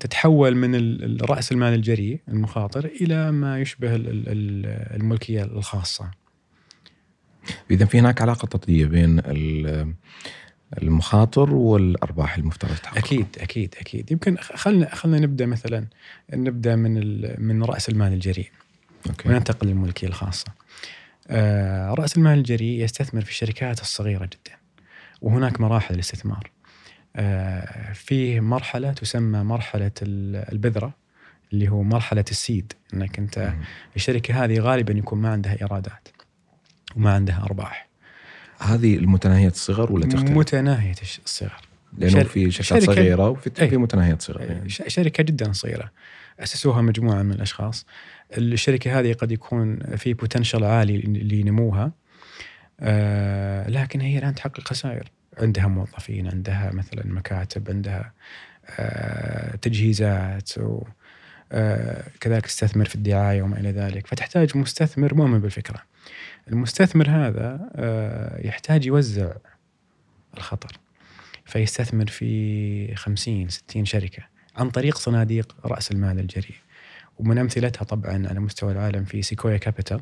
تتحول 0.00 0.54
من 0.56 0.96
رأس 1.22 1.52
المال 1.52 1.74
الجريء 1.74 2.20
المخاطر 2.28 2.84
إلى 2.84 3.32
ما 3.32 3.60
يشبه 3.60 3.90
الملكية 3.96 5.42
الخاصة. 5.42 6.10
إذا 7.70 7.84
في 7.84 7.98
هناك 7.98 8.22
علاقة 8.22 8.46
تطبيقية 8.46 8.86
بين 8.86 9.22
المخاطر 10.82 11.54
والأرباح 11.54 12.36
المفترض 12.36 12.76
تحقق 12.76 12.98
أكيد 12.98 13.26
أكيد 13.40 13.74
أكيد. 13.80 14.12
يمكن 14.12 14.36
خلنا 14.36 14.94
خلنا 14.94 15.18
نبدأ 15.18 15.46
مثلا 15.46 15.86
نبدأ 16.34 16.76
من 16.76 17.20
من 17.42 17.62
رأس 17.62 17.88
المال 17.88 18.12
الجريء 18.12 18.50
أوكي. 19.08 19.28
وننتقل 19.28 19.68
للملكية 19.68 20.06
الخاصة. 20.06 20.46
آه 21.28 21.94
رأس 21.94 22.16
المال 22.16 22.38
الجريء 22.38 22.84
يستثمر 22.84 23.20
في 23.20 23.30
الشركات 23.30 23.80
الصغيرة 23.80 24.24
جدا. 24.24 24.56
وهناك 25.20 25.60
مراحل 25.60 25.94
الاستثمار. 25.94 26.50
آه 27.16 27.92
في 27.92 28.40
مرحلة 28.40 28.92
تسمى 28.92 29.38
مرحلة 29.38 29.92
البذرة 30.02 30.94
اللي 31.52 31.68
هو 31.68 31.82
مرحلة 31.82 32.24
السيد. 32.30 32.72
إنك 32.94 33.18
أنت. 33.18 33.52
الشركة 33.96 34.44
هذه 34.44 34.60
غالبا 34.60 34.92
يكون 34.92 35.18
ما 35.20 35.32
عندها 35.32 35.60
إيرادات 35.60 36.08
وما 36.96 37.14
عندها 37.14 37.42
أرباح. 37.42 37.88
هذه 38.60 38.96
المتناهية 38.96 39.48
الصغر 39.48 39.92
ولا 39.92 40.06
تختلف؟ 40.06 40.30
متناهية 40.30 40.94
الصغر. 41.24 41.60
لأنه 41.98 42.22
في 42.22 42.50
شركات 42.50 42.82
صغيرة 42.82 43.28
وفي 43.28 43.50
في 43.50 43.76
متناهية 43.76 44.16
صغر. 44.18 44.42
يعني. 44.42 44.68
شركة 44.68 45.24
جدا 45.24 45.52
صغيرة. 45.52 45.90
أسسوها 46.40 46.82
مجموعة 46.82 47.22
من 47.22 47.32
الأشخاص. 47.32 47.86
الشركة 48.38 49.00
هذه 49.00 49.12
قد 49.12 49.32
يكون 49.32 49.78
في 49.96 50.14
بوتنشل 50.14 50.64
عالي 50.64 50.98
لنموها. 51.02 51.92
آه 52.80 53.70
لكن 53.70 54.00
هي 54.00 54.18
الآن 54.18 54.34
تحقق 54.34 54.68
خسائر. 54.68 55.10
عندها 55.38 55.66
موظفين 55.66 56.26
عندها 56.28 56.70
مثلا 56.72 57.06
مكاتب 57.06 57.70
عندها 57.70 58.12
آه 58.78 59.56
تجهيزات 59.56 60.58
و 60.58 60.82
آه 61.52 62.04
كذلك 62.20 62.46
تستثمر 62.46 62.84
في 62.84 62.94
الدعاية 62.94 63.42
وما 63.42 63.60
إلى 63.60 63.70
ذلك. 63.70 64.06
فتحتاج 64.06 64.56
مستثمر 64.56 65.14
مؤمن 65.14 65.38
بالفكرة. 65.38 65.82
المستثمر 66.48 67.10
هذا 67.10 67.70
آه، 67.74 68.46
يحتاج 68.46 68.86
يوزع 68.86 69.32
الخطر 70.36 70.78
فيستثمر 71.44 72.06
في 72.06 72.94
50 72.94 73.48
60 73.48 73.84
شركة 73.84 74.22
عن 74.56 74.70
طريق 74.70 74.96
صناديق 74.96 75.56
رأس 75.64 75.90
المال 75.90 76.18
الجريء. 76.18 76.56
ومن 77.18 77.38
أمثلتها 77.38 77.84
طبعا 77.84 78.28
على 78.28 78.40
مستوى 78.40 78.72
العالم 78.72 79.04
في 79.04 79.22
Sequoia 79.22 79.56
Capital. 79.56 80.00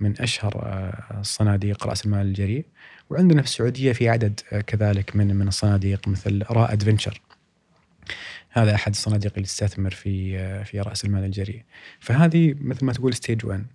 من 0.00 0.20
أشهر 0.20 0.62
آه، 0.64 1.22
صناديق 1.22 1.86
رأس 1.86 2.06
المال 2.06 2.26
الجريء. 2.26 2.64
وعندنا 3.10 3.42
في 3.42 3.48
السعودية 3.48 3.92
في 3.92 4.08
عدد 4.08 4.40
آه، 4.52 4.60
كذلك 4.60 5.16
من 5.16 5.36
من 5.36 5.48
الصناديق 5.48 6.08
مثل 6.08 6.44
رائد 6.50 6.82
Ventures 6.82 7.20
هذا 8.50 8.74
أحد 8.74 8.90
الصناديق 8.92 9.32
اللي 9.36 9.46
تستثمر 9.46 9.90
في 9.90 10.64
في 10.64 10.80
رأس 10.80 11.04
المال 11.04 11.24
الجريء. 11.24 11.62
فهذه 12.00 12.54
مثل 12.60 12.84
ما 12.84 12.92
تقول 12.92 13.14
stage 13.14 13.46
1 13.46 13.66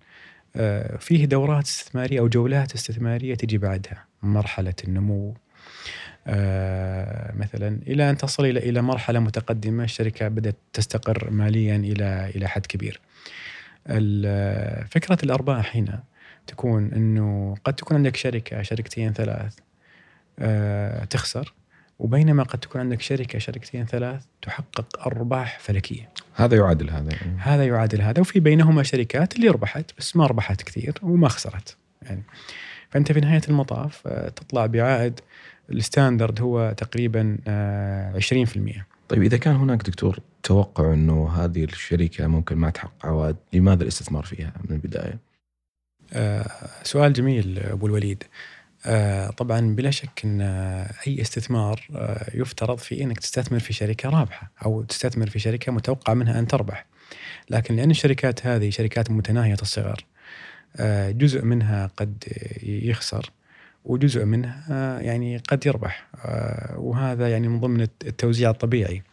آه، 0.56 0.98
فيه 0.98 1.26
دورات 1.26 1.66
استثمارية 1.66 2.20
أو 2.20 2.28
جولات 2.28 2.74
استثمارية 2.74 3.36
تجي 3.36 3.58
بعدها. 3.58 4.06
مرحلة 4.24 4.74
النمو. 4.88 5.36
آه، 6.28 7.34
مثلا 7.38 7.80
إلى 7.88 8.10
أن 8.10 8.18
تصل 8.18 8.46
إلى 8.46 8.60
إلى 8.60 8.82
مرحلة 8.82 9.20
متقدمة 9.20 9.84
الشركة 9.84 10.28
بدأت 10.28 10.56
تستقر 10.74 11.30
ماليا 11.30 11.76
إلى 11.76 12.32
إلى 12.36 12.48
حد 12.48 12.66
كبير. 12.66 13.00
فكرة 14.88 15.17
الأرباح 15.24 15.76
هنا 15.76 16.04
تكون 16.48 16.93
إنه 16.93 17.56
قد 17.63 17.74
تكون 17.74 17.98
عندك 17.98 18.15
شركة 18.15 18.62
شركتين 18.62 19.13
ثلاث 19.13 19.56
آه، 20.39 21.06
تخسر 21.06 21.54
وبينما 22.00 22.43
قد 22.43 22.60
تكون 22.60 22.82
عندك 22.82 23.02
شركة 23.02 23.39
شركتين 23.39 23.86
ثلاث 23.86 24.24
تحقق 24.41 25.08
أرباح 25.08 25.60
فلكية. 25.60 26.10
هذا 26.36 26.58
يعادل 26.58 26.89
هذا. 26.89 27.12
هذا 27.38 27.65
يعادل 27.65 28.02
هذا 28.02 28.22
وفي 28.22 28.39
بينهما 28.39 28.84
شركات 28.84 29.36
اللي 29.36 29.48
ربحت 29.48 29.91
بس 29.98 30.15
ما 30.15 30.26
ربحت 30.26 30.62
كثير 30.62 30.93
وما 31.02 31.28
خسرت 31.28 31.78
يعني. 32.02 32.24
فأنت 32.89 33.12
في 33.12 33.19
نهاية 33.19 33.41
المطاف 33.50 34.08
آه، 34.08 34.30
تطلع 34.30 34.65
بعائد 34.65 35.19
الستاندرد 35.69 36.41
هو 36.41 36.74
تقريبا 36.78 37.38
20%. 38.19 38.93
طيب 39.10 39.24
إذا 39.24 39.38
كان 39.38 39.56
هناك 39.56 39.82
دكتور 39.82 40.20
توقع 40.44 40.94
إنه 40.94 41.30
هذه 41.30 41.63
الشركة 41.63 42.28
ممكن 42.28 42.56
ما 42.56 42.70
تحقق 42.70 43.06
عوائد، 43.06 43.36
لماذا 43.54 43.84
الاستثمار 43.84 44.24
فيها 44.24 44.54
من 44.70 44.76
البداية؟ 44.76 45.20
آه 46.13 46.52
سؤال 46.84 47.13
جميل 47.13 47.60
أبو 47.60 47.86
الوليد. 47.86 48.24
آه، 48.86 49.30
طبعا 49.30 49.76
بلا 49.76 49.92
شك 49.92 50.22
إن 50.26 50.42
أي 51.08 51.22
استثمار 51.22 51.88
آه، 51.96 52.32
يفترض 52.34 52.78
في 52.78 53.04
إنك 53.04 53.20
تستثمر 53.20 53.60
في 53.60 53.74
شركة 53.74 54.10
رابحة 54.10 54.52
أو 54.66 54.84
تستثمر 54.84 55.30
في 55.30 55.39
شركة 55.39 55.72
متوقع 55.72 56.13
منها 56.13 56.39
أن 56.39 56.48
تربح. 56.48 56.86
لكن 57.50 57.76
لأن 57.76 57.92
الشركات 57.92 58.46
هذه 58.46 58.70
شركات 58.70 59.12
متناهية 59.12 59.58
الصغر 59.62 60.06
آه، 60.76 61.12
جزء 61.12 61.46
منها 61.46 61.92
قد 61.98 62.24
يخسر 62.63 63.32
وجزء 63.86 64.26
منها 64.26 65.00
يعني 65.02 65.38
قد 65.38 65.65
يربح 65.65 66.08
وهذا 66.76 67.30
يعني 67.30 67.48
من 67.48 67.60
ضمن 67.60 67.82
التوزيع 67.82 68.50
الطبيعي. 68.50 69.04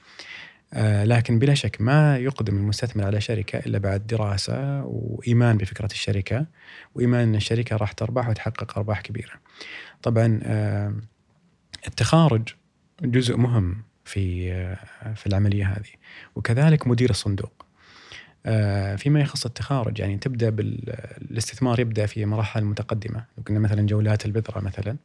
آه، 0.72 1.04
لكن 1.04 1.38
بلا 1.38 1.54
شك 1.54 1.80
ما 1.80 2.16
يقدم 2.16 2.56
المستثمر 2.56 3.04
على 3.04 3.20
شركة 3.20 3.58
إلا 3.58 3.78
بعد 3.78 4.06
دراسة 4.06 4.84
وإيمان 4.84 5.56
بفكرة 5.56 5.88
الشركة 5.92 6.46
وإيمان 6.94 7.28
أن 7.28 7.34
الشركة 7.34 7.76
راح 7.76 7.92
تربح 7.92 8.28
وتحقق 8.28 8.78
أرباح 8.78 9.00
كبيرة. 9.00 9.32
طبعا 10.02 10.40
آه، 10.42 10.94
التخارج 11.86 12.48
جزء 13.02 13.36
مهم 13.36 13.82
في 14.04 14.52
آه، 14.52 15.14
في 15.14 15.26
العملية 15.26 15.66
هذه 15.68 15.90
وكذلك 16.36 16.86
مدير 16.86 17.10
الصندوق. 17.10 17.59
فيما 18.96 19.20
يخص 19.20 19.46
التخارج 19.46 19.98
يعني 19.98 20.18
تبدأ 20.18 20.50
بالاستثمار 20.50 21.80
يبدأ 21.80 22.06
في 22.06 22.26
مراحل 22.26 22.64
متقدمة، 22.64 23.24
لو 23.38 23.44
كنا 23.44 23.58
مثلا 23.58 23.86
جولات 23.86 24.26
البذرة 24.26 24.60
مثلا. 24.60 24.96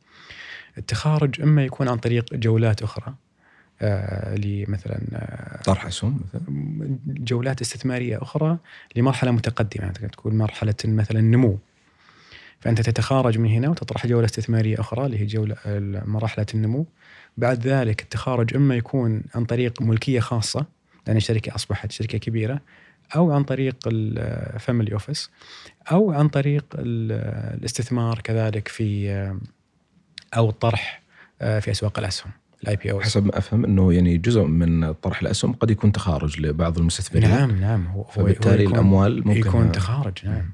التخارج 0.78 1.42
إما 1.42 1.66
يكون 1.66 1.88
عن 1.90 1.98
طريق 1.98 2.34
جولات 2.34 2.84
أخرى 2.84 3.14
آه 3.82 4.36
لمثلا 4.36 5.02
آه 5.14 5.62
طرح 5.62 5.86
أسهم 5.86 6.20
مثلا. 6.28 6.42
جولات 7.08 7.62
استثمارية 7.62 8.22
أخرى 8.22 8.58
لمرحلة 8.96 9.32
متقدمة. 9.32 9.88
تكون 9.92 10.38
مرحلة 10.38 10.76
مثلا 10.86 11.22
نمو. 11.22 11.58
فأنت 12.60 12.82
تتخارج 12.82 13.40
من 13.40 13.50
هنا 13.50 13.70
وتطرح 13.70 14.08
جولة 14.08 14.26
استثمارية 14.26 14.80
أخرى 14.80 15.06
اللي 15.06 15.20
هي 15.20 15.26
جولة 15.26 15.56
مرحله 16.06 16.46
النمو. 16.54 16.86
بعد 17.38 17.68
ذلك 17.68 18.02
التخارج 18.02 18.56
إما 18.56 18.76
يكون 18.76 19.24
عن 19.36 19.46
طريق 19.46 19.82
ملكية 19.82 20.20
خاصة 20.20 20.66
لأن 21.08 21.18
الشركة 21.18 21.56
أصبحت 21.56 21.92
شركة 21.92 22.18
كبيرة. 22.18 22.62
أو 23.16 23.32
عن 23.32 23.44
طريق 23.44 23.76
ال 23.88 24.03
family 24.03 24.94
office 24.94 25.30
أو 25.92 26.12
عن 26.12 26.28
طريق 26.28 26.66
الاستثمار 26.76 28.20
كذلك 28.20 28.68
في 28.68 29.12
أو 30.38 30.50
الطرح 30.50 31.02
آه، 31.42 31.60
في 31.60 31.72
أسواق 31.72 32.00
الأسهم 32.00 32.32
ال 32.64 32.76
IPO 32.76 33.02
حسب 33.02 33.26
ما 33.26 33.38
أفهم 33.38 33.66
إنه 33.66 33.94
يعني 33.94 34.18
جزء 34.18 34.44
من 34.44 34.94
طرح 34.94 35.22
الأسهم 35.22 35.54
قد 35.54 35.72
يكون 35.72 35.92
تخارج 35.92 36.42
لبعض 36.42 36.78
المستثمرين. 36.78 37.30
نعم 37.30 37.60
نعم 37.60 37.88
هو 37.88 38.04
فبالتالي 38.04 38.56
هو 38.56 38.62
يكون 38.62 38.76
الأموال 38.76 39.28
ممكن 39.28 39.40
يكون 39.40 39.72
تخارج 39.72 40.14
نعم 40.26 40.54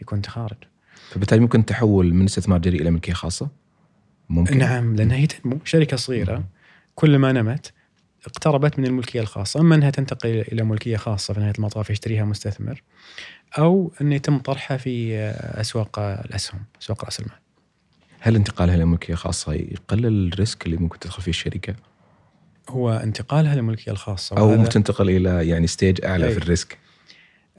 يكون 0.00 0.22
تخارج. 0.22 0.56
فبالتالي 1.10 1.40
ممكن 1.40 1.64
تحول 1.64 2.14
من 2.14 2.24
استثمار 2.24 2.58
جريء 2.58 2.82
إلى 2.82 2.90
ملكية 2.90 3.12
خاصة؟ 3.12 3.48
ممكن. 4.28 4.58
نعم 4.58 4.96
لأنها 4.96 5.16
هي 5.16 5.26
تنمو 5.26 5.58
شركة 5.64 5.96
صغيرة 5.96 6.44
كل 6.94 7.18
ما 7.18 7.32
نمت 7.32 7.72
اقتربت 8.28 8.78
من 8.78 8.86
الملكية 8.86 9.20
الخاصة 9.20 9.60
أما 9.60 9.74
أنها 9.74 9.90
تنتقل 9.90 10.44
إلى 10.52 10.62
ملكية 10.62 10.96
خاصة 10.96 11.34
في 11.34 11.40
نهاية 11.40 11.52
المطاف 11.58 11.90
يشتريها 11.90 12.24
مستثمر 12.24 12.82
أو 13.58 13.92
انه 14.00 14.14
يتم 14.14 14.38
طرحها 14.38 14.76
في 14.76 15.18
أسواق 15.60 15.98
الأسهم 15.98 16.60
أسواق 16.82 17.04
رأس 17.04 17.20
المال 17.20 17.38
هل 18.20 18.36
انتقالها 18.36 18.74
إلى 18.74 18.84
ملكية 18.84 19.14
خاصة 19.14 19.52
يقلل 19.52 20.32
ال 20.32 20.39
risk 20.39 20.66
اللي 20.66 20.76
ممكن 20.76 20.98
تدخل 20.98 21.22
فيه 21.22 21.30
الشركة؟ 21.30 21.74
هو 22.70 22.90
انتقالها 22.90 23.54
للملكيه 23.54 23.92
الخاصة 23.92 24.38
أو 24.38 24.50
ممكن 24.50 24.68
تنتقل 24.68 25.10
إلى 25.10 25.48
يعني 25.48 25.66
stage 25.66 26.04
أعلى 26.04 26.26
أي. 26.26 26.32
في 26.32 26.38
ال 26.38 26.46
risk 26.46 26.78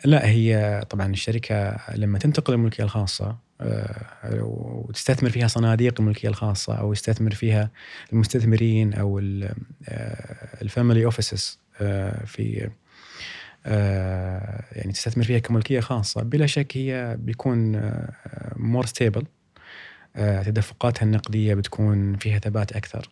لا 0.06 0.28
هي 0.28 0.82
طبعا 0.90 1.08
الشركة 1.08 1.78
لما 1.96 2.20
تنتقل 2.20 2.54
للملكيه 2.54 2.84
الخاصة 2.84 3.26
آه، 3.26 3.38
وتستثمر 4.34 5.30
فيها 5.30 5.48
صناديق 5.48 6.02
الملكية 6.02 6.30
الخاصة 6.30 6.74
أو 6.74 6.94
يستثمر 6.94 7.32
فيها 7.32 7.72
المستثمرين 8.14 8.94
أو 8.94 9.20
ال 10.62 10.68
family 10.68 11.06
offices 11.06 11.60
في 12.26 12.70
آه، 13.66 14.64
يعني 14.72 14.92
تستثمر 14.92 15.24
فيها 15.24 15.40
كملكية 15.40 15.80
خاصة 15.80 16.24
بلا 16.24 16.46
شك 16.46 16.78
هي 16.78 17.18
بيكون 17.20 17.92
more 18.56 18.86
stable 18.86 19.26
تدفقاتها 20.16 21.04
النقدية 21.04 21.54
بتكون 21.54 22.16
فيها 22.18 22.40
ثبات 22.40 22.72
أكثر 22.72 23.10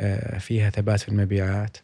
آه، 0.00 0.38
فيها 0.38 0.70
ثبات 0.70 1.00
في 1.00 1.08
المبيعات 1.08 1.76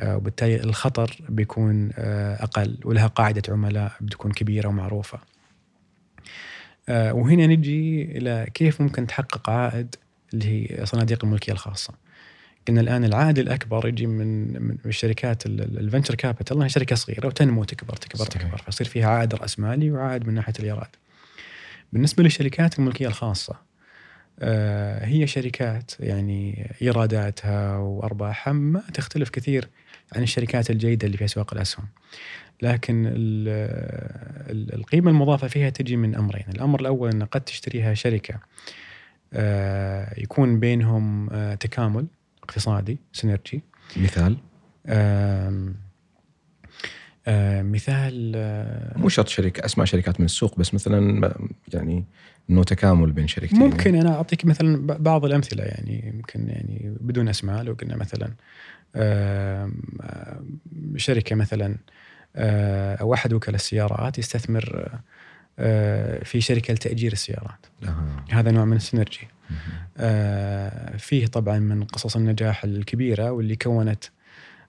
آه، 0.00 0.16
وبالتالي 0.16 0.56
الخطر 0.56 1.16
بيكون 1.28 1.90
آه، 1.94 2.42
أقل 2.42 2.78
ولها 2.84 3.06
قاعدة 3.06 3.42
عملاء 3.48 3.92
بتكون 4.00 4.32
كبيرة 4.32 4.68
ومعروفة. 4.68 5.18
آه، 6.88 7.12
وهنا 7.12 7.46
نجي 7.46 8.02
إلى 8.02 8.46
كيف 8.54 8.80
ممكن 8.80 9.06
تحقق 9.06 9.50
عائد 9.50 9.94
اللي 10.34 10.46
هي 10.80 10.86
صناديق 10.86 11.24
الملكية 11.24 11.52
الخاصة. 11.52 11.94
قلنا 12.68 12.80
الآن 12.80 13.04
العائد 13.04 13.38
الأكبر 13.38 13.88
يجي 13.88 14.06
من 14.06 14.52
من 14.62 14.76
الشركات 14.86 15.46
الفنتشر 15.46 16.14
كابيتال 16.14 16.56
انها 16.56 16.68
شركة 16.68 16.96
صغيرة 16.96 17.26
وتنمو 17.26 17.64
تكبر 17.64 17.96
تكبر 17.96 18.24
صحيح. 18.24 18.42
تكبر 18.42 18.56
فيصير 18.56 18.86
فيها 18.86 19.08
عائد 19.08 19.34
رأس 19.34 19.58
مالي 19.58 19.90
وعائد 19.90 20.26
من 20.26 20.34
ناحية 20.34 20.52
الإيراد. 20.58 20.88
بالنسبة 21.92 22.22
للشركات 22.22 22.78
الملكية 22.78 23.06
الخاصة 23.06 23.72
آه، 24.40 25.04
هي 25.04 25.26
شركات 25.26 25.90
يعني 26.00 26.70
إيراداتها 26.82 27.76
وأرباحها 27.76 28.52
ما 28.52 28.82
تختلف 28.94 29.30
كثير 29.30 29.68
عن 30.16 30.22
الشركات 30.22 30.70
الجيدة 30.70 31.06
اللي 31.06 31.18
في 31.18 31.24
أسواق 31.24 31.54
الأسهم. 31.54 31.86
لكن 32.62 33.06
ال- 33.06 33.12
ال- 34.50 34.74
القيمة 34.74 35.10
المضافة 35.10 35.48
فيها 35.48 35.70
تجي 35.70 35.96
من 35.96 36.14
أمرين، 36.14 36.44
الأمر 36.54 36.80
الأول 36.80 37.10
أن 37.10 37.22
قد 37.24 37.40
تشتريها 37.40 37.94
شركة 37.94 38.34
آه، 39.34 40.20
يكون 40.20 40.60
بينهم 40.60 41.30
آه، 41.32 41.54
تكامل 41.54 42.06
اقتصادي 42.42 42.98
سينرجي 43.12 43.62
مثال؟ 43.96 44.36
آه، 44.86 45.72
مثال 47.62 48.32
آه، 48.36 48.98
مو 48.98 49.08
شرط 49.08 49.28
شركة 49.28 49.64
أسماء 49.64 49.86
شركات 49.86 50.20
من 50.20 50.26
السوق 50.26 50.58
بس 50.58 50.74
مثلا 50.74 51.32
يعني 51.74 52.04
انه 52.50 52.64
تكامل 52.64 53.12
بين 53.12 53.26
شركتين. 53.26 53.58
ممكن 53.58 53.94
أنا 53.94 54.14
أعطيك 54.14 54.44
مثلا 54.44 54.86
بعض 54.86 55.24
الأمثلة 55.24 55.64
يعني 55.64 56.12
يمكن 56.14 56.48
يعني 56.48 56.96
بدون 57.00 57.28
أسماء 57.28 57.62
لو 57.62 57.72
قلنا 57.72 57.96
مثلا 57.96 58.32
شركة 60.96 61.36
مثلا 61.36 61.76
أو 62.36 63.14
احد 63.14 63.32
وكلاء 63.32 63.54
السيارات 63.54 64.18
يستثمر 64.18 64.88
آه، 65.58 66.24
في 66.24 66.40
شركة 66.40 66.74
لتأجير 66.74 67.12
السيارات 67.12 67.66
أها. 67.84 68.24
هذا 68.30 68.50
نوع 68.50 68.64
من 68.64 68.76
ال 68.76 68.82
synergy. 68.82 69.28
آه، 69.98 70.96
فيه 70.96 71.26
طبعا 71.26 71.58
من 71.58 71.84
قصص 71.84 72.16
النجاح 72.16 72.64
الكبيرة 72.64 73.30
واللي 73.32 73.56
كونت 73.56 74.04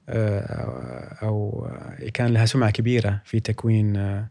آه، 0.10 1.18
أو 1.22 1.68
كان 2.14 2.34
لها 2.34 2.46
سمعة 2.46 2.72
كبيرة 2.72 3.22
في 3.26 3.40
تكوين 3.40 3.96
آه، 3.98 4.28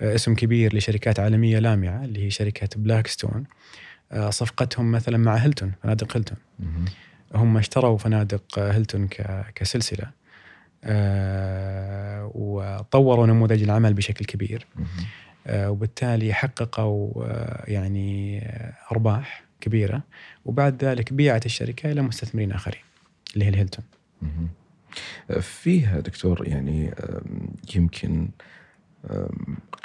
اسم 0.00 0.34
كبير 0.34 0.76
لشركات 0.76 1.20
عالمية 1.20 1.58
لامعة 1.58 2.04
اللي 2.04 2.24
هي 2.26 2.30
شركة 2.30 2.68
بلاك 2.76 3.06
ستون 3.06 3.44
آه، 4.12 4.30
صفقتهم 4.30 4.92
مثلا 4.92 5.18
مع 5.18 5.34
هيلتون 5.36 5.72
فنادق 5.82 6.16
هيلتون. 6.16 6.38
هم 7.34 7.56
اشتروا 7.58 7.98
فنادق 7.98 8.58
هيلتون 8.58 9.08
ك- 9.08 9.44
كسلسلة 9.54 10.04
آه، 10.04 10.10
وطوروا 12.34 13.26
نموذج 13.26 13.62
العمل 13.62 13.94
بشكل 13.94 14.24
كبير. 14.24 14.66
آه، 15.46 15.70
وبالتالي 15.70 16.34
حققوا 16.34 17.24
آه، 17.24 17.64
يعني 17.70 18.38
آه، 18.38 18.74
أرباح 18.92 19.44
كبيرة 19.60 20.02
وبعد 20.44 20.84
ذلك 20.84 21.12
بيعت 21.12 21.46
الشركة 21.46 21.92
إلى 21.92 22.02
مستثمرين 22.02 22.52
آخرين 22.52 22.80
اللي 23.34 23.44
هي 23.44 23.48
الهيلتون. 23.48 23.84
فيها 25.40 26.00
دكتور 26.00 26.48
يعني 26.48 26.94
يمكن 27.74 28.28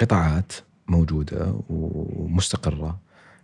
قطاعات 0.00 0.52
موجودة 0.88 1.60
ومستقرة 1.68 2.98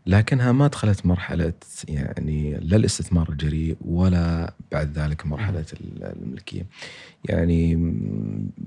لكنها 0.08 0.52
ما 0.52 0.66
دخلت 0.66 1.06
مرحلة 1.06 1.52
يعني 1.88 2.58
لا 2.62 2.76
الاستثمار 2.76 3.28
الجريء 3.28 3.76
ولا 3.80 4.54
بعد 4.72 4.98
ذلك 4.98 5.26
مرحلة 5.26 5.64
الملكية. 6.00 6.66
يعني 7.24 7.74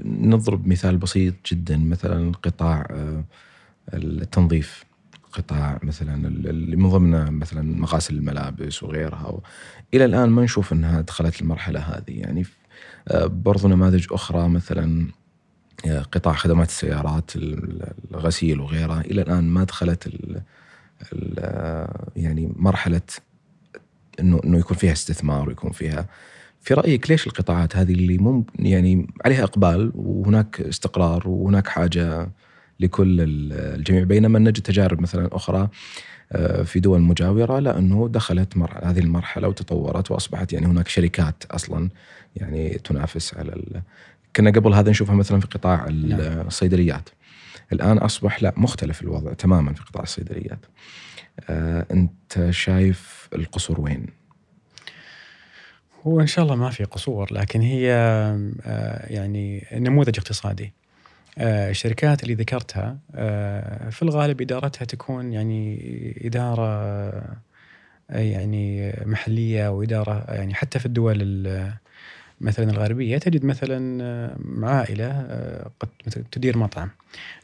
نضرب 0.06 0.68
مثال 0.68 0.98
بسيط 0.98 1.34
جدا 1.52 1.78
مثلا 1.78 2.32
قطاع 2.32 2.88
أه، 2.92 3.24
التنظيف. 3.94 4.86
قطاع 5.34 5.80
مثلا 5.84 6.28
اللي 6.28 6.76
من 6.76 6.90
ضمنه 6.90 7.30
مثلا 7.30 7.62
مغاسل 7.80 8.16
الملابس 8.16 8.84
وغيرها. 8.84 9.28
و... 9.28 9.42
إلى 9.94 10.06
الآن 10.06 10.30
ما 10.30 10.44
نشوف 10.44 10.74
إنها 10.74 11.02
دخلت 11.02 11.42
المرحلة 11.42 11.80
هذه. 11.80 12.20
يعني 12.20 12.46
آه، 13.08 13.26
برضو 13.26 13.68
نماذج 13.68 14.08
أخرى 14.12 14.50
مثلا 14.50 15.08
آه، 15.88 16.02
قطاع 16.02 16.34
خدمات 16.34 16.70
السيارات 16.70 17.36
ال- 17.36 17.94
الغسيل 18.12 18.60
وغيرها. 18.60 19.02
إلى 19.02 19.22
الآن 19.22 19.44
ما 19.44 19.64
دخلت 19.64 20.08
آه، 20.08 20.42
يعني 22.16 22.54
مرحلة 22.56 23.02
انه 24.20 24.40
إنه 24.44 24.60
يكون 24.60 24.78
فيها 24.78 24.92
استثمار 24.92 25.50
ويكون 25.50 25.72
فيها 25.72 26.06
في 26.62 26.74
رأيك 26.74 27.12
ليش 27.12 27.28
القطاعات 27.28 27.76
هذه 27.76 27.94
اللي 27.94 28.18
مم 28.18 28.44
يعني 28.60 29.08
عليها 29.26 29.44
إقبال 29.44 29.92
وهناك 29.96 30.62
استقرار 30.62 31.28
وهناك 31.28 31.68
حاجة 31.68 32.30
لكل 32.80 33.22
ال- 33.22 33.54
الجميع 33.80 34.04
بينما 34.04 34.40
نجد 34.40 34.62
تجارب 34.62 35.02
مثلا 35.02 35.30
أخرى 35.32 35.70
آه، 36.32 36.64
في 36.64 36.80
دول 36.80 37.02
مجاورة 37.02 37.60
لا 37.60 37.78
إنه 37.80 38.10
دخلت 38.12 38.58
مر... 38.58 38.80
هذه 38.84 39.00
المرحلة 39.00 39.48
وتطورت 39.48 40.12
وأصبحت 40.12 40.54
يعني 40.54 40.66
هناك 40.66 40.88
شركات 40.88 41.44
أصلا 41.52 41.90
يعني 42.36 42.70
تنافس 42.70 43.34
على 43.34 43.54
ال... 43.54 43.82
كنا 44.36 44.52
قبل 44.52 44.74
هذا 44.74 44.90
نشوفها 44.90 45.16
مثلا 45.16 45.40
في 45.40 45.48
قطاع 45.48 45.90
نعم. 45.90 46.48
الصيدليات 46.48 47.10
الآن 47.74 47.98
أصبح 47.98 48.44
لا 48.44 48.54
مختلف 48.58 49.02
الوضع 49.02 49.34
تماما 49.34 49.74
في 49.74 49.84
قطاع 49.84 50.04
الصيدليات 50.04 50.66
آه، 51.50 51.86
أنت 51.92 52.48
شايف 52.50 53.30
القصور 53.34 53.82
وين؟ 53.82 54.06
هو 56.08 56.22
إن 56.22 56.28
شاء 56.28 56.46
الله 56.46 56.56
ما 56.56 56.70
في 56.70 56.84
قصور 56.84 57.34
لكن 57.34 57.62
هي 57.62 57.94
آه، 58.66 59.06
يعني 59.14 59.68
نموذج 59.74 60.18
اقتصادي 60.20 60.74
آه، 61.38 61.70
الشركات 61.70 62.24
اللي 62.24 62.34
ذكرتها 62.34 62.98
في 63.90 64.00
الغالب 64.02 64.42
إدارتها 64.42 64.86
تكون 64.86 65.34
يعني 65.34 65.82
إدارة 66.26 67.38
يعني 68.10 68.94
محلية 69.06 69.68
واداره 69.70 70.26
يعني 70.30 70.54
حتى 70.54 70.80
في 70.80 70.86
الدول 70.86 71.18
ال- 71.22 71.74
مثلا 72.42 72.70
الغربية 72.72 73.18
تجد 73.18 73.46
مثلا 73.46 74.04
آه، 74.04 74.38
عائلة 74.64 75.06
آه، 75.12 75.72
قد 75.80 75.90
مثلا 76.08 76.24
تدير 76.32 76.58
مطعم. 76.58 76.90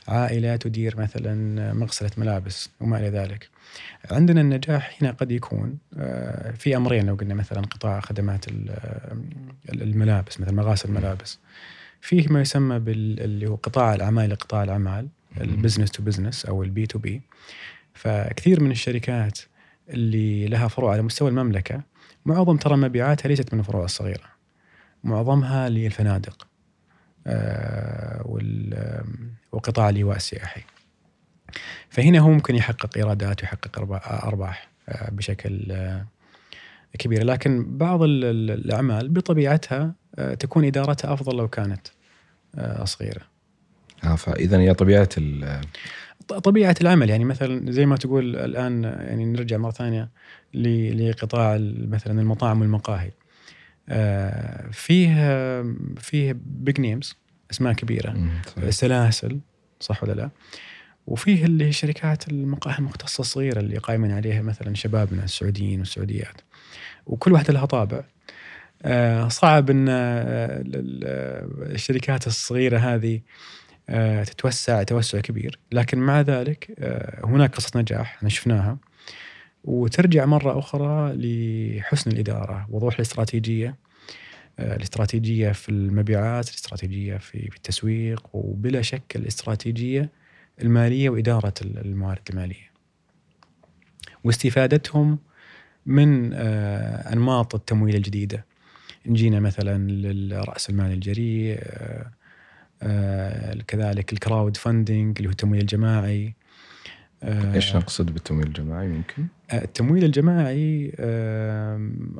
عائلة 0.08 0.56
تدير 0.56 1.00
مثلا 1.00 1.74
مغسلة 1.74 2.12
ملابس 2.18 2.70
وما 2.82 2.98
إلى 3.00 3.10
ذلك. 3.10 3.50
عندنا 4.12 4.42
النجاح 4.42 4.98
هنا 5.02 5.12
قد 5.12 5.32
يكون 5.32 5.78
آه، 5.98 6.52
في 6.52 6.76
أمرين. 6.78 7.06
لو 7.06 7.16
قلنا 7.16 7.34
مثلا 7.34 7.62
قطاع 7.62 8.00
خدمات 8.00 8.48
ال- 8.48 8.70
آه، 8.70 9.18
الملابس 9.74 10.40
مثل 10.42 10.56
مغاسل 10.56 10.90
الملابس. 10.90 11.40
فيه 12.02 12.28
ما 12.30 12.42
يسمى 12.42 12.80
بال 12.80 13.20
اللي 13.20 13.48
هو 13.48 13.56
قطاع 13.56 13.94
الأعمال 13.94 14.30
لقطاع 14.30 14.64
الأعمال 14.64 15.08
ال 15.42 15.47
business 15.47 15.92
to 15.92 16.04
business 16.04 16.46
أو 16.46 16.64
ال 16.64 16.86
B2B 16.86 17.22
فكثير 17.94 18.64
من 18.64 18.72
الشركات 18.72 19.40
اللي 19.90 20.48
لها 20.48 20.68
فروع 20.68 20.92
على 20.94 21.02
مستوى 21.02 21.30
المملكة 21.30 21.82
معظم 22.26 22.58
ترى 22.58 22.78
مبيعاتها 22.78 23.28
ليست 23.30 23.54
من 23.54 23.60
الفروع 23.60 23.86
الصغيرة. 23.86 24.37
معظمها 25.08 25.70
للفنادق 25.70 26.48
آه، 27.28 28.40
وقطاع 29.52 29.90
الايواء 29.90 30.16
السياحي 30.16 30.62
فهنا 31.90 32.20
هو 32.20 32.30
ممكن 32.30 32.56
يحقق 32.56 32.98
إيرادات 32.98 33.42
ويحقق 33.42 33.80
أرباح 34.26 34.70
آه، 34.90 35.12
بشكل 35.12 35.72
آه، 35.72 36.06
كبيره 37.00 37.24
لكن 37.24 37.78
بعض 37.78 38.00
الأعمال 38.04 39.10
بطبيعتها 39.10 39.94
تكون 40.40 40.66
إدارتها 40.66 41.14
أفضل 41.14 41.38
لو 41.38 41.48
كانت 41.48 41.88
صغيرة. 42.84 43.22
آه 44.04 44.16
فاذا 44.16 44.60
هي 44.60 44.74
طبيعة 44.74 45.10
طبيعة 46.28 46.76
العمل 46.82 47.10
يعني 47.10 47.26
مثلا 47.26 47.72
زي 47.72 47.86
ما 47.86 47.96
تقول 47.98 48.36
الآن 48.36 48.84
يعني 48.84 49.26
نرجع 49.26 49.58
مرة 49.58 49.72
ثانية 49.72 50.10
لقطاع 50.54 51.58
مثلا 51.78 52.22
المطاعم 52.22 52.62
والمقاهي. 52.62 53.12
آه، 53.90 54.68
فيه 54.72 55.16
فيه 55.98 56.36
بيج 56.46 56.82
نيمز 56.82 57.16
أسماء 57.52 57.74
كبيرة. 57.74 58.12
سلاسل 58.70 59.40
صح 59.80 60.04
ولا 60.04 60.14
لا؟ 60.14 60.30
وفيه 61.08 61.46
اللي 61.46 61.66
هي 61.66 61.72
شركات 61.72 62.28
المقاهي 62.28 62.78
المختصة 62.80 63.22
الصغيرة 63.22 63.60
اللي 63.60 63.78
قائمين 63.78 64.12
عليها 64.12 64.42
مثلا 64.42 64.76
شبابنا 64.76 65.24
السعوديين 65.24 65.80
والسعوديات. 65.80 66.42
وكل 67.06 67.34
واحدة 67.34 67.54
لها 67.54 67.66
طابع. 67.66 68.04
آه، 68.82 69.28
صعب 69.28 69.70
إن 69.70 69.86
آه، 69.90 70.64
الشركات 71.62 72.28
الصغيرة 72.28 72.78
هذه 72.78 73.22
تتوسع 74.24 74.84
توسع 74.84 75.20
كبير. 75.20 75.60
لكن 75.72 76.00
مع 76.00 76.22
ذلك 76.22 76.76
هناك 77.24 77.56
قصص 77.56 77.78
نجاح 77.78 78.16
إحنا 78.16 78.30
شفناها. 78.30 78.78
وترجع 79.68 80.26
مرة 80.26 80.60
أخرى 80.60 81.14
لحسن 81.16 82.12
الإدارة 82.12 82.68
وضوح 82.70 82.96
الاستراتيجية. 82.96 83.76
آه، 84.60 84.76
الاستراتيجية 84.76 85.52
في 85.52 85.70
المبيعات 85.70 86.50
الاستراتيجية 86.50 87.18
في 87.18 87.50
التسويق 87.56 88.28
وبلا 88.34 88.82
شك 88.82 89.16
الاستراتيجية 89.16 90.10
المالية 90.62 91.10
وإدارة 91.10 91.54
الموارد 91.62 92.22
المالية. 92.30 92.72
واستفادتهم 94.24 95.20
من 95.86 96.34
آه، 96.34 97.14
أنماط 97.14 97.56
التمويل 97.56 97.96
الجديدة. 97.96 98.46
نجينا 99.06 99.40
مثلا 99.40 99.92
للرأس 99.92 100.70
المال 100.70 100.92
الجريء 100.92 101.60
آه، 102.82 103.54
كذلك 103.68 104.14
الكراود 104.14 104.58
فاندنج 104.58 105.18
اللي 105.18 105.28
هو 105.28 105.32
التمويل 105.32 105.62
الجماعي. 105.62 106.34
إيش 107.24 107.76
نقصد 107.76 108.14
بالتمويل 108.14 108.48
الجماعي 108.48 108.86
يمكن؟ 108.86 109.26
آه، 109.52 109.64
التمويل 109.64 110.04
الجماعي 110.04 110.92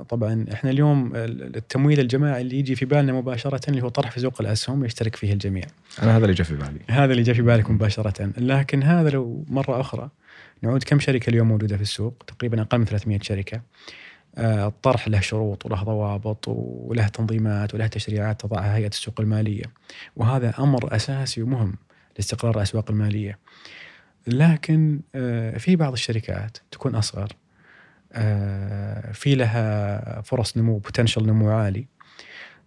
طبعا 0.10 0.46
إحنا 0.54 0.70
اليوم 0.70 1.12
التمويل 1.16 2.00
الجماعي 2.00 2.42
اللي 2.42 2.60
يجي 2.60 2.76
في 2.76 2.86
بالنا 2.86 3.14
مباشره 3.14 3.70
اللي 3.70 3.84
هو 3.84 3.90
طرح 3.90 4.12
في 4.12 4.20
سوق 4.20 4.42
الأسهم 4.42 4.86
يشترك 4.86 5.16
فيه 5.16 5.34
الجميع. 5.34 5.64
أنا 6.04 6.18
هذا 6.18 6.26
اللي 6.26 6.36
جاء 6.36 6.48
في 6.48 6.56
بالي. 6.56 6.80
هذا 6.90 7.12
اللي 7.12 7.24
جاء 7.24 7.36
في 7.36 7.42
بالك 7.42 7.72
مباشره، 7.72 8.32
لكن 8.38 8.84
هذا 8.84 9.10
لو 9.10 9.46
مرة 9.50 9.82
أخرى 9.82 10.10
نعود 10.62 10.84
كم 10.84 11.00
شركة 11.00 11.30
اليوم 11.30 11.48
موجودة 11.48 11.76
في 11.76 11.82
السوق؟ 11.82 12.24
تقريبا 12.28 12.62
أقل 12.62 12.78
من 12.78 12.86
300 12.86 13.20
شركة. 13.22 13.62
آه، 14.38 14.68
الطرح 14.68 15.08
له 15.08 15.20
شروط 15.20 15.66
وله 15.66 15.84
ضوابط 15.84 16.48
وله 16.48 17.08
تنظيمات 17.08 17.74
وله 17.74 17.88
تشريعات 17.88 18.42
تضعها 18.42 18.76
هيئة 18.76 18.88
السوق 18.88 19.22
المالية. 19.22 19.64
وهذا 20.16 20.54
أمر 20.60 20.96
أساسي 20.96 21.42
ومهم 21.42 21.76
لاستقرار 22.18 22.56
الأسواق 22.56 22.92
المالية. 22.92 23.40
لكن 24.28 25.02
آه، 25.16 25.58
في 25.58 25.76
بعض 25.76 25.94
الشركات 25.94 26.58
تكون 26.72 26.96
أصغر 26.96 27.34
آه، 28.14 29.12
في 29.12 29.36
لها 29.36 30.22
فرص 30.22 30.58
نمو 30.58 30.78
بوتنشل 30.78 31.26
نمو 31.26 31.50
عالي 31.50 31.88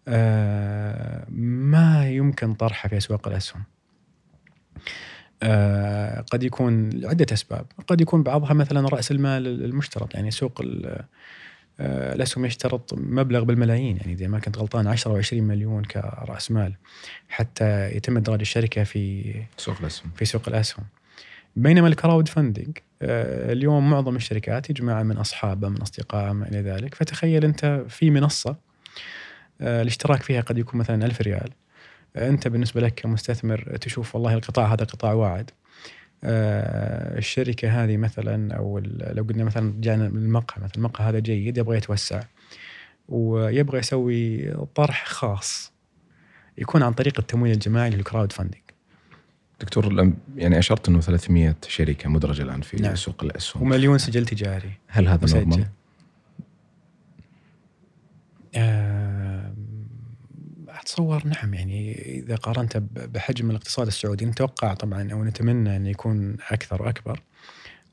آه، 0.09 1.27
ما 1.31 2.11
يمكن 2.11 2.55
طرحها 2.55 2.89
في 2.89 2.97
أسواق 2.97 3.29
الأسهم. 3.29 3.63
قد 6.33 6.43
يكون 6.43 6.91
لعدة 6.91 7.27
أسباب. 7.33 7.67
قد 7.87 8.01
يكون 8.01 8.23
بعضها 8.23 8.53
مثلا 8.53 8.89
رأس 8.89 9.11
المال 9.11 9.65
المشترط 9.65 10.15
يعني 10.15 10.31
سوق 10.31 10.63
الأسهم 11.81 12.45
يشترط 12.45 12.95
مبلغ 12.95 13.45
بالملايين 13.45 13.97
يعني 13.97 14.13
إذا 14.13 14.27
ما 14.27 14.39
كنت 14.39 14.59
غلطان 14.59 14.87
10 14.87 15.23
و20 15.23 15.33
مليون 15.33 15.85
كرأس 15.85 16.51
مال 16.51 16.75
حتى 17.29 17.97
يتم 17.97 18.17
إدراج 18.17 18.41
الشركة 18.41 18.85
في 18.85 19.35
سوق 19.57 19.77
الأسهم. 19.81 20.11
في 20.17 20.25
سوق 20.25 20.49
الأسهم. 20.49 20.85
بينما 21.57 21.89
ال 21.89 22.29
crowdfunding 22.29 22.79
آه، 23.03 23.53
اليوم 23.53 23.91
معظم 23.91 24.17
الشركات 24.17 24.71
يجمع 24.71 25.03
من 25.03 25.17
اصحابه 25.17 25.69
من 25.69 25.83
اصدقائه 25.83 26.33
ما 26.33 26.49
إلى 26.49 26.61
ذلك. 26.61 26.95
فتخيل 26.95 27.45
أنت 27.45 27.85
في 27.89 28.11
منصة 28.11 28.57
آه، 29.61 29.83
الاشتراك 29.83 30.23
فيها 30.23 30.41
قد 30.41 30.59
يكون 30.59 30.81
مثلا 30.81 31.07
ألف 31.07 31.21
ريال. 31.21 31.51
آه، 32.17 32.29
أنت 32.29 32.49
بالنسبة 32.49 32.81
لك 32.81 32.95
كمستثمر 32.95 33.77
تشوف 33.77 34.15
والله 34.15 34.35
القطاع 34.35 34.73
هذا 34.73 34.85
قطاع 34.85 35.13
واعد. 35.13 35.51
الشركة 36.25 37.85
هذه 37.85 37.97
مثلا 37.97 38.55
أو 38.55 38.79
لو 38.85 39.23
قلنا 39.23 39.45
مثلا 39.45 39.63
من 40.09 40.23
المقهى 40.23 40.63
مثلا 40.63 40.77
المقهى 40.77 41.09
هذا 41.09 41.19
جيد 41.19 41.59
يبغى 41.59 41.77
يتوسع. 41.77 42.23
ويبغى 43.09 43.79
يسوي 43.79 44.53
طرح 44.75 45.07
خاص 45.07 45.73
يكون 46.59 46.83
عن 46.83 46.93
طريق 46.93 47.19
التمويل 47.19 47.53
الجماعي 47.53 47.91
لل 47.91 48.33
crowdfunding 48.33 48.60
دكتور 49.61 50.13
يعني 50.37 50.59
أشرت 50.59 50.89
إنه 50.89 51.01
300 51.01 51.57
شركة 51.69 52.09
مدرجة 52.09 52.43
الآن 52.43 52.61
في 52.61 52.77
نعم. 52.77 52.95
سوق 52.95 53.25
الاسهم 53.25 53.63
ومليون 53.63 53.99
سجل 53.99 54.27
تجاري. 54.27 54.73
هل 54.89 55.09
هذا 55.09 55.35
normal؟ 55.35 55.67
أه 58.55 59.55
أتصور 60.69 61.27
نعم 61.27 61.55
يعني 61.55 61.93
إذا 62.19 62.37
قارنت 62.37 62.77
بحجم 62.93 63.51
الاقتصاد 63.51 63.87
السعودي 63.87 64.27
نتوقع 64.27 64.75
طبعا 64.75 65.13
أو 65.13 65.25
نتمنى 65.25 65.77
انه 65.77 65.89
يكون 65.89 66.37
أكثر 66.51 66.83
وأكبر. 66.83 67.21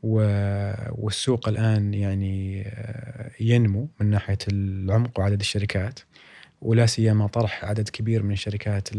والسوق 0.03 1.49
الآن 1.49 1.93
يعني 1.93 2.63
آه، 2.67 3.31
ينمو 3.39 3.89
من 3.99 4.09
ناحية 4.09 4.37
العمق 4.47 5.19
وعدد 5.19 5.39
الشركات. 5.39 5.99
ولا 6.61 6.85
سيما 6.85 7.27
طرح 7.27 7.65
عدد 7.65 7.89
كبير 7.89 8.23
من 8.23 8.31
الشركات 8.31 8.89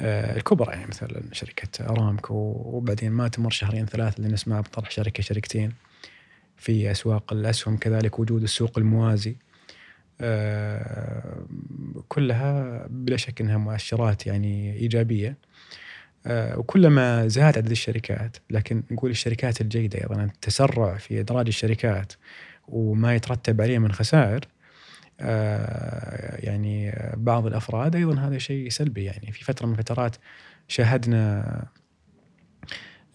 الكبرى 0.00 0.72
يعني 0.72 0.86
مثلا 0.86 1.22
شركة 1.32 1.84
أرامكو 1.84 2.34
وبعدين 2.64 3.12
ما 3.12 3.28
تمر 3.28 3.50
شهرين 3.50 3.86
ثلاث 3.86 4.18
اللي 4.18 4.28
نسمع 4.28 4.60
بطرح 4.60 4.90
شركة 4.90 5.22
شركتين 5.22 5.72
في 6.56 6.90
أسواق 6.90 7.32
الأسهم 7.32 7.76
كذلك 7.76 8.18
وجود 8.18 8.42
السوق 8.42 8.78
الموازي. 8.78 9.36
آه، 10.20 11.46
كلها 12.08 12.86
بلا 12.90 13.16
شك 13.16 13.40
إنها 13.40 13.56
مؤشرات 13.56 14.26
يعني 14.26 14.76
إيجابية. 14.76 15.36
آه، 16.26 16.58
وكلما 16.58 17.28
زاد 17.28 17.58
عدد 17.58 17.70
الشركات 17.70 18.36
لكن 18.50 18.82
نقول 18.90 19.10
الشركات 19.10 19.60
الجيدة 19.60 19.98
أيضا 19.98 20.24
التسرع 20.24 20.96
في 20.96 21.20
إدراج 21.20 21.46
الشركات 21.46 22.12
وما 22.68 23.14
يترتب 23.14 23.60
عليه 23.60 23.78
من 23.78 23.92
خسائر 23.92 24.40
آه، 24.40 24.55
يعني 26.38 26.94
بعض 27.16 27.46
الأفراد 27.46 27.96
أيضا 27.96 28.20
هذا 28.20 28.38
شيء 28.38 28.68
سلبي. 28.68 29.04
يعني 29.04 29.32
في 29.32 29.44
فترة 29.44 29.66
من 29.66 29.72
الفترات 29.72 30.16
شاهدنا 30.68 31.44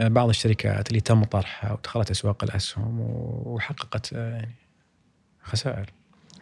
آه، 0.01 0.07
بعض 0.07 0.29
الشركات 0.29 0.89
اللي 0.89 0.99
تم 1.01 1.23
طرحها 1.23 1.73
ودخلت 1.73 2.11
أسواق 2.11 2.43
الأسهم 2.43 2.99
وحققت 2.99 4.13
آه، 4.13 4.35
يعني 4.35 4.55
خسائر. 5.43 5.89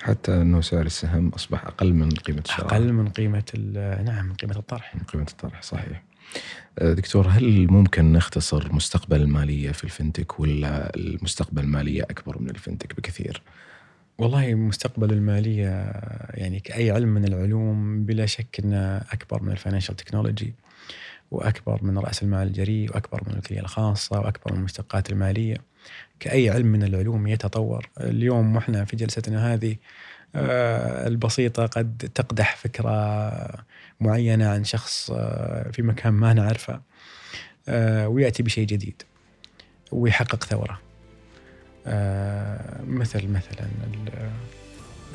حتى 0.02 0.42
أنه 0.42 0.62
سعر 0.62 0.86
السهم 0.86 1.30
أصبح 1.30 1.66
أقل 1.66 1.94
من 1.94 2.10
قيمة 2.10 2.42
الشراء. 2.46 2.68
أقل 2.68 2.94
من 2.94 3.10
قيمة 3.10 3.44
نعم 4.06 4.26
من 4.26 4.34
قيمة 4.34 4.56
الطرح. 4.56 4.96
من 4.96 5.02
قيمة 5.02 5.28
الطرح 5.32 5.62
صحيح. 5.62 6.04
دكتور 6.82 7.28
هل 7.28 7.68
ممكن 7.72 8.14
نختصر 8.14 8.74
مستقبل 8.74 9.22
المالية 9.22 9.72
في 9.72 9.84
الفنتك 9.84 10.40
ولا 10.40 10.96
المستقبل 10.96 11.64
المالية 11.64 12.04
أكبر 12.04 12.42
من 12.42 12.50
الفنتك 12.50 12.96
بكثير؟ 12.96 13.42
والله 14.20 14.56
مستقبل 14.56 15.14
المالية 15.14 15.92
يعني 16.34 16.60
كأي 16.60 16.92
علم 16.92 17.08
من 17.08 17.26
العلوم 17.26 18.06
بلا 18.06 18.26
شك 18.26 18.60
أنه 18.60 18.98
أكبر 18.98 19.44
من 19.44 19.52
ال 19.52 19.56
financial 19.56 19.96
technology 19.96 20.54
وأكبر 21.32 21.84
من 21.84 21.98
رأس 21.98 22.24
المال 22.24 22.48
الجريء 22.48 22.92
وأكبر 22.92 23.22
من 23.24 23.32
الملكية 23.32 23.60
الخاصة 23.60 24.20
وأكبر 24.20 24.54
من 24.54 24.60
المشتقات 24.60 25.12
المالية. 25.12 25.58
كأي 26.20 26.50
علم 26.50 26.66
من 26.68 26.84
العلوم 26.84 27.28
يتطور. 27.28 27.90
اليوم 28.02 28.56
وإحنا 28.56 28.86
في 28.86 28.96
جلستنا 28.96 29.54
هذه 29.54 29.76
آه، 30.36 31.08
البسيطة 31.08 31.66
قد 31.66 32.12
تقدح 32.16 32.56
فكرة 32.56 33.66
معينة 34.00 34.50
عن 34.50 34.64
شخص 34.64 35.12
آه، 35.12 35.72
في 35.72 35.82
مكان 35.82 36.14
ما 36.14 36.34
نعرفه 36.34 36.82
آه، 37.70 38.08
ويأتي 38.08 38.44
بشيء 38.44 38.66
جديد 38.66 39.02
ويحقق 39.92 40.44
ثورة. 40.44 40.89
مثل 42.88 43.28
مثلا 43.28 43.68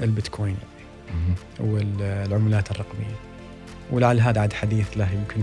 البيتكوين 0.02 0.56
يعني 1.08 1.34
والعملات 1.60 2.70
الرقمية. 2.70 3.16
ولعل 3.90 4.20
هذا 4.20 4.40
عاد 4.40 4.52
حديث 4.52 4.96
له 4.96 5.08
يمكن. 5.12 5.42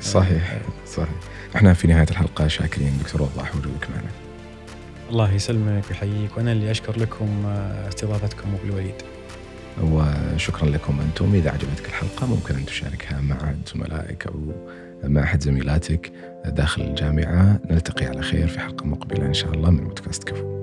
صحيح 0.00 0.58
صحيح. 0.86 1.08
إحنا 1.56 1.74
في 1.74 1.88
نهاية 1.88 2.06
الحلقة 2.10 2.48
شاكرين 2.48 2.98
دكتور 2.98 3.22
وضاح 3.22 3.56
وجودك 3.56 3.90
معنا. 3.90 4.10
الله 5.10 5.32
يسلمك 5.32 5.84
ويحييك 5.90 6.36
وأنا 6.36 6.52
اللي 6.52 6.70
أشكر 6.70 6.98
لكم 6.98 7.46
آه، 7.46 7.88
استضافتكم 7.88 8.54
أبو 8.54 8.64
الوليد. 8.64 8.94
وشكرا 9.82 10.68
لكم 10.68 11.00
أنتم. 11.00 11.34
إذا 11.34 11.50
عجبتك 11.50 11.86
الحلقة 11.86 12.26
ممكن 12.26 12.54
أن 12.54 12.66
تشاركها 12.66 13.20
مع 13.20 13.54
زملائك 13.74 14.26
أو 14.26 14.52
مع 15.04 15.22
أحد 15.22 15.42
زميلاتك 15.42 16.12
داخل 16.44 16.82
الجامعة. 16.82 17.60
نلتقي 17.70 18.06
على 18.06 18.22
خير 18.22 18.48
في 18.48 18.60
حلقة 18.60 18.86
مقبلة 18.86 19.26
إن 19.26 19.34
شاء 19.34 19.52
الله 19.52 19.70
من 19.70 19.84
بودكاست 19.84 20.24
كفو. 20.24 20.61